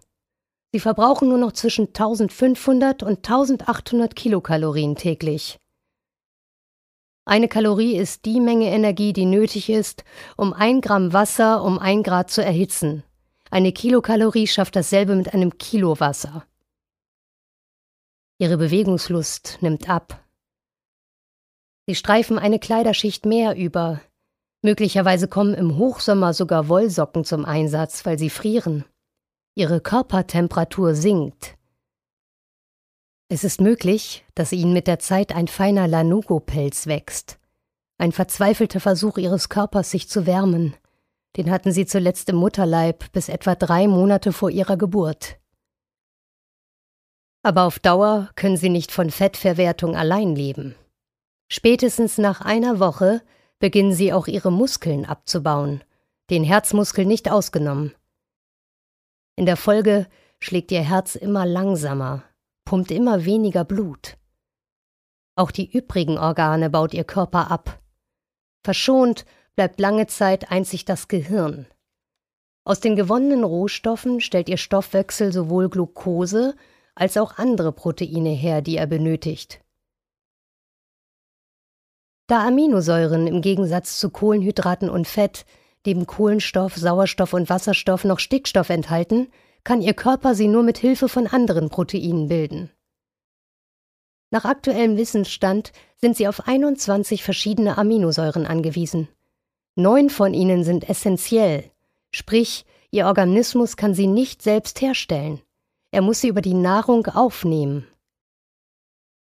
Sie 0.71 0.81
verbrauchen 0.81 1.31
nur 1.31 1.39
noch 1.39 1.53
zwischen 1.53 1.87
1500 1.87 3.03
und 3.03 3.27
1800 3.27 4.15
Kilokalorien 4.15 4.97
täglich. 4.97 5.59
Eine 7.25 7.49
Kalorie 7.49 7.97
ist 7.97 8.27
die 8.27 8.41
Menge 8.41 8.71
Energie, 8.71 9.15
die 9.15 9.25
nötig 9.25 9.71
ist, 9.71 10.05
um 10.37 10.53
ein 10.53 10.83
Gramm 10.83 11.15
Wasser 11.15 11.65
um 11.65 11.79
ein 11.79 12.03
Grad 12.03 12.31
zu 12.31 12.45
erhitzen. 12.45 13.03
Eine 13.53 13.71
Kilokalorie 13.71 14.47
schafft 14.47 14.77
dasselbe 14.77 15.15
mit 15.15 15.35
einem 15.35 15.59
Kilo 15.59 16.01
Wasser. 16.01 16.47
Ihre 18.39 18.57
Bewegungslust 18.57 19.59
nimmt 19.61 19.91
ab. 19.91 20.25
Sie 21.87 21.95
streifen 21.95 22.39
eine 22.39 22.59
Kleiderschicht 22.59 23.27
mehr 23.27 23.55
über. 23.55 24.01
Möglicherweise 24.63 25.29
kommen 25.29 25.53
im 25.53 25.77
Hochsommer 25.77 26.33
sogar 26.33 26.71
Wollsocken 26.71 27.27
zum 27.27 27.45
Einsatz, 27.45 28.07
weil 28.07 28.19
sie 28.19 28.31
frieren. 28.31 28.87
Ihre 29.55 29.83
Körpertemperatur 29.83 30.95
sinkt. 30.95 31.59
Es 33.29 33.45
ist 33.45 33.61
möglich, 33.61 34.25
dass 34.35 34.53
ihnen 34.53 34.73
mit 34.73 34.87
der 34.87 34.99
Zeit 34.99 35.31
ein 35.35 35.47
feiner 35.47 35.87
Lanugo-Pelz 35.89 36.87
wächst. 36.87 37.39
Ein 37.99 38.13
verzweifelter 38.13 38.81
Versuch 38.81 39.19
ihres 39.19 39.51
Körpers, 39.51 39.91
sich 39.91 40.09
zu 40.09 40.25
wärmen. 40.25 40.75
Den 41.37 41.51
hatten 41.51 41.73
sie 41.73 41.87
zuletzt 41.87 42.29
im 42.29 42.37
Mutterleib 42.37 43.11
bis 43.13 43.29
etwa 43.29 43.55
drei 43.55 43.89
Monate 43.89 44.33
vor 44.33 44.51
ihrer 44.51 44.77
Geburt. 44.77 45.39
Aber 47.43 47.65
auf 47.65 47.79
Dauer 47.79 48.31
können 48.37 48.57
sie 48.57 48.69
nicht 48.69 48.93
von 48.93 49.11
Fettverwertung 49.11 49.97
allein 49.97 50.37
leben. 50.37 50.75
Spätestens 51.51 52.19
nach 52.19 52.41
einer 52.41 52.79
Woche 52.79 53.23
beginnen 53.59 53.93
sie 53.93 54.13
auch 54.13 54.27
ihre 54.27 54.53
Muskeln 54.53 55.05
abzubauen, 55.05 55.83
den 56.31 56.45
Herzmuskel 56.45 57.05
nicht 57.05 57.31
ausgenommen. 57.31 57.95
In 59.37 59.47
der 59.47 59.57
Folge 59.57 60.07
schlägt 60.41 60.71
ihr 60.71 60.83
Herz 60.83 61.15
immer 61.15 61.47
langsamer, 61.47 62.23
pumpt 62.65 62.91
immer 62.91 63.25
weniger 63.25 63.65
Blut. 63.65 64.17
Auch 65.37 65.51
die 65.51 65.71
übrigen 65.71 66.19
Organe 66.19 66.71
baut 66.71 66.95
ihr 66.95 67.05
Körper 67.05 67.51
ab. 67.51 67.81
Verschont 68.65 69.25
bleibt 69.57 69.81
lange 69.81 70.07
Zeit 70.07 70.51
einzig 70.51 70.85
das 70.85 71.09
Gehirn. 71.09 71.67
Aus 72.65 72.81
den 72.81 72.97
gewonnenen 72.97 73.45
Rohstoffen 73.45 74.21
stellt 74.21 74.49
ihr 74.49 74.57
Stoffwechsel 74.57 75.33
sowohl 75.33 75.69
Glucose 75.69 76.55
als 76.95 77.17
auch 77.17 77.39
andere 77.39 77.73
Proteine 77.73 78.31
her, 78.31 78.63
die 78.63 78.77
er 78.77 78.87
benötigt. 78.87 79.61
Da 82.29 82.47
Aminosäuren 82.47 83.27
im 83.27 83.43
Gegensatz 83.43 83.99
zu 83.99 84.11
Kohlenhydraten 84.11 84.89
und 84.89 85.07
Fett 85.07 85.45
neben 85.85 86.07
Kohlenstoff, 86.07 86.77
Sauerstoff 86.77 87.33
und 87.33 87.51
Wasserstoff 87.51 88.05
noch 88.05 88.21
Stickstoff 88.21 88.71
enthalten, 88.71 89.33
kann 89.65 89.83
Ihr 89.83 89.95
Körper 89.95 90.35
sie 90.35 90.49
nur 90.49 90.63
mit 90.63 90.79
Hilfe 90.79 91.09
von 91.09 91.27
anderen 91.27 91.69
Proteinen 91.69 92.29
bilden. 92.29 92.71
Nach 94.31 94.45
aktuellem 94.45 94.97
Wissensstand 94.97 95.73
sind 95.97 96.17
sie 96.17 96.27
auf 96.27 96.47
21 96.47 97.23
verschiedene 97.23 97.77
Aminosäuren 97.77 98.47
angewiesen. 98.47 99.09
Neun 99.75 100.11
von 100.11 100.35
ihnen 100.35 100.65
sind 100.65 100.89
essentiell, 100.89 101.71
sprich, 102.11 102.67
Ihr 102.91 103.07
Organismus 103.07 103.79
kann 103.79 103.95
sie 103.95 104.07
nicht 104.07 104.43
selbst 104.43 104.83
herstellen. 104.83 105.41
Er 105.93 106.03
muss 106.03 106.21
sie 106.21 106.29
über 106.29 106.43
die 106.43 106.53
Nahrung 106.53 107.07
aufnehmen. 107.07 107.87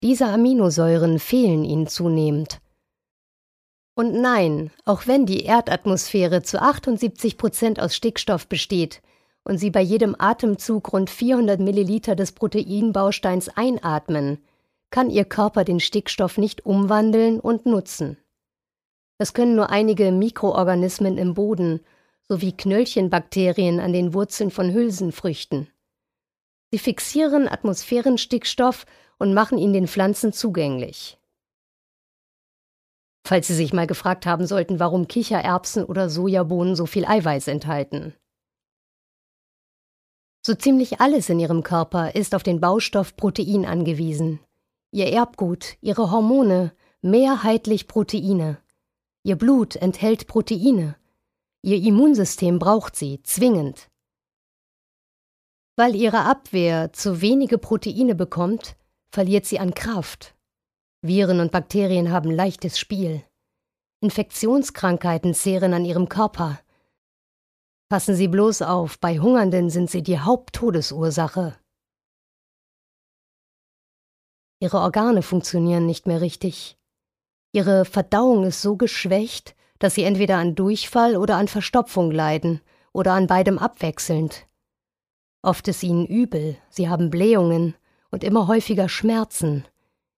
Diese 0.01 0.27
Aminosäuren 0.27 1.19
fehlen 1.19 1.65
ihnen 1.65 1.89
zunehmend. 1.89 2.61
Und 3.97 4.13
nein, 4.13 4.71
auch 4.85 5.09
wenn 5.09 5.27
die 5.27 5.45
Erdatmosphäre 5.45 6.43
zu 6.43 6.63
78 6.63 7.37
Prozent 7.37 7.81
aus 7.81 7.97
Stickstoff 7.97 8.47
besteht, 8.47 9.03
und 9.43 9.59
Sie 9.59 9.71
bei 9.71 9.81
jedem 9.81 10.15
Atemzug 10.19 10.93
rund 10.93 11.11
400 11.11 11.59
Milliliter 11.59 12.15
des 12.15 12.33
Proteinbausteins 12.33 13.49
einatmen, 13.49 14.39
kann 14.91 15.11
Ihr 15.11 15.25
Körper 15.25 15.65
den 15.65 15.81
Stickstoff 15.81 16.39
nicht 16.39 16.65
umwandeln 16.65 17.41
und 17.41 17.67
nutzen. 17.67 18.19
Das 19.19 19.35
können 19.35 19.57
nur 19.57 19.71
einige 19.71 20.13
Mikroorganismen 20.13 21.19
im 21.19 21.35
Boden 21.35 21.81
sowie 22.29 22.53
Knöllchenbakterien 22.53 23.81
an 23.81 23.93
den 23.93 24.15
Wurzeln 24.15 24.51
von 24.51 24.73
Hülsenfrüchten. 24.73 25.69
Sie 26.71 26.79
fixieren 26.79 27.49
Atmosphärenstickstoff 27.49 28.87
und 29.19 29.35
machen 29.35 29.59
ihn 29.59 29.73
den 29.73 29.89
Pflanzen 29.89 30.33
zugänglich. 30.33 31.19
Falls 33.27 33.47
Sie 33.47 33.55
sich 33.55 33.73
mal 33.73 33.87
gefragt 33.87 34.27
haben 34.27 34.47
sollten, 34.47 34.79
warum 34.79 35.09
Kichererbsen 35.09 35.85
oder 35.85 36.09
Sojabohnen 36.09 36.77
so 36.77 36.87
viel 36.87 37.05
Eiweiß 37.05 37.49
enthalten. 37.49 38.15
So 40.47 40.55
ziemlich 40.55 41.01
alles 41.01 41.29
in 41.29 41.41
ihrem 41.41 41.63
Körper 41.63 42.15
ist 42.15 42.35
auf 42.35 42.43
den 42.43 42.61
Baustoff 42.61 43.17
Protein 43.17 43.67
angewiesen. 43.67 44.41
Ihr 44.93 45.09
Erbgut, 45.09 45.77
ihre 45.83 46.11
Hormone, 46.11 46.73
mehrheitlich 47.03 47.87
Proteine. 47.87 48.59
Ihr 49.25 49.37
Blut 49.37 49.77
enthält 49.77 50.27
Proteine. 50.27 50.97
Ihr 51.63 51.77
Immunsystem 51.77 52.59
braucht 52.59 52.97
sie, 52.97 53.23
zwingend. 53.23 53.91
Weil 55.77 55.95
ihre 55.95 56.21
Abwehr 56.21 56.93
zu 56.93 57.21
wenige 57.21 57.59
Proteine 57.59 58.15
bekommt, 58.15 58.77
verliert 59.13 59.47
sie 59.47 59.59
an 59.59 59.75
Kraft. 59.75 60.35
Viren 61.03 61.41
und 61.41 61.53
Bakterien 61.53 62.11
haben 62.11 62.31
leichtes 62.31 62.79
Spiel. 62.79 63.23
Infektionskrankheiten 64.01 65.35
zehren 65.35 65.75
an 65.75 65.85
ihrem 65.85 66.09
Körper. 66.09 66.61
Passen 67.89 68.15
Sie 68.15 68.29
bloß 68.29 68.63
auf, 68.63 68.99
bei 68.99 69.19
Hungernden 69.19 69.71
sind 69.71 69.91
sie 69.91 70.03
die 70.03 70.19
Haupttodesursache. 70.19 71.59
Ihre 74.61 74.79
Organe 74.79 75.23
funktionieren 75.23 75.87
nicht 75.87 76.07
mehr 76.07 76.21
richtig. 76.21 76.77
Ihre 77.53 77.85
Verdauung 77.85 78.45
ist 78.45 78.63
so 78.63 78.77
geschwächt, 78.77 79.55
dass 79.79 79.95
sie 79.95 80.05
entweder 80.05 80.37
an 80.37 80.55
Durchfall 80.55 81.17
oder 81.17 81.37
an 81.37 81.49
Verstopfung 81.49 82.11
leiden 82.11 82.61
oder 82.93 83.13
an 83.13 83.27
beidem 83.27 83.59
abwechselnd. 83.59 84.47
Oft 85.43 85.69
ist 85.69 85.83
ihnen 85.83 86.07
übel, 86.07 86.57
sie 86.69 86.89
haben 86.89 87.11
Blähungen 87.11 87.75
und 88.11 88.25
immer 88.25 88.49
häufiger 88.49 88.89
Schmerzen 88.89 89.65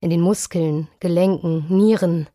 in 0.01 0.11
den 0.11 0.23
Muskeln, 0.23 0.89
Gelenken, 0.99 1.67
Nieren. 1.69 2.29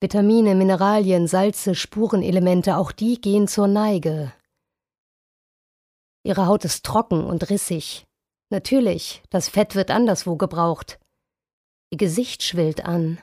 Vitamine, 0.00 0.54
Mineralien, 0.54 1.26
Salze, 1.26 1.74
Spurenelemente, 1.74 2.76
auch 2.76 2.92
die 2.92 3.20
gehen 3.20 3.48
zur 3.48 3.66
Neige. 3.66 4.32
Ihre 6.22 6.46
Haut 6.46 6.64
ist 6.64 6.84
trocken 6.84 7.24
und 7.24 7.50
rissig. 7.50 8.06
Natürlich, 8.50 9.22
das 9.30 9.48
Fett 9.48 9.74
wird 9.74 9.90
anderswo 9.90 10.36
gebraucht. 10.36 11.00
Ihr 11.90 11.98
Gesicht 11.98 12.42
schwillt 12.42 12.84
an. 12.84 13.18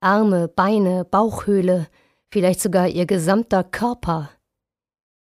Arme, 0.00 0.48
Beine, 0.48 1.04
Bauchhöhle, 1.04 1.88
vielleicht 2.30 2.60
sogar 2.60 2.88
ihr 2.88 3.06
gesamter 3.06 3.64
Körper. 3.64 4.30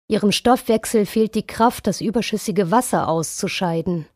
Ihrem 0.09 0.33
Stoffwechsel 0.33 1.07
fehlt 1.07 1.35
die 1.35 1.47
Kraft, 1.47 1.87
das 1.87 2.01
überschüssige 2.01 2.71
Wasser 2.71 3.09
auszuscheiden. 3.09 4.07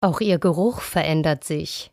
Auch 0.00 0.20
ihr 0.20 0.38
Geruch 0.38 0.80
verändert 0.80 1.44
sich. 1.44 1.92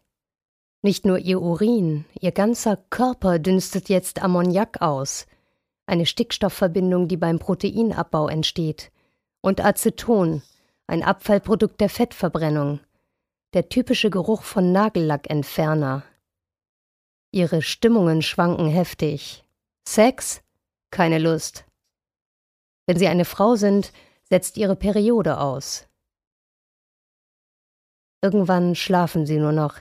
Nicht 0.82 1.06
nur 1.06 1.18
ihr 1.18 1.42
Urin, 1.42 2.06
ihr 2.20 2.32
ganzer 2.32 2.78
Körper 2.90 3.40
dünstet 3.40 3.90
jetzt 3.90 4.22
Ammoniak 4.22 4.82
aus, 4.82 5.28
eine 5.86 6.06
Stickstoffverbindung, 6.06 7.08
die 7.08 7.18
beim 7.18 7.40
Proteinabbau 7.40 8.28
entsteht, 8.28 8.92
und 9.42 9.64
Aceton, 9.64 10.42
ein 10.88 11.04
Abfallprodukt 11.04 11.80
der 11.80 11.90
Fettverbrennung, 11.90 12.80
der 13.54 13.70
typische 13.70 14.10
Geruch 14.10 14.44
von 14.44 14.72
Nagellackentferner. 14.72 16.04
Ihre 17.34 17.64
Stimmungen 17.64 18.22
schwanken 18.22 18.68
heftig. 18.68 19.44
Sex? 19.88 20.44
Keine 20.92 21.18
Lust. 21.18 21.66
Wenn 22.86 23.00
sie 23.00 23.08
eine 23.08 23.26
Frau 23.26 23.56
sind, 23.56 23.92
setzt 24.30 24.56
ihre 24.56 24.76
Periode 24.76 25.40
aus. 25.40 25.88
Irgendwann 28.22 28.76
schlafen 28.76 29.26
sie 29.26 29.38
nur 29.38 29.52
noch. 29.52 29.80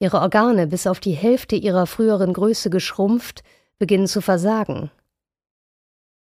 Ihre 0.00 0.20
Organe, 0.20 0.66
bis 0.66 0.88
auf 0.88 0.98
die 0.98 1.12
Hälfte 1.12 1.54
ihrer 1.54 1.86
früheren 1.86 2.32
Größe 2.32 2.70
geschrumpft, 2.70 3.44
beginnen 3.78 4.08
zu 4.08 4.20
versagen. 4.20 4.90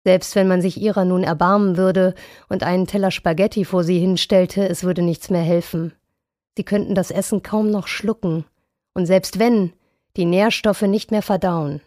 Selbst 0.06 0.36
wenn 0.36 0.47
man 0.47 0.62
sich 0.62 0.80
ihrer 0.80 1.04
nun 1.04 1.25
erbarmen 1.25 1.75
würde 1.75 2.15
und 2.47 2.63
einen 2.63 2.88
Teller 2.88 3.12
Spaghetti 3.12 3.65
vor 3.65 3.84
sie 3.84 3.99
hinstellte, 3.99 4.69
es 4.69 4.86
würde 4.86 5.01
nichts 5.01 5.30
mehr 5.30 5.43
helfen. 5.43 5.91
Sie 6.56 6.63
könnten 6.63 6.95
das 6.95 7.12
Essen 7.12 7.43
kaum 7.43 7.69
noch 7.69 7.88
schlucken, 7.88 8.45
und 8.93 9.06
selbst 9.06 9.38
wenn, 9.38 9.73
die 10.17 10.26
Nährstoffe 10.26 10.82
nicht 10.84 11.12
mehr 11.12 11.21
verdauen. 11.21 11.82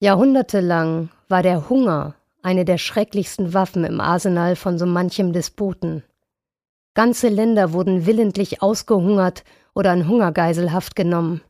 Jahrhundertelang 0.00 1.10
war 1.28 1.42
der 1.42 1.68
Hunger 1.68 2.14
eine 2.42 2.64
der 2.64 2.78
schrecklichsten 2.78 3.54
Waffen 3.54 3.84
im 3.84 4.00
Arsenal 4.00 4.54
von 4.54 4.78
so 4.78 4.84
manchem 4.84 5.32
Despoten. 5.32 6.04
Ganze 6.94 7.28
Länder 7.28 7.72
wurden 7.72 8.06
willentlich 8.06 8.62
ausgehungert 8.62 9.44
oder 9.74 9.92
in 9.94 10.06
Hungergeiselhaft 10.06 10.94
genommen. 10.94 11.42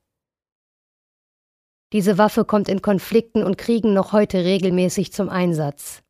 Diese 1.92 2.16
Waffe 2.16 2.44
kommt 2.44 2.68
in 2.68 2.80
Konflikten 2.80 3.42
und 3.42 3.58
Kriegen 3.58 3.92
noch 3.92 4.12
heute 4.12 4.44
regelmäßig 4.44 5.12
zum 5.12 5.28
Einsatz. 5.28 6.02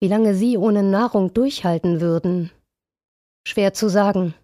Wie 0.00 0.08
lange 0.08 0.34
sie 0.34 0.58
ohne 0.58 0.82
Nahrung 0.82 1.32
durchhalten 1.32 2.00
würden? 2.00 2.50
Schwer 3.46 3.72
zu 3.72 3.88
sagen. 3.88 4.34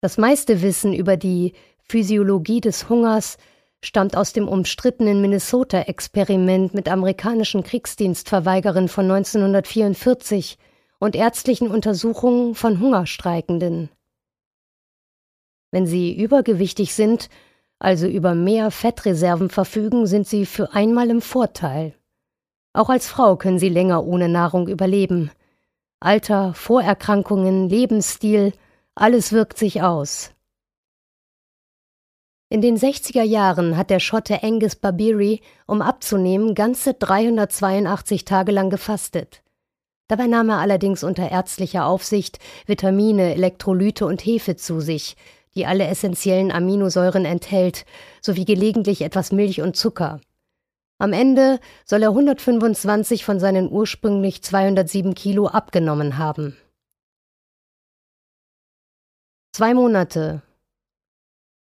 Das 0.00 0.16
meiste 0.16 0.62
Wissen 0.62 0.94
über 0.94 1.16
die 1.16 1.52
Physiologie 1.82 2.60
des 2.60 2.88
Hungers 2.88 3.36
stammt 3.82 4.16
aus 4.16 4.32
dem 4.32 4.48
umstrittenen 4.48 5.20
Minnesota-Experiment 5.20 6.72
mit 6.74 6.88
amerikanischen 6.88 7.62
Kriegsdienstverweigerern 7.62 8.88
von 8.88 9.10
1944 9.10 10.58
und 10.98 11.16
ärztlichen 11.16 11.70
Untersuchungen 11.70 12.54
von 12.54 12.80
Hungerstreikenden. 12.80 13.90
Wenn 15.70 15.86
sie 15.86 16.16
übergewichtig 16.16 16.94
sind, 16.94 17.28
also 17.78 18.06
über 18.06 18.34
mehr 18.34 18.70
Fettreserven 18.70 19.48
verfügen, 19.48 20.06
sind 20.06 20.26
sie 20.26 20.44
für 20.44 20.72
einmal 20.74 21.10
im 21.10 21.22
Vorteil. 21.22 21.94
Auch 22.72 22.90
als 22.90 23.08
Frau 23.08 23.36
können 23.36 23.58
sie 23.58 23.68
länger 23.68 24.04
ohne 24.04 24.28
Nahrung 24.28 24.68
überleben. 24.68 25.30
Alter, 26.00 26.54
Vorerkrankungen, 26.54 27.68
Lebensstil, 27.68 28.52
alles 29.00 29.32
wirkt 29.32 29.56
sich 29.56 29.80
aus. 29.82 30.32
In 32.50 32.60
den 32.60 32.76
60er 32.76 33.22
Jahren 33.22 33.76
hat 33.76 33.88
der 33.88 33.98
Schotte 33.98 34.42
Angus 34.42 34.76
Barberi, 34.76 35.40
um 35.66 35.80
abzunehmen, 35.80 36.54
ganze 36.54 36.92
382 36.94 38.26
Tage 38.26 38.52
lang 38.52 38.68
gefastet. 38.68 39.42
Dabei 40.08 40.26
nahm 40.26 40.50
er 40.50 40.58
allerdings 40.58 41.02
unter 41.02 41.30
ärztlicher 41.30 41.86
Aufsicht 41.86 42.40
Vitamine, 42.66 43.34
Elektrolyte 43.34 44.04
und 44.04 44.20
Hefe 44.20 44.56
zu 44.56 44.80
sich, 44.80 45.16
die 45.54 45.64
alle 45.64 45.86
essentiellen 45.86 46.52
Aminosäuren 46.52 47.24
enthält, 47.24 47.86
sowie 48.20 48.44
gelegentlich 48.44 49.00
etwas 49.00 49.32
Milch 49.32 49.62
und 49.62 49.76
Zucker. 49.76 50.20
Am 50.98 51.14
Ende 51.14 51.58
soll 51.86 52.02
er 52.02 52.10
125 52.10 53.24
von 53.24 53.40
seinen 53.40 53.70
ursprünglich 53.70 54.42
207 54.42 55.14
Kilo 55.14 55.46
abgenommen 55.46 56.18
haben. 56.18 56.58
Zwei 59.60 59.74
Monate, 59.74 60.40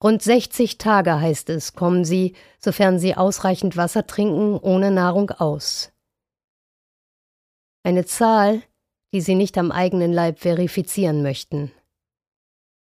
Rund 0.04 0.20
60 0.20 0.80
Tage 0.80 1.22
heißt 1.22 1.52
es, 1.52 1.74
kommen 1.74 2.04
sie, 2.04 2.36
sofern 2.58 2.98
sie 2.98 3.14
ausreichend 3.14 3.78
Wasser 3.78 4.08
trinken, 4.08 4.58
ohne 4.58 4.90
Nahrung 4.90 5.30
aus. 5.30 5.94
Eine 7.84 8.04
Zahl, 8.06 8.64
die 9.14 9.22
sie 9.22 9.36
nicht 9.36 9.56
am 9.60 9.72
eigenen 9.72 10.12
Leib 10.12 10.40
verifizieren 10.40 11.22
möchten, 11.22 11.72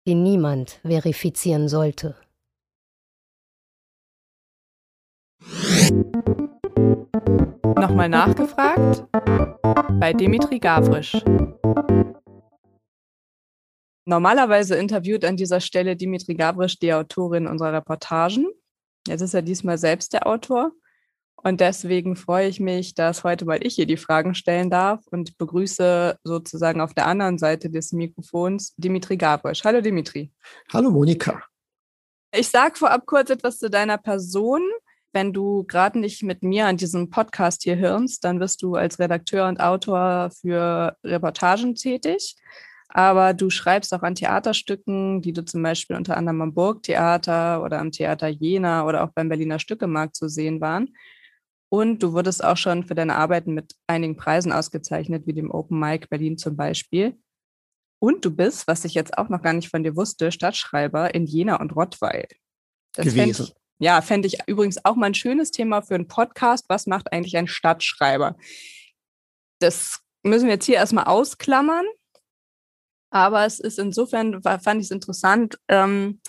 die 0.07 0.15
niemand 0.15 0.79
verifizieren 0.85 1.69
sollte. 1.69 2.15
Nochmal 7.75 8.09
nachgefragt 8.09 9.05
bei 9.99 10.13
Dimitri 10.13 10.61
Gavrisch. 10.61 11.17
Normalerweise 14.09 14.77
interviewt 14.77 15.25
an 15.25 15.37
dieser 15.37 15.61
Stelle 15.61 15.97
Dimitri 15.97 16.37
Gabrisch 16.37 16.79
die 16.79 16.95
Autorin 16.95 17.49
unserer 17.49 17.73
Reportagen. 17.73 18.47
Jetzt 19.09 19.21
ist 19.21 19.35
er 19.35 19.43
diesmal 19.43 19.79
selbst 19.79 20.13
der 20.13 20.29
Autor. 20.29 20.71
Und 21.35 21.61
deswegen 21.61 22.15
freue 22.15 22.47
ich 22.47 22.61
mich, 22.61 22.95
dass 22.95 23.25
heute 23.25 23.45
mal 23.45 23.59
ich 23.67 23.75
hier 23.75 23.87
die 23.87 23.97
Fragen 23.97 24.37
stellen 24.37 24.71
darf 24.71 25.05
und 25.11 25.37
begrüße 25.39 26.19
sozusagen 26.23 26.81
auf 26.81 26.95
der 26.95 27.07
anderen 27.07 27.37
Seite 27.37 27.69
des 27.69 27.93
Mikrofons 27.93 28.75
Dimitri 28.77 29.17
Gabrisch. 29.17 29.65
Hallo 29.65 29.81
Dimitri. 29.81 30.33
Hallo 30.73 30.93
Monika. 30.93 31.43
Ich 32.33 32.49
sage 32.49 32.77
vorab 32.77 33.07
kurz 33.07 33.31
etwas 33.31 33.59
zu 33.59 33.69
deiner 33.69 33.99
Person. 33.99 34.63
Wenn 35.13 35.33
du 35.33 35.65
gerade 35.65 35.99
nicht 35.99 36.23
mit 36.23 36.45
mir 36.45 36.67
an 36.67 36.77
diesem 36.77 37.11
Podcast 37.11 37.65
hier 37.65 37.75
hirnst, 37.75 38.23
dann 38.23 38.39
bist 38.39 38.63
du 38.63 38.77
als 38.77 39.01
Redakteur 39.01 39.49
und 39.49 39.61
Autor 39.61 40.31
für 40.31 40.97
Reportagen 41.03 41.75
tätig 41.75 42.37
aber 42.97 43.35
du 43.35 43.51
schreibst 43.51 43.93
auch 43.93 44.03
an 44.03 44.15
Theaterstücken, 44.15 45.21
die 45.21 45.35
du 45.35 45.45
zum 45.45 45.63
Beispiel 45.63 45.97
unter 45.97 46.17
anderem 46.17 46.41
am 46.41 46.55
Burgtheater 46.55 47.63
oder 47.63 47.79
am 47.79 47.93
Theater 47.93 48.29
Jena 48.29 48.87
oder 48.87 49.05
auch 49.05 49.11
beim 49.11 49.29
Berliner 49.29 49.59
Stückemarkt 49.59 50.17
zu 50.17 50.29
sehen 50.29 50.63
waren. 50.63 50.97
Und 51.69 52.03
du 52.03 52.15
wurdest 52.15 52.43
auch 52.43 52.57
schon 52.57 52.87
für 52.87 52.95
deine 52.95 53.17
Arbeiten 53.17 53.53
mit 53.53 53.75
einigen 53.87 54.17
Preisen 54.17 54.51
ausgezeichnet, 54.51 55.27
wie 55.27 55.35
dem 55.35 55.51
Open 55.51 55.79
Mic 55.79 56.07
Berlin 56.09 56.39
zum 56.39 56.57
Beispiel. 56.57 57.19
Und 57.99 58.25
du 58.25 58.35
bist, 58.35 58.67
was 58.67 58.87
ich 58.87 58.95
jetzt 58.95 59.19
auch 59.19 59.29
noch 59.29 59.43
gar 59.43 59.53
nicht 59.53 59.69
von 59.69 59.85
dir 59.85 59.95
wusste, 59.95 60.33
Stadtschreiber 60.33 61.15
in 61.15 61.27
Jena 61.27 61.57
und 61.57 61.77
Rottweil. 61.77 62.27
Das 62.95 63.05
gewesen. 63.05 63.35
Fänd 63.35 63.51
ich, 63.51 63.55
ja, 63.79 64.01
fände 64.01 64.27
ich 64.27 64.39
übrigens 64.47 64.83
auch 64.87 64.97
mal 64.97 65.09
ein 65.09 65.15
schönes 65.15 65.51
Thema 65.51 65.83
für 65.83 65.97
einen 65.97 66.09
Podcast. 66.09 66.65
Was 66.69 66.87
macht 66.87 67.13
eigentlich 67.13 67.37
ein 67.37 67.47
Stadtschreiber? 67.47 68.39
Das 69.59 70.01
müssen 70.23 70.47
wir 70.47 70.55
jetzt 70.55 70.65
hier 70.65 70.77
erstmal 70.77 71.05
ausklammern. 71.05 71.85
Aber 73.11 73.47
es 73.47 73.61
ist 73.61 73.79
insofern, 73.79 74.43
fand 74.43 74.81
ich 74.81 74.87
es 74.87 74.91
interessant, 74.91 75.59
ähm, 75.69 76.21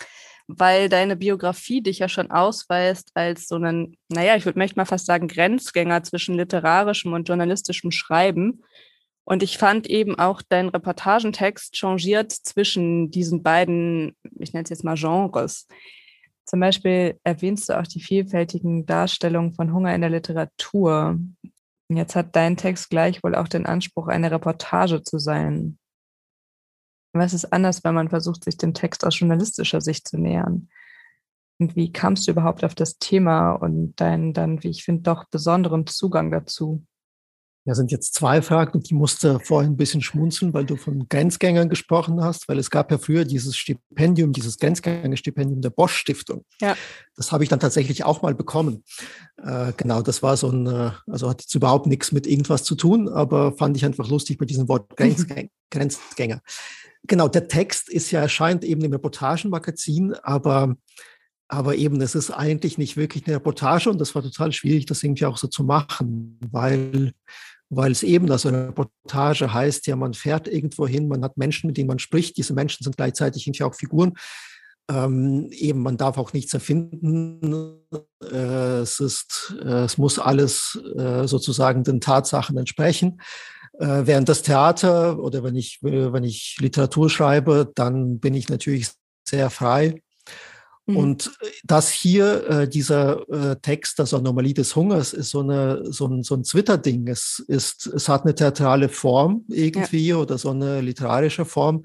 weil 0.47 0.87
deine 0.87 1.15
Biografie 1.17 1.81
dich 1.81 1.99
ja 1.99 2.07
schon 2.07 2.31
ausweist 2.31 3.11
als 3.15 3.47
so 3.47 3.55
einen, 3.55 3.97
naja, 4.09 4.35
ich 4.35 4.45
würde 4.45 4.59
möchte 4.59 4.79
mal 4.79 4.85
fast 4.85 5.05
sagen, 5.05 5.27
Grenzgänger 5.27 6.03
zwischen 6.03 6.35
literarischem 6.35 7.11
und 7.13 7.27
journalistischem 7.27 7.91
Schreiben. 7.91 8.63
Und 9.25 9.43
ich 9.43 9.57
fand 9.57 9.87
eben 9.87 10.17
auch 10.17 10.41
dein 10.47 10.69
Reportagentext 10.69 11.75
changiert 11.75 12.31
zwischen 12.31 13.11
diesen 13.11 13.43
beiden, 13.43 14.15
ich 14.39 14.53
nenne 14.53 14.63
es 14.63 14.69
jetzt 14.69 14.85
mal 14.85 14.95
Genres. 14.95 15.67
Zum 16.45 16.61
Beispiel 16.61 17.19
erwähnst 17.25 17.67
du 17.67 17.77
auch 17.77 17.87
die 17.87 17.99
vielfältigen 17.99 18.85
Darstellungen 18.85 19.53
von 19.53 19.73
Hunger 19.73 19.93
in 19.93 19.99
der 19.99 20.09
Literatur. 20.09 21.19
Jetzt 21.89 22.15
hat 22.15 22.37
dein 22.37 22.55
Text 22.55 22.89
gleichwohl 22.89 23.35
auch 23.35 23.49
den 23.49 23.65
Anspruch, 23.65 24.07
eine 24.07 24.31
Reportage 24.31 25.03
zu 25.03 25.19
sein. 25.19 25.77
Es 27.21 27.33
ist 27.33 27.51
anders, 27.53 27.83
wenn 27.83 27.95
man 27.95 28.09
versucht, 28.09 28.43
sich 28.43 28.57
dem 28.57 28.73
Text 28.73 29.05
aus 29.05 29.19
journalistischer 29.19 29.81
Sicht 29.81 30.07
zu 30.07 30.17
nähern. 30.17 30.69
Und 31.59 31.75
wie 31.75 31.91
kamst 31.91 32.27
du 32.27 32.31
überhaupt 32.31 32.63
auf 32.63 32.75
das 32.75 32.99
Thema 32.99 33.51
und 33.53 33.95
deinen 33.95 34.33
dann, 34.33 34.63
wie 34.63 34.69
ich 34.69 34.83
finde, 34.83 35.03
doch 35.03 35.25
besonderen 35.25 35.87
Zugang 35.87 36.31
dazu? 36.31 36.85
Ja, 37.67 37.75
sind 37.75 37.91
jetzt 37.91 38.13
zwei 38.13 38.41
Fragen 38.41 38.75
und 38.75 38.89
die 38.89 38.93
musste 38.93 39.41
vorhin 39.41 39.73
ein 39.73 39.77
bisschen 39.77 40.01
schmunzeln, 40.01 40.53
weil 40.53 40.63
du 40.63 40.77
von 40.77 41.09
Grenzgängern 41.09 41.67
gesprochen 41.67 42.23
hast, 42.23 42.47
weil 42.47 42.59
es 42.59 42.71
gab 42.71 42.89
ja 42.91 42.97
früher 42.97 43.25
dieses 43.25 43.57
Stipendium, 43.57 44.31
dieses 44.31 44.57
Grenzgängerstipendium 44.57 45.59
der 45.59 45.69
Bosch 45.69 45.93
Stiftung. 45.97 46.45
Ja. 46.61 46.77
Das 47.17 47.33
habe 47.33 47.43
ich 47.43 47.49
dann 47.49 47.59
tatsächlich 47.59 48.05
auch 48.05 48.21
mal 48.21 48.33
bekommen. 48.33 48.85
Äh, 49.43 49.73
genau, 49.75 50.01
das 50.01 50.23
war 50.23 50.37
so 50.37 50.49
ein, 50.49 50.65
äh, 50.65 50.91
also 51.07 51.29
hat 51.29 51.41
jetzt 51.41 51.53
überhaupt 51.55 51.87
nichts 51.87 52.13
mit 52.13 52.25
irgendwas 52.25 52.63
zu 52.63 52.75
tun, 52.75 53.09
aber 53.09 53.51
fand 53.57 53.75
ich 53.75 53.83
einfach 53.83 54.07
lustig 54.07 54.37
bei 54.37 54.45
diesem 54.45 54.69
Wort 54.69 54.89
Grenzgänger. 54.95 55.49
Grenzgänger. 55.69 56.41
Genau, 57.03 57.27
der 57.27 57.49
Text 57.49 57.89
ist 57.89 58.11
ja 58.11 58.21
erscheint 58.21 58.63
eben 58.63 58.81
im 58.81 58.93
Reportagenmagazin, 58.93 60.13
aber 60.13 60.77
aber 61.49 61.75
eben, 61.75 62.01
es 62.01 62.15
ist 62.15 62.31
eigentlich 62.31 62.77
nicht 62.77 62.97
wirklich 62.97 63.25
eine 63.25 63.37
Reportage 63.37 63.89
und 63.89 63.99
das 63.99 64.13
war 64.15 64.21
total 64.21 64.51
schwierig, 64.51 64.85
das 64.85 65.03
irgendwie 65.03 65.25
auch 65.25 65.37
so 65.37 65.47
zu 65.47 65.63
machen, 65.63 66.37
weil, 66.51 67.13
weil 67.69 67.91
es 67.91 68.03
eben, 68.03 68.31
also 68.31 68.49
eine 68.49 68.69
Reportage 68.69 69.53
heißt 69.53 69.87
ja, 69.87 69.95
man 69.95 70.13
fährt 70.13 70.47
irgendwo 70.47 70.87
hin, 70.87 71.07
man 71.07 71.23
hat 71.23 71.37
Menschen, 71.37 71.67
mit 71.67 71.77
denen 71.77 71.87
man 71.87 71.99
spricht, 71.99 72.37
diese 72.37 72.53
Menschen 72.53 72.83
sind 72.83 72.97
gleichzeitig 72.97 73.45
irgendwie 73.47 73.63
auch 73.63 73.75
Figuren. 73.75 74.13
Ähm, 74.89 75.49
eben, 75.51 75.81
man 75.81 75.97
darf 75.97 76.17
auch 76.17 76.31
nichts 76.31 76.53
erfinden. 76.53 77.81
Äh, 78.23 78.79
es 78.79 79.01
ist, 79.01 79.53
äh, 79.61 79.83
es 79.83 79.97
muss 79.97 80.17
alles 80.17 80.79
äh, 80.97 81.27
sozusagen 81.27 81.83
den 81.83 81.99
Tatsachen 81.99 82.57
entsprechen. 82.57 83.19
Äh, 83.79 84.03
während 84.05 84.29
das 84.29 84.43
Theater 84.43 85.19
oder 85.19 85.43
wenn 85.43 85.55
ich, 85.57 85.79
wenn 85.81 86.23
ich 86.23 86.55
Literatur 86.59 87.09
schreibe, 87.09 87.69
dann 87.75 88.19
bin 88.19 88.33
ich 88.33 88.47
natürlich 88.47 88.91
sehr 89.27 89.49
frei. 89.49 90.01
Mhm. 90.87 90.97
Und 90.97 91.27
äh, 91.41 91.47
das 91.63 91.89
hier, 91.89 92.49
äh, 92.49 92.67
dieser 92.67 93.29
äh, 93.29 93.55
Text, 93.61 93.99
das 93.99 94.13
Anomalie 94.13 94.53
des 94.53 94.75
Hungers, 94.75 95.13
ist 95.13 95.29
so, 95.29 95.41
eine, 95.41 95.83
so 95.91 96.07
ein, 96.07 96.23
so 96.23 96.35
ein 96.35 96.43
Twitter-Ding. 96.43 97.07
Es, 97.07 97.43
ist, 97.47 97.87
es 97.87 98.09
hat 98.09 98.23
eine 98.23 98.33
theatrale 98.33 98.89
Form 98.89 99.43
irgendwie 99.49 100.07
ja. 100.07 100.17
oder 100.17 100.37
so 100.37 100.49
eine 100.49 100.81
literarische 100.81 101.45
Form, 101.45 101.83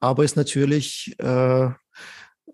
aber 0.00 0.24
ist 0.24 0.36
natürlich 0.36 1.14
äh, 1.18 1.68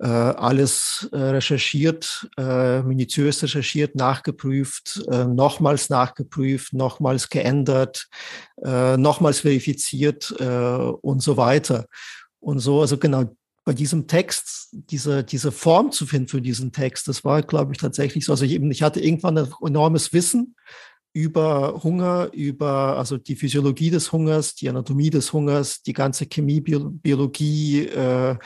äh, 0.01 0.07
alles 0.07 1.09
äh, 1.13 1.19
recherchiert, 1.19 2.31
äh, 2.39 2.83
minutiös 2.83 3.43
recherchiert, 3.43 3.97
nachgeprüft, 3.97 5.03
äh, 5.11 5.27
nochmals 5.27 5.91
nachgeprüft, 5.91 6.73
nochmals 6.73 7.29
geändert, 7.29 8.09
äh, 8.65 8.97
nochmals 8.97 9.41
verifiziert 9.41 10.35
äh, 10.39 10.45
und 10.45 11.23
so 11.23 11.37
weiter. 11.37 11.87
Und 12.39 12.61
so, 12.61 12.81
also 12.81 12.97
genau 12.97 13.25
bei 13.65 13.75
diesem 13.75 14.07
Text, 14.07 14.69
diese, 14.73 15.23
diese 15.23 15.53
Form 15.53 15.93
zu 15.93 16.07
finden 16.07 16.29
für 16.29 16.41
diesen 16.41 16.73
Text, 16.73 17.09
das 17.09 17.25
war, 17.25 17.43
glaube 17.43 17.73
ich, 17.73 17.79
tatsächlich 17.79 18.25
so. 18.25 18.33
Also 18.33 18.45
ich, 18.45 18.53
eben, 18.53 18.71
ich 18.71 18.83
hatte 18.83 19.01
irgendwann 19.01 19.39
ein 19.39 19.53
enormes 19.65 20.13
Wissen 20.13 20.57
über 21.13 21.83
Hunger, 21.83 22.31
über 22.33 22.97
also 22.97 23.19
die 23.19 23.35
Physiologie 23.35 23.91
des 23.91 24.13
Hungers, 24.13 24.55
die 24.55 24.69
Anatomie 24.69 25.11
des 25.11 25.33
Hungers, 25.33 25.83
die 25.83 25.93
ganze 25.93 26.27
Chemie, 26.27 26.61
Biologie, 26.61 27.87
äh, 27.87 28.37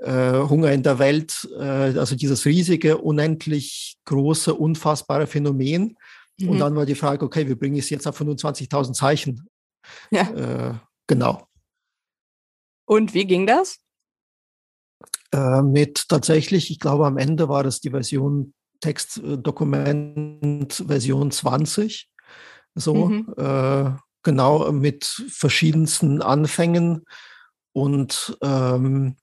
äh, 0.00 0.48
Hunger 0.48 0.72
in 0.72 0.82
der 0.82 0.98
Welt, 0.98 1.48
äh, 1.58 1.98
also 1.98 2.14
dieses 2.14 2.44
riesige, 2.44 2.98
unendlich 2.98 3.96
große, 4.04 4.54
unfassbare 4.54 5.26
Phänomen. 5.26 5.96
Mhm. 6.38 6.48
Und 6.48 6.58
dann 6.60 6.76
war 6.76 6.86
die 6.86 6.94
Frage, 6.94 7.24
okay, 7.24 7.48
wir 7.48 7.58
bringen 7.58 7.78
es 7.78 7.90
jetzt 7.90 8.06
auf 8.06 8.20
25.000 8.20 8.92
Zeichen. 8.92 9.48
Ja. 10.10 10.30
Äh, 10.30 10.74
genau. 11.08 11.46
Und 12.84 13.14
wie 13.14 13.24
ging 13.24 13.46
das? 13.46 13.78
Äh, 15.36 15.62
mit 15.62 16.08
tatsächlich, 16.08 16.70
ich 16.70 16.80
glaube, 16.80 17.06
am 17.06 17.18
Ende 17.18 17.50
war 17.50 17.62
das 17.62 17.80
die 17.80 17.90
Version 17.90 18.54
Textdokument 18.80 20.84
Version 20.86 21.30
20. 21.30 22.08
So, 22.74 22.94
mhm. 22.94 23.34
äh, 23.36 23.90
genau 24.22 24.72
mit 24.72 25.04
verschiedensten 25.04 26.22
Anfängen. 26.22 27.04
Und 27.72 28.38
ähm, 28.42 29.16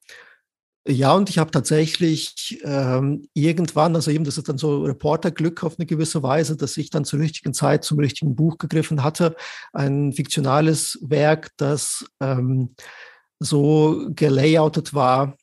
ja, 0.87 1.13
und 1.13 1.29
ich 1.29 1.39
habe 1.39 1.49
tatsächlich 1.49 2.61
ähm, 2.63 3.27
irgendwann, 3.33 3.95
also 3.95 4.11
eben, 4.11 4.25
das 4.25 4.37
ist 4.37 4.49
dann 4.49 4.57
so 4.57 4.83
Reporterglück 4.83 5.63
auf 5.63 5.79
eine 5.79 5.85
gewisse 5.85 6.21
Weise, 6.21 6.57
dass 6.57 6.75
ich 6.77 6.89
dann 6.89 7.05
zur 7.05 7.21
richtigen 7.21 7.53
Zeit 7.53 7.85
zum 7.85 7.99
richtigen 7.99 8.35
Buch 8.35 8.57
gegriffen 8.59 9.03
hatte. 9.03 9.35
Ein 9.71 10.11
fiktionales 10.13 10.99
Werk, 11.01 11.51
das 11.57 12.05
ähm, 12.19 12.75
so 13.39 14.07
gelayoutet 14.09 14.93
war, 14.93 15.37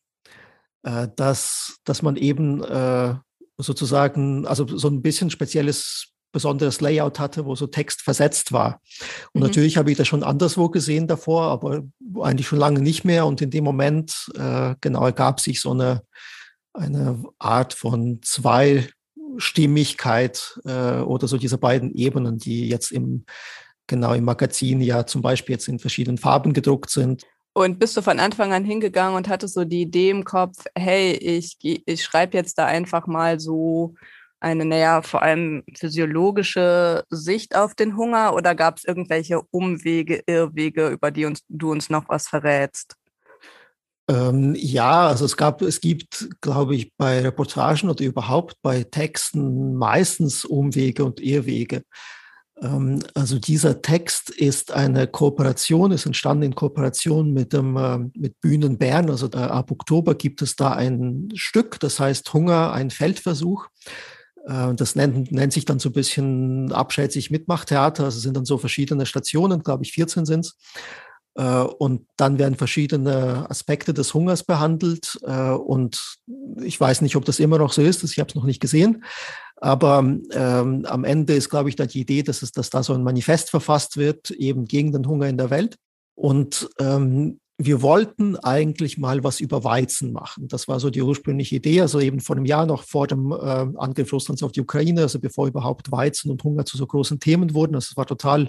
äh, 0.83 1.09
dass, 1.17 1.79
dass 1.85 2.03
man 2.03 2.17
eben 2.17 2.63
äh, 2.65 3.15
sozusagen, 3.59 4.47
also 4.47 4.67
so 4.67 4.89
ein 4.89 5.03
bisschen 5.03 5.31
spezielles 5.31 6.11
besonderes 6.33 6.81
Layout 6.81 7.19
hatte, 7.19 7.45
wo 7.45 7.57
so 7.57 7.67
Text 7.67 8.03
versetzt 8.03 8.53
war. 8.53 8.81
Und 9.33 9.41
mhm. 9.41 9.49
natürlich 9.49 9.77
habe 9.77 9.91
ich 9.91 9.97
das 9.97 10.07
schon 10.07 10.23
anderswo 10.23 10.69
gesehen 10.69 11.09
davor, 11.09 11.43
aber 11.45 11.83
eigentlich 12.21 12.47
schon 12.47 12.61
lange 12.61 12.81
nicht 12.81 13.03
mehr. 13.05 13.27
Und 13.27 13.43
in 13.43 13.51
dem 13.51 13.65
Moment 13.65 14.31
äh, 14.37 14.77
genau 14.81 15.05
ergab 15.05 15.41
sich 15.41 15.61
so 15.61 15.73
eine, 15.73 16.05
eine 16.73 17.21
Art 17.39 17.75
von 17.75 18.21
Zweistimmigkeit 18.23 20.57
äh, 20.65 21.01
oder 21.01 21.27
so 21.27 21.37
diese 21.37 21.59
beiden 21.59 21.93
Ebenen, 21.93 22.39
die 22.39 22.69
jetzt 22.69 22.93
im 22.93 23.25
genau 23.87 24.15
im 24.15 24.25
Magazin 24.25 24.81
ja 24.81 25.05
zum 25.05 25.21
Beispiel 25.21 25.55
jetzt 25.55 25.67
in 25.67 25.81
verschiedenen 25.81 26.17
Farben 26.17 26.53
gedruckt 26.53 26.91
sind. 26.91 27.27
Und 27.53 27.79
bist 27.79 27.97
du 27.97 28.03
von 28.03 28.21
Anfang 28.21 28.53
an 28.53 28.65
hingegangen 28.65 29.17
und 29.17 29.29
hattest 29.29 29.55
so 29.55 29.65
die 29.65 29.83
Idee 29.83 30.11
im 30.11 30.25
Kopf, 30.25 30.65
hey, 30.77 31.13
ich, 31.13 31.57
ich 31.61 32.05
schreibe 32.05 32.37
jetzt 32.37 32.59
da 32.59 32.67
einfach 32.67 33.07
mal 33.07 33.41
so 33.41 33.95
eine, 34.41 34.65
naja, 34.65 35.03
vor 35.03 35.23
allem 35.23 35.63
physiologische 35.77 37.05
Sicht 37.11 37.55
auf 37.55 37.75
den 37.75 37.97
Hunger 37.97 38.35
oder 38.35 38.55
gab 38.55 38.79
es 38.79 38.85
irgendwelche 38.85 39.43
Umwege, 39.51 40.23
Irrwege, 40.27 40.89
über 40.89 41.11
die 41.11 41.27
uns, 41.27 41.43
du 41.49 41.71
uns 41.73 41.91
noch 41.91 42.09
was 42.09 42.27
verrätst? 42.29 42.97
Ähm, 44.09 44.55
ja, 44.57 45.09
also 45.09 45.25
es 45.25 45.37
gab, 45.37 45.63
es 45.63 45.81
gibt, 45.81 46.29
glaube 46.41 46.75
ich, 46.75 46.93
bei 46.97 47.21
Reportagen 47.21 47.91
oder 47.91 48.05
überhaupt 48.05 48.57
bei 48.63 48.83
Texten 48.83 49.75
meistens 49.77 50.45
Umwege 50.45 51.05
und 51.05 51.21
Irrwege. 51.21 51.83
Ähm, 52.63 53.01
also 53.15 53.39
dieser 53.39 53.83
Text 53.83 54.31
ist 54.31 54.73
eine 54.73 55.07
Kooperation, 55.07 55.93
ist 55.93 56.07
entstanden 56.07 56.45
in 56.45 56.55
Kooperation 56.55 57.33
mit 57.33 57.53
dem 57.53 57.77
äh, 57.77 57.99
mit 58.15 58.41
Bühnen 58.41 58.79
Bern. 58.79 59.11
Also 59.11 59.31
ab 59.31 59.71
Oktober 59.71 60.15
gibt 60.15 60.43
es 60.43 60.57
da 60.57 60.73
ein 60.73 61.29
Stück, 61.35 61.81
das 61.81 62.01
heißt 62.01 62.33
Hunger, 62.33 62.73
ein 62.73 62.91
Feldversuch. 62.91 63.69
Äh, 64.47 64.75
das 64.75 64.95
nennt, 64.95 65.33
nennt 65.33 65.53
sich 65.53 65.65
dann 65.65 65.79
so 65.79 65.89
ein 65.91 65.95
bisschen 65.95 66.73
abschätzig 66.73 67.31
Mitmachtheater. 67.31 68.05
Also 68.05 68.21
sind 68.21 68.37
dann 68.37 68.45
so 68.45 68.59
verschiedene 68.59 69.07
Stationen, 69.07 69.63
glaube 69.63 69.85
ich, 69.85 69.93
14 69.93 70.27
sind 70.27 70.47
es. 70.47 70.57
Und 71.79 72.07
dann 72.17 72.39
werden 72.39 72.57
verschiedene 72.57 73.49
Aspekte 73.49 73.95
des 73.95 74.13
Hungers 74.13 74.43
behandelt. 74.43 75.19
Äh, 75.23 75.53
und 75.53 76.19
ich 76.61 76.79
weiß 76.79 77.01
nicht, 77.03 77.15
ob 77.17 77.25
das 77.25 77.39
immer 77.39 77.57
noch 77.57 77.73
so 77.73 77.83
ist. 77.83 78.03
Ich 78.03 78.19
habe 78.19 78.29
es 78.29 78.35
noch 78.35 78.45
nicht 78.45 78.61
gesehen. 78.61 79.05
Aber 79.61 79.99
ähm, 80.33 80.87
am 80.87 81.05
Ende 81.05 81.35
ist, 81.35 81.51
glaube 81.51 81.69
ich, 81.69 81.77
da 81.77 81.87
die 81.87 82.01
Idee, 82.01 82.23
dass, 82.23 82.43
es, 82.43 82.53
dass 82.53 82.71
da 82.71 82.83
so 82.83 82.95
ein 82.95 83.03
Manifest 83.03 83.51
verfasst 83.51 83.97
wird, 83.97 84.31
eben 84.31 84.65
gegen 84.65 84.93
den 84.93 85.07
Hunger 85.07 85.29
in 85.29 85.37
der 85.37 85.51
Welt. 85.51 85.77
Und 86.15 86.69
ähm, 86.79 87.39
wir 87.63 87.83
wollten 87.83 88.37
eigentlich 88.37 88.97
mal 88.97 89.23
was 89.23 89.39
über 89.39 89.63
Weizen 89.65 90.13
machen. 90.13 90.49
Das 90.49 90.67
war 90.67 90.81
so 90.81 90.89
die 90.89 91.03
ursprüngliche 91.03 91.57
Idee, 91.57 91.83
also 91.83 92.01
eben 92.01 92.21
vor 92.21 92.37
einem 92.37 92.47
Jahr 92.47 92.65
noch 92.65 92.85
vor 92.85 93.07
dem 93.07 93.33
äh, 93.33 93.37
Angriff 93.77 94.11
Russlands 94.15 94.43
auf 94.43 94.53
die 94.53 94.63
Ukraine, 94.63 95.03
also 95.03 95.21
bevor 95.21 95.47
überhaupt 95.47 95.93
Weizen 95.93 96.31
und 96.31 96.43
Hunger 96.43 96.65
zu 96.65 96.79
so 96.79 96.87
großen 96.87 97.21
Themen 97.21 97.53
wurden. 97.53 97.75
Das 97.75 97.95
war 97.99 98.07
total 98.07 98.49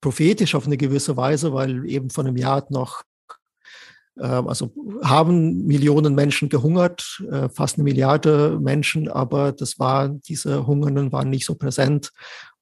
prophetisch 0.00 0.54
auf 0.54 0.66
eine 0.66 0.78
gewisse 0.78 1.16
Weise, 1.18 1.52
weil 1.52 1.84
eben 1.90 2.08
vor 2.08 2.24
einem 2.24 2.36
Jahr 2.36 2.64
noch, 2.70 3.02
äh, 3.02 3.04
also 4.24 4.72
haben 5.02 5.66
Millionen 5.66 6.14
Menschen 6.14 6.48
gehungert, 6.48 7.22
äh, 7.30 7.48
fast 7.48 7.76
eine 7.76 7.84
Milliarde 7.84 8.58
Menschen, 8.60 9.08
aber 9.08 9.52
das 9.52 9.78
war, 9.78 10.08
diese 10.08 10.66
Hungernden 10.66 11.12
waren 11.12 11.30
nicht 11.30 11.46
so 11.46 11.54
präsent 11.54 12.12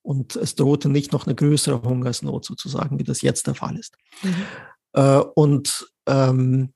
und 0.02 0.36
es 0.36 0.54
drohte 0.54 0.88
nicht 0.88 1.12
noch 1.12 1.26
eine 1.26 1.34
größere 1.34 1.82
Hungersnot 1.82 2.44
sozusagen, 2.44 2.98
wie 2.98 3.04
das 3.04 3.22
jetzt 3.22 3.46
der 3.46 3.54
Fall 3.54 3.76
ist. 3.76 3.96
Mhm. 4.22 4.34
Äh, 4.92 5.22
und 5.34 5.88
ähm, 6.06 6.72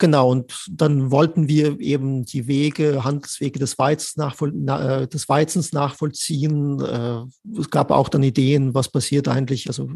Genau, 0.00 0.30
und 0.30 0.66
dann 0.70 1.10
wollten 1.10 1.48
wir 1.48 1.80
eben 1.80 2.24
die 2.24 2.46
Wege, 2.46 3.02
Handelswege 3.02 3.58
des 3.58 3.78
Weizens, 3.78 4.16
nachvoll 4.16 4.52
na, 4.54 5.00
äh, 5.00 5.08
des 5.08 5.28
Weizens 5.28 5.72
nachvollziehen. 5.72 6.80
Äh, 6.80 7.22
es 7.58 7.68
gab 7.70 7.90
auch 7.90 8.08
dann 8.08 8.22
Ideen, 8.22 8.74
was 8.74 8.88
passiert 8.90 9.26
eigentlich, 9.26 9.66
also 9.66 9.90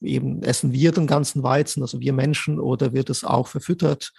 eben 0.00 0.44
essen 0.44 0.72
wir 0.72 0.92
den 0.92 1.08
ganzen 1.08 1.42
Weizen, 1.42 1.82
also 1.82 1.98
wir 1.98 2.12
Menschen, 2.12 2.60
oder 2.60 2.92
wird 2.92 3.10
es 3.10 3.24
auch 3.24 3.48
verfüttert? 3.48 4.12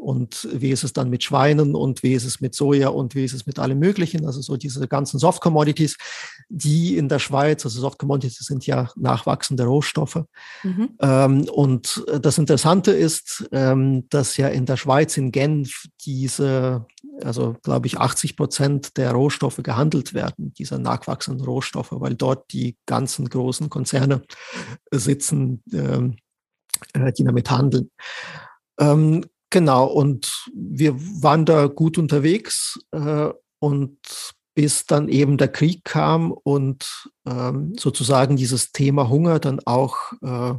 Und 0.00 0.48
wie 0.50 0.70
ist 0.70 0.82
es 0.82 0.94
dann 0.94 1.10
mit 1.10 1.22
Schweinen 1.22 1.74
und 1.74 2.02
wie 2.02 2.14
ist 2.14 2.24
es 2.24 2.40
mit 2.40 2.54
Soja 2.54 2.88
und 2.88 3.14
wie 3.14 3.24
ist 3.24 3.34
es 3.34 3.44
mit 3.44 3.58
allem 3.58 3.78
Möglichen? 3.78 4.24
Also 4.24 4.40
so 4.40 4.56
diese 4.56 4.88
ganzen 4.88 5.18
Soft 5.18 5.42
Commodities, 5.42 5.98
die 6.48 6.96
in 6.96 7.08
der 7.10 7.18
Schweiz, 7.18 7.66
also 7.66 7.80
Soft 7.80 7.98
Commodities 7.98 8.38
sind 8.38 8.66
ja 8.66 8.88
nachwachsende 8.96 9.64
Rohstoffe. 9.64 10.24
Mhm. 10.62 10.90
Ähm, 11.00 11.48
und 11.52 12.02
das 12.20 12.38
Interessante 12.38 12.92
ist, 12.92 13.46
ähm, 13.52 14.08
dass 14.08 14.38
ja 14.38 14.48
in 14.48 14.64
der 14.64 14.78
Schweiz, 14.78 15.18
in 15.18 15.32
Genf, 15.32 15.86
diese, 16.06 16.86
also 17.22 17.56
glaube 17.62 17.86
ich, 17.86 17.98
80 17.98 18.36
Prozent 18.36 18.96
der 18.96 19.12
Rohstoffe 19.12 19.60
gehandelt 19.62 20.14
werden, 20.14 20.54
dieser 20.54 20.78
nachwachsenden 20.78 21.44
Rohstoffe, 21.44 21.92
weil 21.92 22.14
dort 22.14 22.50
die 22.54 22.78
ganzen 22.86 23.28
großen 23.28 23.68
Konzerne 23.68 24.22
sitzen, 24.90 25.62
ähm, 25.74 26.16
äh, 26.94 27.12
die 27.12 27.24
damit 27.24 27.50
handeln. 27.50 27.90
Genau, 29.50 29.86
und 29.86 30.48
wir 30.54 30.94
waren 31.22 31.44
da 31.44 31.66
gut 31.66 31.98
unterwegs 31.98 32.78
äh, 32.92 33.30
und 33.58 33.98
bis 34.54 34.86
dann 34.86 35.08
eben 35.08 35.38
der 35.38 35.48
Krieg 35.48 35.84
kam 35.84 36.32
und 36.32 37.08
ähm, 37.26 37.74
sozusagen 37.78 38.36
dieses 38.36 38.72
Thema 38.72 39.08
Hunger 39.08 39.40
dann 39.40 39.60
auch 39.64 39.96
äh, 40.22 40.54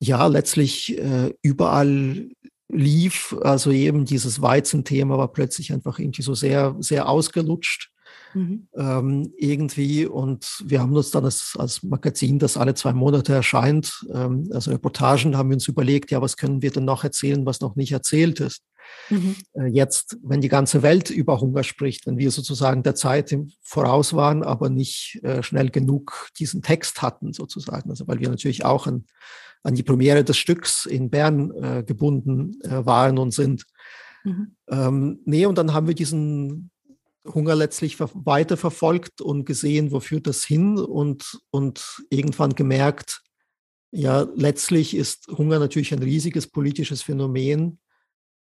ja 0.00 0.26
letztlich 0.26 0.98
äh, 0.98 1.34
überall 1.42 2.28
lief. 2.68 3.36
Also 3.42 3.70
eben 3.70 4.04
dieses 4.04 4.40
Weizenthema 4.40 5.18
war 5.18 5.32
plötzlich 5.32 5.72
einfach 5.72 5.98
irgendwie 5.98 6.22
so 6.22 6.34
sehr, 6.34 6.76
sehr 6.78 7.08
ausgelutscht 7.08 7.90
mhm. 8.34 8.68
ähm, 8.74 9.32
irgendwie. 9.36 10.06
Und 10.06 10.62
wir 10.64 10.80
haben 10.80 10.94
uns 10.94 11.10
dann 11.10 11.24
als, 11.24 11.54
als 11.58 11.82
Magazin, 11.82 12.38
das 12.38 12.56
alle 12.56 12.74
zwei 12.74 12.92
Monate 12.92 13.32
erscheint, 13.32 14.04
ähm, 14.12 14.48
also 14.52 14.70
Reportagen, 14.70 15.36
haben 15.36 15.50
wir 15.50 15.56
uns 15.56 15.68
überlegt, 15.68 16.10
ja, 16.10 16.20
was 16.22 16.36
können 16.36 16.62
wir 16.62 16.70
denn 16.70 16.84
noch 16.84 17.04
erzählen, 17.04 17.46
was 17.46 17.60
noch 17.60 17.76
nicht 17.76 17.92
erzählt 17.92 18.40
ist. 18.40 18.62
Mhm. 19.08 19.36
Äh, 19.54 19.66
jetzt, 19.66 20.18
wenn 20.22 20.40
die 20.40 20.48
ganze 20.48 20.82
Welt 20.82 21.10
über 21.10 21.40
Hunger 21.40 21.62
spricht, 21.62 22.06
wenn 22.06 22.18
wir 22.18 22.30
sozusagen 22.30 22.82
der 22.82 22.94
Zeit 22.94 23.32
im 23.32 23.50
Voraus 23.62 24.14
waren, 24.14 24.42
aber 24.42 24.70
nicht 24.70 25.20
äh, 25.22 25.42
schnell 25.42 25.70
genug 25.70 26.28
diesen 26.38 26.62
Text 26.62 27.02
hatten, 27.02 27.32
sozusagen. 27.32 27.90
Also 27.90 28.06
weil 28.06 28.20
wir 28.20 28.28
natürlich 28.28 28.64
auch 28.64 28.86
an, 28.86 29.04
an 29.62 29.74
die 29.74 29.82
Premiere 29.82 30.24
des 30.24 30.38
Stücks 30.38 30.86
in 30.86 31.10
Bern 31.10 31.50
äh, 31.52 31.84
gebunden 31.84 32.60
äh, 32.62 32.84
waren 32.86 33.18
und 33.18 33.32
sind. 33.32 33.66
Mhm. 34.24 34.56
Ähm, 34.68 35.20
nee, 35.24 35.46
und 35.46 35.56
dann 35.58 35.72
haben 35.72 35.86
wir 35.86 35.94
diesen 35.94 36.70
Hunger 37.26 37.54
letztlich 37.54 38.00
weiterverfolgt 38.00 39.20
und 39.20 39.44
gesehen, 39.44 39.92
wo 39.92 40.00
führt 40.00 40.26
das 40.26 40.44
hin 40.44 40.78
und, 40.78 41.40
und 41.50 42.02
irgendwann 42.10 42.54
gemerkt, 42.54 43.22
ja, 43.92 44.26
letztlich 44.36 44.94
ist 44.94 45.26
Hunger 45.28 45.58
natürlich 45.58 45.92
ein 45.92 46.02
riesiges 46.02 46.46
politisches 46.46 47.02
Phänomen, 47.02 47.80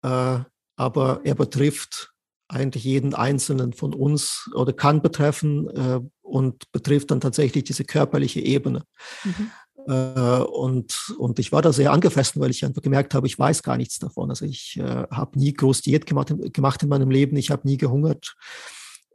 äh, 0.01 0.39
aber 0.75 1.21
er 1.23 1.35
betrifft 1.35 2.11
eigentlich 2.47 2.83
jeden 2.83 3.13
Einzelnen 3.13 3.73
von 3.73 3.93
uns 3.93 4.49
oder 4.53 4.73
kann 4.73 5.01
betreffen 5.01 5.69
äh, 5.69 5.99
und 6.21 6.71
betrifft 6.71 7.11
dann 7.11 7.21
tatsächlich 7.21 7.63
diese 7.63 7.85
körperliche 7.85 8.39
Ebene. 8.39 8.83
Mhm. 9.23 9.51
Äh, 9.87 9.91
und, 9.91 11.15
und 11.17 11.39
ich 11.39 11.51
war 11.51 11.61
da 11.61 11.71
sehr 11.71 11.91
angefressen, 11.91 12.41
weil 12.41 12.51
ich 12.51 12.65
einfach 12.65 12.81
gemerkt 12.81 13.13
habe, 13.13 13.27
ich 13.27 13.37
weiß 13.37 13.63
gar 13.63 13.77
nichts 13.77 13.99
davon. 13.99 14.29
Also 14.29 14.45
ich 14.45 14.77
äh, 14.77 15.05
habe 15.11 15.39
nie 15.39 15.53
groß 15.53 15.81
Diät 15.81 16.05
gemacht, 16.05 16.33
gemacht 16.53 16.83
in 16.83 16.89
meinem 16.89 17.11
Leben, 17.11 17.37
ich 17.37 17.51
habe 17.51 17.67
nie 17.67 17.77
gehungert. 17.77 18.35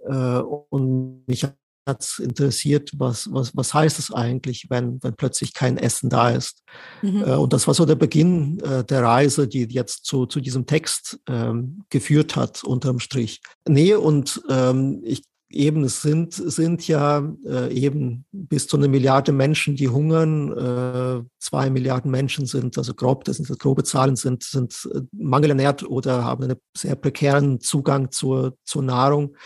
Äh, 0.04 0.38
und 0.38 1.24
mich 1.26 1.44
hat 1.44 1.56
es 2.02 2.18
interessiert, 2.18 2.90
was, 2.96 3.32
was, 3.32 3.56
was 3.56 3.74
heißt 3.74 3.98
es 3.98 4.12
eigentlich, 4.12 4.66
wenn, 4.68 5.02
wenn 5.02 5.14
plötzlich 5.14 5.54
kein 5.54 5.76
Essen 5.76 6.08
da 6.10 6.30
ist. 6.30 6.62
Mhm. 7.02 7.24
Äh, 7.24 7.34
und 7.34 7.52
das 7.52 7.66
war 7.66 7.74
so 7.74 7.84
der 7.84 7.96
Beginn 7.96 8.60
äh, 8.60 8.84
der 8.84 9.02
Reise, 9.02 9.48
die 9.48 9.64
jetzt 9.64 10.04
zu, 10.04 10.26
zu 10.26 10.40
diesem 10.40 10.66
Text 10.66 11.20
ähm, 11.28 11.84
geführt 11.90 12.36
hat, 12.36 12.64
unterm 12.64 13.00
Strich. 13.00 13.40
Nee, 13.66 13.94
und 13.94 14.40
ähm, 14.48 15.00
ich 15.04 15.22
eben, 15.50 15.84
es 15.84 16.00
sind, 16.00 16.32
sind 16.32 16.86
ja 16.86 17.28
äh, 17.44 17.72
eben 17.72 18.24
bis 18.32 18.68
zu 18.68 18.76
einer 18.76 18.88
Milliarde 18.88 19.32
Menschen, 19.32 19.76
die 19.76 19.88
hungern. 19.88 20.52
Äh, 20.52 21.24
zwei 21.38 21.70
Milliarden 21.70 22.10
Menschen 22.10 22.46
sind, 22.46 22.78
also 22.78 22.94
grob, 22.94 23.24
das 23.24 23.36
sind 23.36 23.50
das 23.50 23.58
grobe 23.58 23.84
Zahlen, 23.84 24.16
sind, 24.16 24.44
sind 24.44 24.88
äh, 24.94 25.00
mangelernährt 25.12 25.82
oder 25.82 26.24
haben 26.24 26.44
einen 26.44 26.56
sehr 26.76 26.94
prekären 26.94 27.60
Zugang 27.60 28.10
zur, 28.10 28.56
zur 28.64 28.82
Nahrung. 28.82 29.36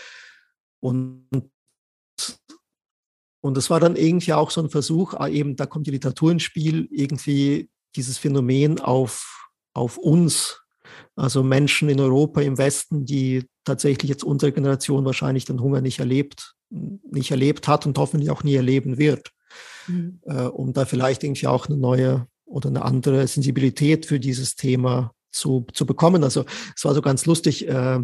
Und, 0.81 1.51
und 3.41 3.57
es 3.57 3.71
war 3.71 3.81
dann 3.81 3.97
irgendwie 3.97 4.35
auch 4.35 4.51
so 4.51 4.63
ein 4.63 4.71
Versuch, 4.71 5.15
ah, 5.15 5.29
eben, 5.29 5.57
da 5.57 5.67
kommt 5.67 5.87
die 5.87 5.93
Literatur 5.93 6.33
ins 6.33 6.43
Spiel, 6.43 6.87
irgendwie 6.91 7.71
dieses 7.97 8.19
Phänomen 8.19 8.81
auf, 8.81 9.51
auf 9.73 9.97
uns 9.97 10.64
also 11.17 11.43
Menschen 11.43 11.89
in 11.89 12.01
Europa, 12.01 12.41
im 12.41 12.59
Westen, 12.59 13.05
die 13.05 13.45
tatsächlich 13.65 14.09
jetzt 14.09 14.25
unsere 14.25 14.53
Generation 14.53 15.05
wahrscheinlich 15.05 15.45
den 15.45 15.61
Hunger 15.61 15.81
nicht 15.81 15.99
erlebt, 15.99 16.55
nicht 16.71 17.31
erlebt 17.31 17.69
hat 17.69 17.87
und 17.87 17.99
hoffentlich 17.99 18.31
auch 18.31 18.43
nie 18.43 18.55
erleben 18.55 18.99
wird, 18.99 19.31
mhm. 19.87 20.21
äh, 20.25 20.43
um 20.43 20.73
da 20.73 20.85
vielleicht 20.85 21.25
irgendwie 21.25 21.47
auch 21.47 21.67
eine 21.69 21.77
neue 21.77 22.27
oder 22.45 22.69
eine 22.69 22.83
andere 22.83 23.27
Sensibilität 23.27 24.07
für 24.07 24.21
dieses 24.21 24.57
Thema 24.57 25.13
zu, 25.31 25.67
zu 25.73 25.87
bekommen. 25.87 26.25
Also 26.25 26.45
es 26.77 26.85
war 26.85 26.95
so 26.95 27.03
ganz 27.03 27.27
lustig. 27.27 27.69
Äh, 27.69 28.01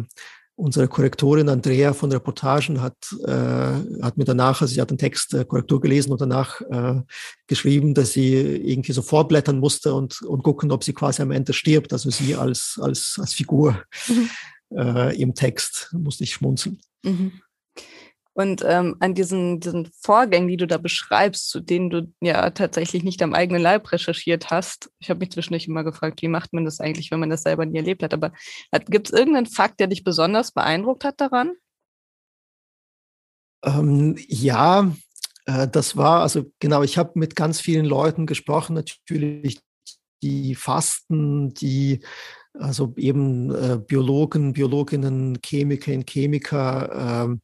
unsere 0.55 0.87
Korrektorin 0.87 1.49
Andrea 1.49 1.93
von 1.93 2.11
Reportagen 2.11 2.81
hat, 2.81 2.95
äh, 3.25 4.01
hat 4.01 4.17
mir 4.17 4.25
danach, 4.25 4.61
also 4.61 4.73
sie 4.73 4.81
hat 4.81 4.91
den 4.91 4.97
Text 4.97 5.33
äh, 5.33 5.45
Korrektur 5.45 5.81
gelesen 5.81 6.11
und 6.11 6.21
danach 6.21 6.61
äh, 6.61 7.01
geschrieben, 7.47 7.93
dass 7.93 8.11
sie 8.11 8.35
irgendwie 8.35 8.91
so 8.91 9.01
vorblättern 9.01 9.59
musste 9.59 9.93
und, 9.93 10.21
und 10.21 10.43
gucken, 10.43 10.71
ob 10.71 10.83
sie 10.83 10.93
quasi 10.93 11.21
am 11.21 11.31
Ende 11.31 11.53
stirbt. 11.53 11.93
Also 11.93 12.09
sie 12.09 12.35
als, 12.35 12.79
als, 12.81 13.17
als 13.19 13.33
Figur 13.33 13.81
mhm. 14.07 14.29
äh, 14.77 15.19
im 15.21 15.33
Text 15.33 15.89
musste 15.93 16.23
ich 16.23 16.33
schmunzeln. 16.33 16.79
Mhm. 17.03 17.33
Und 18.33 18.63
ähm, 18.65 18.95
an 18.99 19.13
diesen, 19.13 19.59
diesen 19.59 19.91
Vorgängen, 19.99 20.47
die 20.47 20.57
du 20.57 20.65
da 20.65 20.77
beschreibst, 20.77 21.49
zu 21.49 21.59
denen 21.59 21.89
du 21.89 22.13
ja 22.21 22.49
tatsächlich 22.51 23.03
nicht 23.03 23.21
am 23.21 23.33
eigenen 23.33 23.61
Leib 23.61 23.91
recherchiert 23.91 24.49
hast, 24.51 24.89
ich 24.99 25.09
habe 25.09 25.19
mich 25.19 25.31
zwischendurch 25.31 25.67
immer 25.67 25.83
gefragt, 25.83 26.21
wie 26.21 26.29
macht 26.29 26.53
man 26.53 26.63
das 26.63 26.79
eigentlich, 26.79 27.11
wenn 27.11 27.19
man 27.19 27.29
das 27.29 27.43
selber 27.43 27.65
nie 27.65 27.77
erlebt 27.77 28.03
hat. 28.03 28.13
Aber 28.13 28.31
gibt 28.87 29.07
es 29.07 29.13
irgendeinen 29.13 29.47
Fakt, 29.47 29.79
der 29.81 29.87
dich 29.87 30.05
besonders 30.05 30.53
beeindruckt 30.53 31.03
hat 31.03 31.19
daran? 31.19 31.51
Ähm, 33.63 34.15
ja, 34.27 34.91
äh, 35.45 35.67
das 35.67 35.97
war, 35.97 36.21
also 36.21 36.51
genau, 36.59 36.83
ich 36.83 36.97
habe 36.97 37.11
mit 37.15 37.35
ganz 37.35 37.59
vielen 37.59 37.85
Leuten 37.85 38.25
gesprochen, 38.25 38.73
natürlich 38.73 39.59
die 40.23 40.55
Fasten, 40.55 41.53
die 41.53 42.01
also 42.53 42.93
eben 42.97 43.53
äh, 43.53 43.77
Biologen, 43.77 44.53
Biologinnen, 44.53 45.39
Chemiker, 45.41 46.03
Chemiker, 46.07 47.29
äh, 47.31 47.37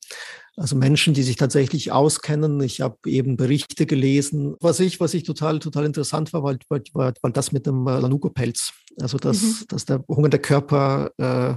also 0.58 0.76
Menschen, 0.76 1.14
die 1.14 1.22
sich 1.22 1.36
tatsächlich 1.36 1.92
auskennen. 1.92 2.60
Ich 2.62 2.82
habe 2.82 2.98
eben 3.06 3.38
Berichte 3.38 3.86
gelesen. 3.86 4.56
Was 4.60 4.80
ich, 4.80 5.00
was 5.00 5.14
ich 5.14 5.24
total, 5.24 5.60
total 5.60 5.86
interessant 5.86 6.34
war, 6.34 6.42
war, 6.42 6.58
war, 6.68 7.14
war 7.22 7.32
das 7.32 7.52
mit 7.52 7.68
dem 7.68 7.88
äh, 7.88 8.00
Lanugo-Pelz. 8.00 8.74
Also 9.00 9.20
dass, 9.20 9.42
mhm. 9.44 9.56
dass 9.68 9.86
der 9.86 10.04
hungernde 10.08 10.40
Körper, 10.40 11.12
äh, 11.18 11.56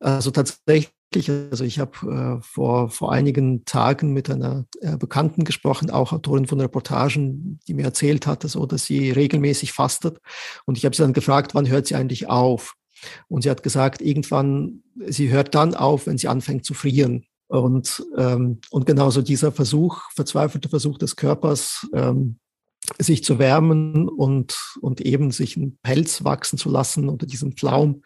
also 0.00 0.32
tatsächlich, 0.32 0.90
also 1.50 1.62
ich 1.62 1.78
habe 1.78 2.40
äh, 2.40 2.42
vor, 2.42 2.90
vor 2.90 3.12
einigen 3.12 3.64
Tagen 3.66 4.12
mit 4.12 4.28
einer 4.28 4.66
äh, 4.80 4.96
Bekannten 4.96 5.44
gesprochen, 5.44 5.90
auch 5.90 6.12
Autorin 6.12 6.48
von 6.48 6.60
Reportagen, 6.60 7.60
die 7.68 7.74
mir 7.74 7.84
erzählt 7.84 8.26
hatte, 8.26 8.48
so 8.48 8.66
dass 8.66 8.84
sie 8.84 9.12
regelmäßig 9.12 9.72
fastet. 9.72 10.18
Und 10.66 10.76
ich 10.76 10.84
habe 10.84 10.96
sie 10.96 11.02
dann 11.02 11.12
gefragt, 11.12 11.54
wann 11.54 11.68
hört 11.68 11.86
sie 11.86 11.94
eigentlich 11.94 12.28
auf? 12.28 12.74
Und 13.28 13.42
sie 13.42 13.50
hat 13.50 13.62
gesagt, 13.62 14.02
irgendwann, 14.02 14.82
sie 15.06 15.28
hört 15.28 15.54
dann 15.54 15.74
auf, 15.76 16.08
wenn 16.08 16.18
sie 16.18 16.26
anfängt 16.26 16.64
zu 16.64 16.74
frieren. 16.74 17.26
Und, 17.48 18.04
ähm, 18.16 18.60
und 18.70 18.86
genauso 18.86 19.22
dieser 19.22 19.52
Versuch, 19.52 20.02
verzweifelte 20.14 20.68
Versuch 20.68 20.98
des 20.98 21.16
Körpers, 21.16 21.86
ähm, 21.92 22.38
sich 22.98 23.24
zu 23.24 23.38
wärmen 23.38 24.08
und, 24.08 24.76
und 24.80 25.00
eben 25.00 25.30
sich 25.30 25.56
einen 25.56 25.78
Pelz 25.82 26.24
wachsen 26.24 26.58
zu 26.58 26.68
lassen 26.68 27.08
unter 27.08 27.26
diesem 27.26 27.52
Pflaum, 27.52 28.02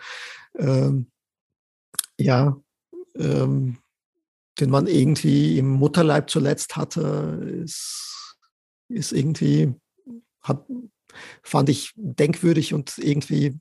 ähm, 0.57 1.11
ja, 2.19 2.61
ähm, 3.17 3.79
den 4.61 4.71
man 4.71 4.87
irgendwie 4.87 5.59
im 5.59 5.71
Mutterleib 5.71 6.31
zuletzt 6.31 6.77
hatte, 6.77 7.61
ist, 7.65 8.37
ist 8.89 9.13
irgendwie, 9.13 9.75
hat, 10.43 10.67
fand 11.43 11.69
ich 11.69 11.93
denkwürdig 11.97 12.75
und 12.75 12.99
irgendwie 12.99 13.59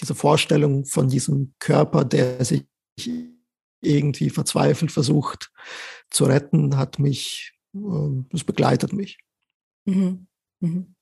diese 0.00 0.14
Vorstellung 0.14 0.84
von 0.84 1.08
diesem 1.08 1.54
Körper, 1.58 2.04
der 2.04 2.44
sich 2.44 2.64
irgendwie 3.84 4.30
verzweifelt 4.30 4.92
versucht 4.92 5.50
zu 6.10 6.24
retten, 6.24 6.76
hat 6.76 6.98
mich, 6.98 7.52
ähm, 7.74 8.26
das 8.30 8.44
begleitet 8.44 8.92
mich. 8.92 9.18
Mhm. 9.84 10.26
Mhm. 10.60 10.94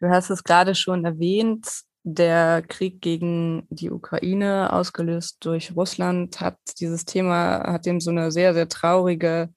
Du 0.00 0.08
hast 0.08 0.30
es 0.30 0.44
gerade 0.44 0.74
schon 0.74 1.04
erwähnt, 1.04 1.66
der 2.02 2.62
Krieg 2.62 3.00
gegen 3.00 3.66
die 3.70 3.90
Ukraine, 3.90 4.72
ausgelöst 4.72 5.38
durch 5.40 5.74
Russland, 5.74 6.40
hat 6.40 6.58
dieses 6.78 7.06
Thema, 7.06 7.72
hat 7.72 7.86
dem 7.86 8.00
so 8.00 8.10
eine 8.10 8.30
sehr, 8.30 8.52
sehr 8.52 8.68
traurige 8.68 9.48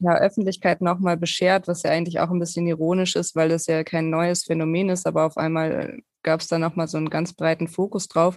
ja, 0.00 0.16
Öffentlichkeit 0.16 0.80
nochmal 0.80 1.16
beschert, 1.16 1.68
was 1.68 1.84
ja 1.84 1.90
eigentlich 1.90 2.20
auch 2.20 2.30
ein 2.30 2.38
bisschen 2.38 2.66
ironisch 2.66 3.16
ist, 3.16 3.36
weil 3.36 3.50
es 3.52 3.66
ja 3.66 3.84
kein 3.84 4.10
neues 4.10 4.44
Phänomen 4.44 4.90
ist, 4.90 5.06
aber 5.06 5.24
auf 5.24 5.36
einmal 5.36 6.00
gab 6.22 6.40
es 6.40 6.48
da 6.48 6.58
nochmal 6.58 6.88
so 6.88 6.96
einen 6.96 7.10
ganz 7.10 7.32
breiten 7.32 7.68
Fokus 7.68 8.08
drauf. 8.08 8.36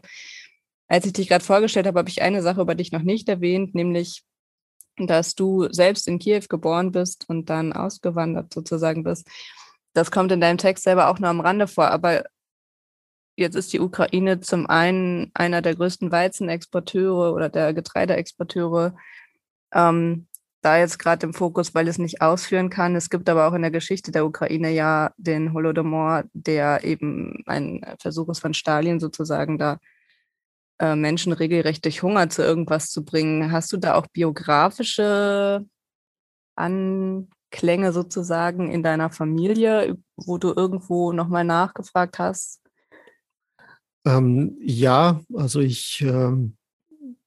Als 0.88 1.06
ich 1.06 1.14
dich 1.14 1.28
gerade 1.28 1.44
vorgestellt 1.44 1.88
habe, 1.88 2.00
habe 2.00 2.10
ich 2.10 2.22
eine 2.22 2.42
Sache 2.42 2.62
über 2.62 2.76
dich 2.76 2.92
noch 2.92 3.02
nicht 3.02 3.28
erwähnt, 3.30 3.76
nämlich, 3.76 4.24
dass 4.98 5.36
du 5.36 5.68
selbst 5.72 6.08
in 6.08 6.20
Kiew 6.20 6.44
geboren 6.50 6.92
bist 6.92 7.28
und 7.28 7.50
dann 7.50 7.74
ausgewandert 7.74 8.54
sozusagen 8.54 9.04
bist. 9.04 9.28
Das 9.94 10.12
kommt 10.12 10.32
in 10.32 10.42
deinem 10.42 10.58
Text 10.58 10.84
selber 10.84 11.10
auch 11.10 11.20
nur 11.20 11.30
am 11.30 11.42
Rande 11.42 11.68
vor, 11.68 11.90
aber 11.90 12.24
jetzt 13.36 13.56
ist 13.56 13.74
die 13.74 13.80
Ukraine 13.80 14.40
zum 14.40 14.68
einen 14.68 15.32
einer 15.34 15.62
der 15.62 15.76
größten 15.76 16.12
Weizenexporteure 16.12 17.34
oder 17.34 17.50
der 17.50 17.74
Getreideexporteure. 17.74 18.96
Ähm, 19.74 20.28
da 20.62 20.78
jetzt 20.78 21.00
gerade 21.00 21.26
im 21.26 21.34
Fokus, 21.34 21.76
weil 21.76 21.88
es 21.88 21.98
nicht 21.98 22.22
ausführen 22.22 22.70
kann. 22.70 22.96
Es 22.96 23.10
gibt 23.10 23.30
aber 23.30 23.48
auch 23.48 23.54
in 23.54 23.62
der 23.62 23.72
Geschichte 23.72 24.12
der 24.12 24.26
Ukraine 24.26 24.72
ja 24.72 25.12
den 25.18 25.54
Holodomor, 25.54 26.24
der 26.34 26.84
eben 26.84 27.44
ein 27.46 27.82
Versuch 28.00 28.30
ist 28.30 28.40
von 28.40 28.54
Stalin 28.54 29.00
sozusagen 29.00 29.58
da 29.58 29.80
äh, 30.80 30.96
Menschen 30.96 31.34
regelrecht 31.34 31.86
durch 31.86 32.04
Hunger 32.04 32.30
zu 32.30 32.44
irgendwas 32.44 32.90
zu 32.90 33.04
bringen. 33.04 33.52
Hast 33.52 33.72
du 33.74 33.78
da 33.78 33.96
auch 33.96 34.08
biografische 34.08 35.66
Anklänge 36.56 37.92
sozusagen 37.92 38.72
in 38.72 38.84
deiner 38.84 39.10
Familie, 39.10 39.98
wo 40.16 40.38
du 40.38 40.54
irgendwo 40.56 41.12
nochmal 41.14 41.44
nachgefragt 41.44 42.20
hast? 42.20 42.62
Ähm, 44.06 44.58
ja, 44.62 45.22
also 45.34 45.60
ich, 45.60 46.02
ähm, 46.02 46.56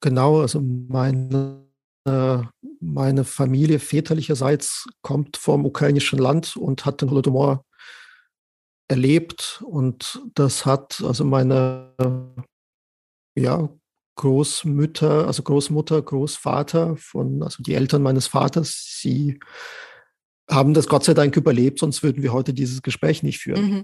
genau, 0.01 0.41
also 0.41 0.61
meine, 0.61 1.67
meine 2.81 3.25
Familie 3.25 3.79
väterlicherseits 3.79 4.89
kommt 5.03 5.37
vom 5.37 5.67
ukrainischen 5.67 6.19
Land 6.19 6.57
und 6.57 6.87
hat 6.87 7.03
den 7.03 7.11
Holodomor 7.11 7.65
erlebt 8.89 9.63
und 9.65 10.21
das 10.35 10.67
hat 10.67 11.01
also 11.07 11.25
meine 11.25 11.95
ja, 13.35 13.69
Großmütter, 14.17 15.27
also 15.27 15.43
Großmutter, 15.43 16.03
Großvater 16.03 16.97
von, 16.97 17.43
also 17.43 17.63
die 17.63 17.75
Eltern 17.75 18.03
meines 18.03 18.27
Vaters, 18.27 18.99
sie 19.01 19.41
haben 20.51 20.75
das 20.75 20.89
Gott 20.89 21.05
sei 21.05 21.15
Dank 21.15 21.37
überlebt, 21.37 21.79
sonst 21.79 22.03
würden 22.03 22.23
wir 22.23 22.33
heute 22.33 22.53
dieses 22.53 22.83
Gespräch 22.83 23.23
nicht 23.23 23.39
führen. 23.39 23.71
Mhm. 23.71 23.83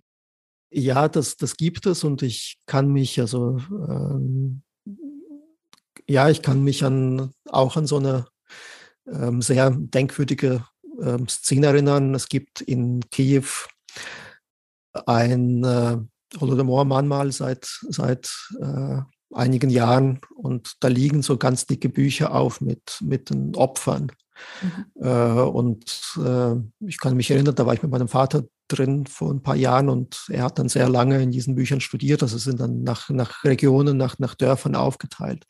Ja, 0.71 1.09
das, 1.09 1.37
das 1.37 1.57
gibt 1.57 1.87
es 1.87 2.05
und 2.05 2.23
ich 2.23 2.59
kann 2.67 2.93
mich 2.93 3.19
also, 3.21 3.59
ähm, 3.71 4.63
ja, 6.09 6.29
ich 6.29 6.43
kann 6.43 6.63
mich 6.63 6.85
an, 6.85 7.31
auch 7.49 7.77
an 7.77 7.87
so 7.87 7.97
eine 7.97 8.27
ähm, 9.11 9.41
sehr 9.41 9.71
denkwürdige 9.71 10.67
ähm, 11.01 11.29
Szene 11.29 11.69
erinnern. 11.69 12.15
Es 12.15 12.29
gibt 12.29 12.61
in 12.61 13.01
Kiew 13.11 13.47
ein 15.07 15.65
äh, 15.65 15.97
Holodomor-Mahnmal 16.39 17.33
seit, 17.33 17.65
seit 17.89 18.31
äh, 18.61 19.01
einigen 19.33 19.71
Jahren 19.71 20.21
und 20.35 20.75
da 20.81 20.89
liegen 20.89 21.23
so 21.23 21.37
ganz 21.37 21.67
dicke 21.67 21.89
Bücher 21.89 22.35
auf 22.35 22.61
mit, 22.61 22.99
mit 23.01 23.31
den 23.31 23.55
Opfern. 23.57 24.13
Mhm. 24.63 25.03
Äh, 25.03 25.43
und 25.43 26.19
äh, 26.25 26.55
ich 26.87 26.99
kann 26.99 27.17
mich 27.17 27.31
erinnern, 27.31 27.55
da 27.55 27.67
war 27.67 27.75
ich 27.75 27.83
mit 27.83 27.91
meinem 27.91 28.09
Vater 28.09 28.45
drin 28.69 29.07
vor 29.07 29.33
ein 29.33 29.43
paar 29.43 29.57
Jahren 29.57 29.89
und 29.89 30.27
er 30.29 30.45
hat 30.45 30.59
dann 30.59 30.69
sehr 30.69 30.89
lange 30.89 31.23
in 31.23 31.31
diesen 31.31 31.55
Büchern 31.55 31.81
studiert. 31.81 32.23
Also 32.23 32.39
sind 32.39 32.61
dann 32.61 32.83
nach, 32.83 33.09
nach 33.11 33.45
Regionen, 33.45 33.97
nach, 33.97 34.19
nach 34.19 34.35
Dörfern 34.35 34.75
aufgeteilt. 34.75 35.45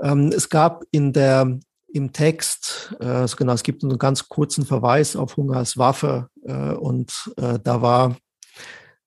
Ähm, 0.00 0.32
es 0.34 0.48
gab 0.48 0.84
in 0.90 1.12
der, 1.12 1.58
im 1.92 2.12
Text, 2.12 2.94
äh, 3.00 3.06
also 3.06 3.36
genau, 3.36 3.52
es 3.52 3.62
gibt 3.62 3.84
einen 3.84 3.98
ganz 3.98 4.28
kurzen 4.28 4.64
Verweis 4.64 5.16
auf 5.16 5.36
Hunger 5.36 5.56
als 5.56 5.76
Waffe 5.76 6.28
äh, 6.44 6.72
und 6.72 7.32
äh, 7.36 7.58
da 7.62 7.82
war 7.82 8.16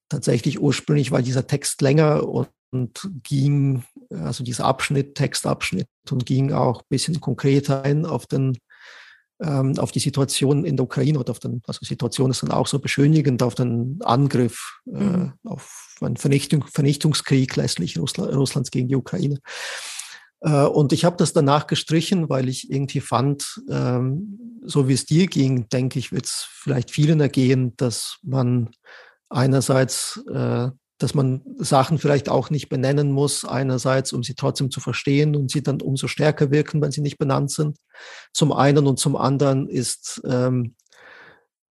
tatsächlich 0.10 0.62
ursprünglich 0.62 1.12
war 1.12 1.22
dieser 1.22 1.48
Text 1.48 1.82
länger 1.82 2.28
und 2.28 2.50
und 2.74 3.10
ging 3.24 3.84
also 4.10 4.44
dieser 4.44 4.66
Abschnitt, 4.66 5.16
Textabschnitt 5.16 5.88
und 6.10 6.26
ging 6.26 6.52
auch 6.52 6.82
ein 6.82 6.88
bisschen 6.90 7.22
konkreter 7.22 7.84
ein 7.84 8.06
auf 8.06 8.28
den 8.28 8.58
ähm, 9.42 9.78
auf 9.78 9.92
die 9.92 10.00
Situation 10.00 10.64
in 10.64 10.78
der 10.78 10.86
Ukraine 10.86 11.20
oder 11.20 11.32
auf 11.32 11.40
den, 11.40 11.62
also 11.68 11.80
Situation 11.84 12.32
ist 12.32 12.44
dann 12.44 12.52
auch 12.52 12.68
so 12.68 12.80
beschönigend 12.80 13.42
auf 13.44 13.56
den 13.56 14.00
Angriff, 14.04 14.80
äh, 14.88 15.04
mhm. 15.04 15.34
äh, 15.44 15.50
auf 15.50 15.98
einen 16.02 16.18
Vernichtung, 16.18 16.66
Vernichtungskrieg 16.72 17.56
letztlich 17.56 17.98
Russland, 17.98 18.34
Russlands 18.34 18.72
gegen 18.72 18.88
die 18.88 18.96
Ukraine. 18.96 19.40
Äh, 20.42 20.66
und 20.66 20.94
ich 20.94 21.04
habe 21.04 21.18
das 21.18 21.34
danach 21.34 21.68
gestrichen, 21.68 22.30
weil 22.30 22.48
ich 22.48 22.72
irgendwie 22.72 23.02
fand, 23.02 23.62
ähm, 23.70 24.62
so 24.64 24.88
wie 24.88 24.94
es 24.94 25.06
dir 25.06 25.28
ging, 25.28 25.68
denke 25.70 26.00
ich, 26.00 26.12
wird 26.12 26.26
es 26.26 26.48
vielleicht 26.50 26.92
vielen 26.92 27.20
ergehen, 27.20 27.76
dass 27.78 28.18
man 28.22 28.70
einerseits 29.30 30.24
äh, 30.32 30.70
dass 31.04 31.14
man 31.14 31.42
Sachen 31.58 31.98
vielleicht 31.98 32.30
auch 32.30 32.50
nicht 32.50 32.70
benennen 32.70 33.12
muss, 33.12 33.44
einerseits, 33.44 34.14
um 34.14 34.24
sie 34.24 34.36
trotzdem 34.36 34.72
zu 34.72 34.80
verstehen 34.80 35.36
und 35.36 35.52
sie 35.52 35.62
dann 35.62 35.82
umso 35.82 36.08
stärker 36.08 36.50
wirken, 36.50 36.82
wenn 36.82 36.94
sie 36.94 37.02
nicht 37.02 37.18
benannt 37.18 37.52
sind. 37.52 37.78
Zum 38.32 38.54
einen 38.54 38.88
und 38.88 38.98
zum 39.00 39.18
anderen 39.18 39.68
ist 39.68 40.22
ähm, 40.26 40.76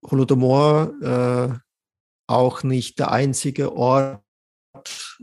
Holodomor 0.05 0.93
äh, 1.01 1.59
auch 2.27 2.63
nicht 2.63 2.99
der 2.99 3.11
einzige 3.11 3.75
Ort 3.75 4.21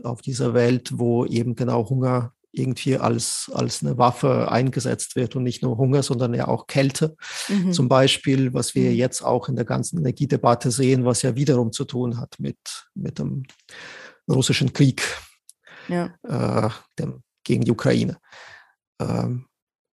auf 0.02 0.22
dieser 0.22 0.54
Welt, 0.54 0.98
wo 0.98 1.24
eben 1.24 1.54
genau 1.54 1.88
Hunger 1.88 2.32
irgendwie 2.52 2.96
als, 2.96 3.50
als 3.54 3.82
eine 3.82 3.96
Waffe 3.96 4.50
eingesetzt 4.50 5.14
wird 5.14 5.36
und 5.36 5.44
nicht 5.44 5.62
nur 5.62 5.78
Hunger, 5.78 6.02
sondern 6.02 6.34
ja 6.34 6.48
auch 6.48 6.66
Kälte. 6.66 7.16
Mhm. 7.48 7.72
Zum 7.72 7.88
Beispiel, 7.88 8.52
was 8.54 8.74
wir 8.74 8.90
mhm. 8.90 8.96
jetzt 8.96 9.22
auch 9.22 9.48
in 9.48 9.56
der 9.56 9.64
ganzen 9.64 9.98
Energiedebatte 9.98 10.70
sehen, 10.70 11.04
was 11.04 11.22
ja 11.22 11.36
wiederum 11.36 11.72
zu 11.72 11.84
tun 11.84 12.18
hat 12.18 12.40
mit, 12.40 12.58
mit 12.94 13.18
dem 13.18 13.44
russischen 14.30 14.72
Krieg 14.72 15.02
ja. 15.88 16.14
äh, 16.22 16.70
dem, 16.98 17.22
gegen 17.44 17.64
die 17.64 17.72
Ukraine. 17.72 18.18
Ähm, 19.00 19.46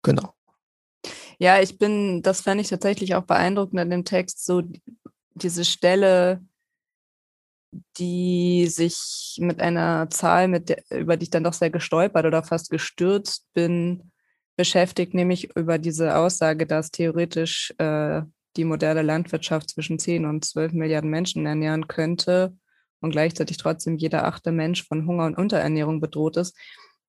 genau. 0.04 0.34
Ja, 1.40 1.62
ich 1.62 1.78
bin, 1.78 2.22
das 2.24 2.42
fand 2.42 2.62
ich 2.62 2.70
tatsächlich 2.70 3.16
auch 3.16 3.24
beeindruckend 3.24 3.80
an 3.80 3.90
dem 3.90 4.06
Text, 4.06 4.46
so 4.46 4.64
diese 5.36 5.66
Stelle, 5.66 6.44
die 7.98 8.68
sich 8.68 9.38
mit 9.40 9.60
einer 9.62 10.10
Zahl, 10.10 10.48
mit 10.48 10.70
der, 10.70 10.84
über 10.90 11.18
die 11.18 11.24
ich 11.24 11.30
dann 11.30 11.44
doch 11.44 11.54
sehr 11.54 11.70
gestolpert 11.70 12.26
oder 12.26 12.44
fast 12.44 12.70
gestürzt 12.70 13.46
bin, 13.54 14.12
beschäftigt, 14.56 15.14
nämlich 15.14 15.56
über 15.56 15.78
diese 15.78 16.16
Aussage, 16.18 16.66
dass 16.66 16.90
theoretisch 16.90 17.74
äh, 17.78 18.24
die 18.56 18.64
moderne 18.64 19.04
Landwirtschaft 19.04 19.70
zwischen 19.70 20.00
10 20.00 20.26
und 20.26 20.44
12 20.44 20.74
Milliarden 20.74 21.12
Menschen 21.12 21.46
ernähren 21.46 21.88
könnte 21.88 22.58
und 23.02 23.12
gleichzeitig 23.12 23.58
trotzdem 23.58 23.98
jeder 23.98 24.26
achte 24.26 24.52
Mensch 24.52 24.88
von 24.88 25.08
Hunger 25.08 25.26
und 25.26 25.38
Unterernährung 25.38 26.02
bedroht 26.02 26.38
ist. 26.38 26.58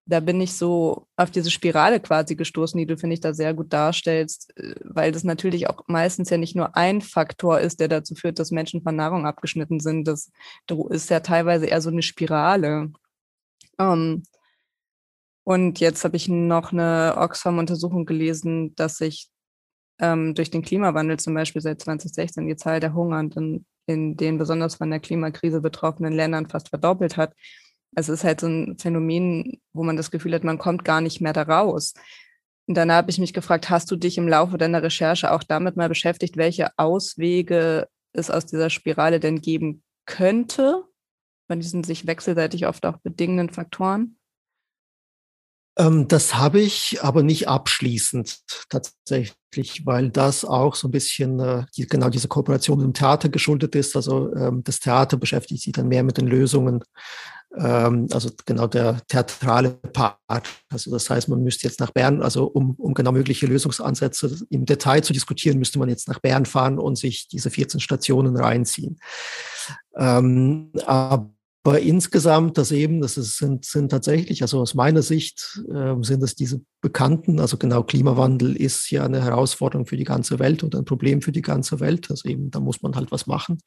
Da 0.07 0.21
bin 0.21 0.41
ich 0.41 0.55
so 0.55 1.07
auf 1.17 1.31
diese 1.31 1.51
Spirale 1.51 2.01
quasi 2.01 2.35
gestoßen, 2.35 2.79
die 2.79 2.87
du, 2.87 2.97
finde 2.97 3.15
ich, 3.15 3.21
da 3.21 3.35
sehr 3.35 3.53
gut 3.53 3.73
darstellst, 3.73 4.57
äh, 4.57 4.75
weil 4.85 5.13
das 5.13 5.25
natürlich 5.25 5.69
auch 5.69 5.87
meistens 5.87 6.31
ja 6.31 6.39
nicht 6.39 6.57
nur 6.57 6.77
ein 6.77 7.03
Faktor 7.03 7.61
ist, 7.61 7.81
der 7.81 7.89
dazu 7.89 8.15
führt, 8.15 8.39
dass 8.39 8.51
Menschen 8.51 8.83
von 8.83 8.97
Nahrung 8.97 9.27
abgeschnitten 9.27 9.81
sind. 9.81 10.09
Das 10.09 10.31
ist 10.91 11.11
ja 11.11 11.21
teilweise 11.21 11.67
eher 11.67 11.81
so 11.83 11.91
eine 11.91 12.03
Spirale. 12.03 12.91
Um, 13.79 13.87
ähm, 13.87 14.23
und 15.45 15.81
jetzt 15.81 16.05
habe 16.05 16.17
ich 16.17 16.29
noch 16.29 16.73
eine 16.73 17.15
Oxfam-Untersuchung 17.17 18.05
gelesen, 18.05 18.75
dass 18.75 18.99
sich 18.99 19.31
ähm, 19.99 20.35
durch 20.35 20.51
den 20.51 20.61
Klimawandel 20.61 21.19
zum 21.19 21.33
Beispiel 21.33 21.63
seit 21.63 21.81
2016 21.81 22.47
die 22.47 22.57
Zahl 22.57 22.81
der 22.81 22.93
Hungernden 22.93 23.65
in 23.89 24.17
den 24.17 24.37
besonders 24.39 24.77
von 24.77 24.91
der 24.91 25.01
Klimakrise 25.01 25.61
betroffenen 25.61 26.13
Ländern 26.13 26.47
fast 26.47 26.69
verdoppelt 26.69 27.17
hat. 27.17 27.35
Es 27.97 28.09
ist 28.09 28.23
halt 28.23 28.41
so 28.41 28.47
ein 28.47 28.79
Phänomen, 28.79 29.61
wo 29.73 29.83
man 29.83 29.97
das 29.97 30.11
Gefühl 30.11 30.35
hat, 30.35 30.45
man 30.45 30.59
kommt 30.59 30.85
gar 30.85 31.01
nicht 31.01 31.21
mehr 31.21 31.33
da 31.33 31.43
raus. 31.43 31.95
Und 32.67 32.75
dann 32.77 32.93
habe 32.93 33.11
ich 33.11 33.19
mich 33.19 33.33
gefragt, 33.33 33.71
hast 33.71 33.91
du 33.91 33.97
dich 33.97 34.19
im 34.19 34.29
Laufe 34.29 34.59
deiner 34.59 34.83
Recherche 34.83 35.33
auch 35.33 35.43
damit 35.43 35.77
mal 35.77 35.89
beschäftigt, 35.89 36.37
welche 36.37 36.69
Auswege 36.77 37.89
es 38.13 38.31
aus 38.31 38.45
dieser 38.45 38.69
Spirale 38.69 39.21
denn 39.21 39.41
geben 39.41 39.83
könnte, 40.05 40.85
von 41.47 41.59
diesen 41.59 41.83
sich 41.83 42.07
wechselseitig 42.07 42.67
oft 42.67 42.85
auch 42.85 42.99
bedingenden 42.99 43.49
Faktoren? 43.49 44.18
Ähm, 45.79 46.09
das 46.09 46.35
habe 46.35 46.61
ich, 46.61 46.99
aber 47.03 47.23
nicht 47.23 47.49
abschließend 47.49 48.41
tatsächlich, 48.69 49.87
weil 49.87 50.11
das 50.11 50.45
auch 50.45 50.75
so 50.75 50.89
ein 50.89 50.91
bisschen 50.91 51.39
äh, 51.39 51.65
die, 51.77 51.87
genau 51.87 52.11
diese 52.11 52.27
Kooperation 52.27 52.79
mit 52.79 52.85
dem 52.85 52.95
Theater 52.95 53.29
geschuldet 53.29 53.77
ist. 53.77 53.95
Also 53.95 54.35
ähm, 54.35 54.65
das 54.65 54.81
Theater 54.81 55.17
beschäftigt 55.17 55.63
sich 55.63 55.73
dann 55.73 55.87
mehr 55.87 56.03
mit 56.03 56.19
den 56.19 56.27
Lösungen, 56.27 56.83
ähm, 57.57 58.09
also 58.13 58.29
genau 58.45 58.67
der 58.67 59.01
theatrale 59.07 59.71
Part. 59.71 60.49
Also 60.69 60.91
das 60.91 61.09
heißt, 61.09 61.29
man 61.29 61.45
müsste 61.45 61.69
jetzt 61.69 61.79
nach 61.79 61.93
Bern, 61.93 62.23
also 62.23 62.47
um, 62.47 62.75
um 62.75 62.93
genau 62.93 63.13
mögliche 63.13 63.47
Lösungsansätze 63.47 64.37
im 64.51 64.67
Detail 64.67 65.03
zu 65.03 65.13
diskutieren, 65.13 65.59
müsste 65.59 65.79
man 65.79 65.89
jetzt 65.89 66.09
nach 66.09 66.19
Bern 66.19 66.45
fahren 66.45 66.81
und 66.81 66.99
sich 66.99 67.29
diese 67.29 67.51
14 67.51 67.79
Stationen 67.79 68.37
reinziehen. 68.37 68.99
Aber 69.95 71.31
aber 71.69 71.81
insgesamt, 71.81 72.57
das 72.57 72.73
eben, 72.73 73.03
das 73.03 73.19
ist, 73.19 73.37
sind, 73.37 73.67
sind 73.67 73.91
tatsächlich, 73.91 74.41
also 74.41 74.59
aus 74.61 74.75
meiner 74.75 75.03
Sicht 75.03 75.61
äh, 75.71 75.95
sind 76.01 76.23
es 76.23 76.35
diese 76.35 76.63
bekannten, 76.81 77.41
also 77.41 77.59
genau 77.59 77.83
Klimawandel 77.83 78.57
ist 78.57 78.91
ja 78.91 79.05
eine 79.05 79.23
Herausforderung 79.23 79.85
für 79.85 79.99
die 79.99 80.05
ganze 80.05 80.39
Welt 80.39 80.65
oder 80.65 80.79
ein 80.79 80.87
Problem 80.87 81.21
für 81.21 81.31
die 81.31 81.43
ganze 81.43 81.79
Welt. 81.79 82.11
Also 82.11 82.27
eben, 82.27 82.51
da 82.51 82.61
muss 82.61 82.81
man 82.81 82.97
halt 82.97 83.13
was 83.13 83.27
machen. 83.27 83.59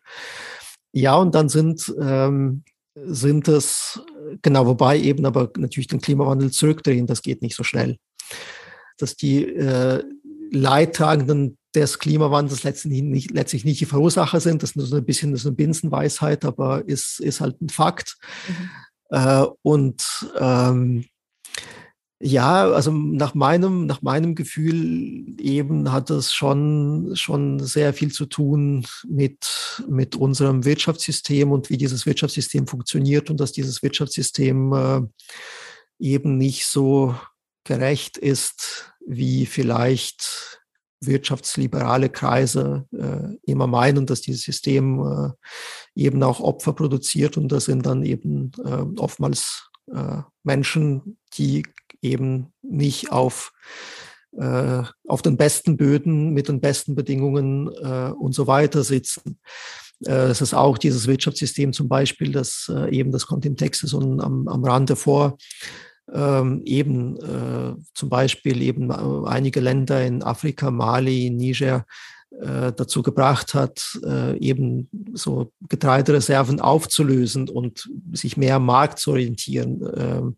Ja, 0.94 1.16
und 1.16 1.36
dann 1.36 1.48
sind, 1.48 1.94
ähm, 2.02 2.64
sind 2.96 3.48
es, 3.48 4.02
genau, 4.42 4.66
wobei 4.66 5.00
eben 5.00 5.28
aber 5.28 5.52
natürlich 5.58 5.88
den 5.88 6.02
Klimawandel 6.02 6.50
zurückdrehen, 6.50 7.06
das 7.06 7.22
geht 7.22 7.44
nicht 7.44 7.56
so 7.56 7.64
schnell. 7.64 7.98
Dass 8.98 9.16
die 9.16 9.46
äh, 9.46 10.04
leidtragenden 10.52 11.60
des 11.76 12.00
Klimawandels 12.00 12.64
letztlich 12.64 13.02
nicht, 13.02 13.32
letztlich 13.32 13.66
nicht 13.66 13.80
die 13.80 13.86
Verursacher 13.86 14.40
sind. 14.40 14.64
Das 14.64 14.72
ist 14.72 14.76
nur 14.76 14.86
so 14.86 14.98
ein 14.98 15.06
bisschen 15.06 15.32
das 15.32 15.42
ist 15.42 15.48
eine 15.48 15.56
Binsenweisheit, 15.56 16.46
aber 16.46 16.88
ist, 16.88 17.20
ist 17.20 17.42
halt 17.42 17.62
ein 17.62 17.70
Fakt. 17.70 18.18
Mhm. 18.48 18.70
Äh, 19.12 19.46
und 19.62 20.32
ähm, 20.40 21.06
ja, 22.24 22.72
also 22.72 22.92
nach 22.92 23.34
meinem, 23.34 23.88
nach 23.88 24.04
meinem 24.04 24.36
Gefühl 24.36 25.40
eben 25.40 25.92
hat 25.92 26.12
es 26.12 26.32
schon, 26.32 27.16
schon 27.16 27.60
sehr 27.60 27.94
viel 27.94 28.12
zu 28.12 28.28
tun 28.28 28.86
mit, 29.08 29.84
mit 29.90 30.16
unserem 30.16 30.64
Wirtschaftssystem 30.64 31.52
und 31.52 31.72
wie 31.72 31.78
dieses 31.78 32.06
Wirtschaftssystem 32.06 32.68
funktioniert 32.68 33.32
und 33.32 33.40
dass 33.40 33.54
dieses 33.54 33.82
Wirtschaftssystem 33.82 34.74
äh, 34.74 35.02
eben 35.98 36.38
nicht 36.38 36.68
so 36.68 37.16
gerecht 37.64 38.18
ist, 38.18 38.94
wie 39.06 39.48
vielleicht 39.48 40.61
wirtschaftsliberale 41.02 42.10
Kreise 42.10 42.86
äh, 42.92 43.36
immer 43.50 43.68
meinen, 43.68 44.06
dass 44.06 44.22
dieses 44.22 44.44
System 44.44 45.00
äh, 45.00 45.30
eben 45.96 46.22
auch 46.24 46.40
Opfer 46.40 46.74
produziert 46.74 47.38
und 47.38 47.52
das 47.52 47.66
sind 47.66 47.86
dann 47.86 48.04
eben 48.04 48.52
äh, 48.64 49.00
oftmals 49.00 49.70
äh, 49.94 50.22
Menschen, 50.44 51.18
die 51.34 51.64
eben 52.02 52.54
nicht 52.62 53.12
auf 53.12 53.52
äh, 54.38 54.84
auf 55.08 55.22
den 55.22 55.36
besten 55.36 55.76
Böden 55.76 56.34
mit 56.34 56.48
den 56.48 56.62
besten 56.62 56.96
Bedingungen 56.96 57.68
äh, 57.68 58.12
und 58.12 58.34
so 58.34 58.48
weiter 58.48 58.84
sitzen. 58.84 59.40
Es 60.04 60.42
ist 60.42 60.56
auch 60.56 60.80
dieses 60.80 61.06
Wirtschaftssystem 61.06 61.74
zum 61.74 61.88
Beispiel, 61.88 62.32
das 62.32 62.72
eben, 62.90 63.12
das 63.12 63.28
kommt 63.28 63.46
im 63.46 63.56
Text 63.56 63.88
so 63.88 64.00
am, 64.00 64.48
am 64.48 64.64
Rande 64.66 64.96
vor, 64.96 65.38
ähm, 66.14 66.62
eben 66.66 67.18
äh, 67.18 67.76
zum 67.94 68.10
Beispiel 68.10 68.62
eben 68.62 68.90
äh, 68.92 69.28
einige 69.28 69.60
Länder 69.60 70.06
in 70.06 70.24
Afrika, 70.24 70.72
Mali, 70.72 71.30
Niger, 71.30 71.86
äh, 72.40 72.72
dazu 72.74 73.02
gebracht 73.02 73.54
hat, 73.54 74.00
äh, 74.06 74.38
eben 74.38 74.90
so 75.14 75.52
Getreidereserven 75.68 76.62
aufzulösen 76.62 77.50
und 77.50 77.90
sich 78.14 78.38
mehr 78.38 78.56
am 78.56 78.66
Markt 78.66 79.00
zu 79.00 79.12
orientieren. 79.12 80.36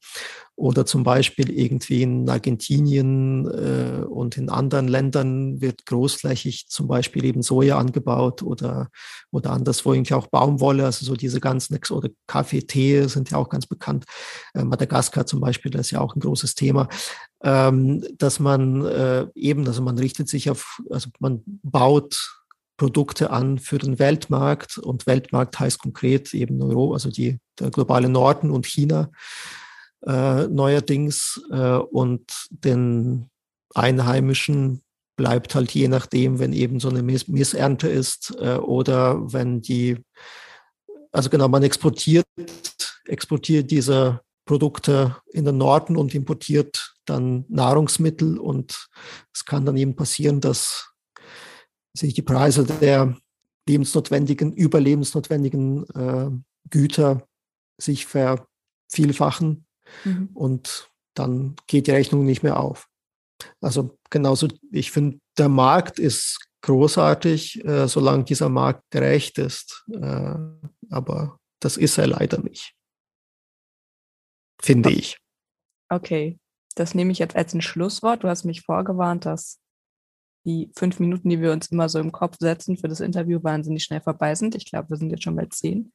Oder 0.55 0.85
zum 0.85 1.03
Beispiel 1.03 1.49
irgendwie 1.49 2.03
in 2.03 2.29
Argentinien 2.29 3.47
äh, 3.47 4.03
und 4.05 4.37
in 4.37 4.49
anderen 4.49 4.87
Ländern 4.87 5.61
wird 5.61 5.85
großflächig 5.87 6.67
zum 6.67 6.87
Beispiel 6.87 7.25
eben 7.25 7.41
Soja 7.41 7.79
angebaut 7.79 8.43
oder, 8.43 8.89
oder 9.31 9.49
anderswo 9.49 9.93
irgendwie 9.93 10.13
auch 10.13 10.27
Baumwolle, 10.27 10.85
also 10.85 11.05
so 11.05 11.15
diese 11.15 11.39
ganzen, 11.39 11.79
oder 11.89 12.09
Kaffee, 12.27 12.61
Tee 12.61 13.07
sind 13.07 13.31
ja 13.31 13.37
auch 13.37 13.49
ganz 13.49 13.65
bekannt. 13.65 14.05
Äh, 14.53 14.63
Madagaskar 14.63 15.25
zum 15.25 15.41
Beispiel, 15.41 15.71
das 15.71 15.87
ist 15.87 15.91
ja 15.91 16.01
auch 16.01 16.15
ein 16.15 16.19
großes 16.19 16.53
Thema, 16.53 16.87
ähm, 17.43 18.05
dass 18.17 18.39
man 18.39 18.85
äh, 18.85 19.25
eben, 19.33 19.65
also 19.65 19.81
man 19.81 19.97
richtet 19.97 20.29
sich 20.29 20.51
auf, 20.51 20.81
also 20.91 21.09
man 21.19 21.41
baut 21.45 22.43
Produkte 22.77 23.31
an 23.31 23.59
für 23.59 23.77
den 23.77 23.97
Weltmarkt 23.97 24.77
und 24.77 25.07
Weltmarkt 25.07 25.59
heißt 25.59 25.79
konkret 25.79 26.33
eben 26.33 26.61
Euro, 26.61 26.93
also 26.93 27.09
die, 27.09 27.39
der 27.59 27.71
globale 27.71 28.09
Norden 28.09 28.51
und 28.51 28.65
China 28.65 29.09
äh, 30.05 30.47
neuerdings 30.47 31.41
äh, 31.51 31.77
und 31.77 32.47
den 32.49 33.29
Einheimischen 33.73 34.81
bleibt 35.15 35.55
halt 35.55 35.71
je 35.71 35.87
nachdem, 35.87 36.39
wenn 36.39 36.53
eben 36.53 36.79
so 36.79 36.89
eine 36.89 37.03
Miss 37.03 37.27
Missernte 37.27 37.87
ist 37.87 38.35
äh, 38.39 38.55
oder 38.55 39.31
wenn 39.31 39.61
die, 39.61 39.97
also 41.11 41.29
genau, 41.29 41.47
man 41.47 41.63
exportiert, 41.63 42.25
exportiert 43.05 43.69
diese 43.71 44.21
Produkte 44.45 45.17
in 45.31 45.45
den 45.45 45.57
Norden 45.57 45.95
und 45.97 46.13
importiert 46.15 46.95
dann 47.05 47.45
Nahrungsmittel. 47.47 48.37
Und 48.37 48.89
es 49.33 49.45
kann 49.45 49.65
dann 49.65 49.77
eben 49.77 49.95
passieren, 49.95 50.41
dass 50.41 50.91
sich 51.95 52.13
die 52.13 52.21
Preise 52.21 52.65
der 52.65 53.15
lebensnotwendigen, 53.67 54.51
überlebensnotwendigen 54.51 55.85
äh, 55.91 56.29
Güter 56.69 57.27
sich 57.79 58.05
vervielfachen 58.05 59.62
mhm. 60.03 60.29
und 60.33 60.91
dann 61.13 61.55
geht 61.67 61.87
die 61.87 61.91
Rechnung 61.91 62.25
nicht 62.25 62.43
mehr 62.43 62.59
auf. 62.59 62.87
Also 63.61 63.97
genauso, 64.09 64.47
ich 64.71 64.91
finde, 64.91 65.19
der 65.37 65.49
Markt 65.49 65.99
ist 65.99 66.39
großartig, 66.61 67.63
äh, 67.65 67.87
solange 67.87 68.23
dieser 68.23 68.49
Markt 68.49 68.89
gerecht 68.89 69.37
ist. 69.37 69.85
Äh, 69.91 70.35
aber 70.89 71.39
das 71.59 71.77
ist 71.77 71.97
er 71.97 72.07
leider 72.07 72.39
nicht. 72.39 72.73
Finde 74.61 74.91
ich. 74.91 75.17
Okay, 75.89 76.39
das 76.75 76.95
nehme 76.95 77.11
ich 77.11 77.19
jetzt 77.19 77.35
als 77.35 77.53
ein 77.53 77.61
Schlusswort. 77.61 78.23
Du 78.23 78.29
hast 78.29 78.45
mich 78.45 78.61
vorgewarnt, 78.61 79.25
dass 79.25 79.59
die 80.45 80.71
fünf 80.75 80.99
Minuten, 80.99 81.29
die 81.29 81.41
wir 81.41 81.51
uns 81.51 81.67
immer 81.67 81.89
so 81.89 81.99
im 81.99 82.11
Kopf 82.11 82.37
setzen 82.39 82.77
für 82.77 82.87
das 82.87 82.99
Interview, 82.99 83.41
wahnsinnig 83.43 83.83
schnell 83.83 84.01
vorbei 84.01 84.35
sind. 84.35 84.55
Ich 84.55 84.65
glaube, 84.65 84.89
wir 84.89 84.97
sind 84.97 85.09
jetzt 85.09 85.23
schon 85.23 85.35
bei 85.35 85.45
zehn. 85.45 85.93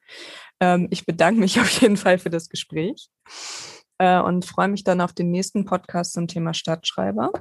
Ähm, 0.59 0.87
ich 0.89 1.05
bedanke 1.05 1.39
mich 1.39 1.59
auf 1.61 1.69
jeden 1.81 1.97
Fall 1.97 2.17
für 2.17 2.29
das 2.29 2.49
Gespräch 2.49 3.09
äh, 3.99 4.19
und 4.19 4.45
freue 4.45 4.67
mich 4.67 4.83
dann 4.83 5.01
auf 5.01 5.13
den 5.13 5.29
nächsten 5.31 5.65
Podcast 5.65 6.13
zum 6.13 6.27
Thema 6.27 6.53
Stadtschreiber 6.53 7.31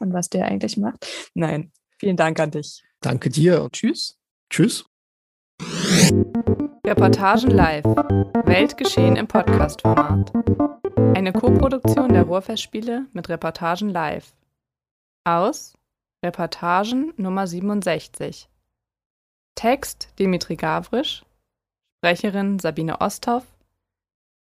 und 0.00 0.12
was 0.12 0.28
der 0.28 0.46
eigentlich 0.46 0.76
macht. 0.76 1.06
Nein, 1.34 1.72
vielen 1.98 2.16
Dank 2.16 2.40
an 2.40 2.50
dich. 2.50 2.82
Danke 3.00 3.30
dir 3.30 3.62
und 3.62 3.72
tschüss. 3.72 4.18
Tschüss. 4.50 4.84
Reportagen 6.86 7.50
live. 7.50 7.84
Weltgeschehen 8.44 9.16
im 9.16 9.26
Podcast-Format. 9.26 10.32
Eine 11.14 11.32
Koproduktion 11.32 12.12
der 12.12 12.24
Ruhrfestspiele 12.24 13.06
mit 13.12 13.28
Reportagen 13.28 13.88
live. 13.88 14.32
Aus 15.24 15.74
Reportagen 16.24 17.12
Nummer 17.18 17.46
67. 17.46 18.48
Text 19.56 20.08
Dimitri 20.18 20.56
Gavrisch. 20.56 21.22
Sprecherin 21.98 22.58
Sabine 22.58 23.02
Osthoff. 23.02 23.44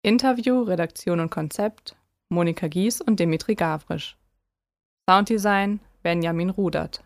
Interview, 0.02 0.62
Redaktion 0.62 1.18
und 1.18 1.30
Konzept 1.30 1.96
Monika 2.28 2.68
Gies 2.68 3.00
und 3.00 3.18
Dimitri 3.18 3.56
Gavrisch. 3.56 4.16
Sounddesign 5.10 5.80
Benjamin 6.04 6.50
Rudert. 6.50 7.02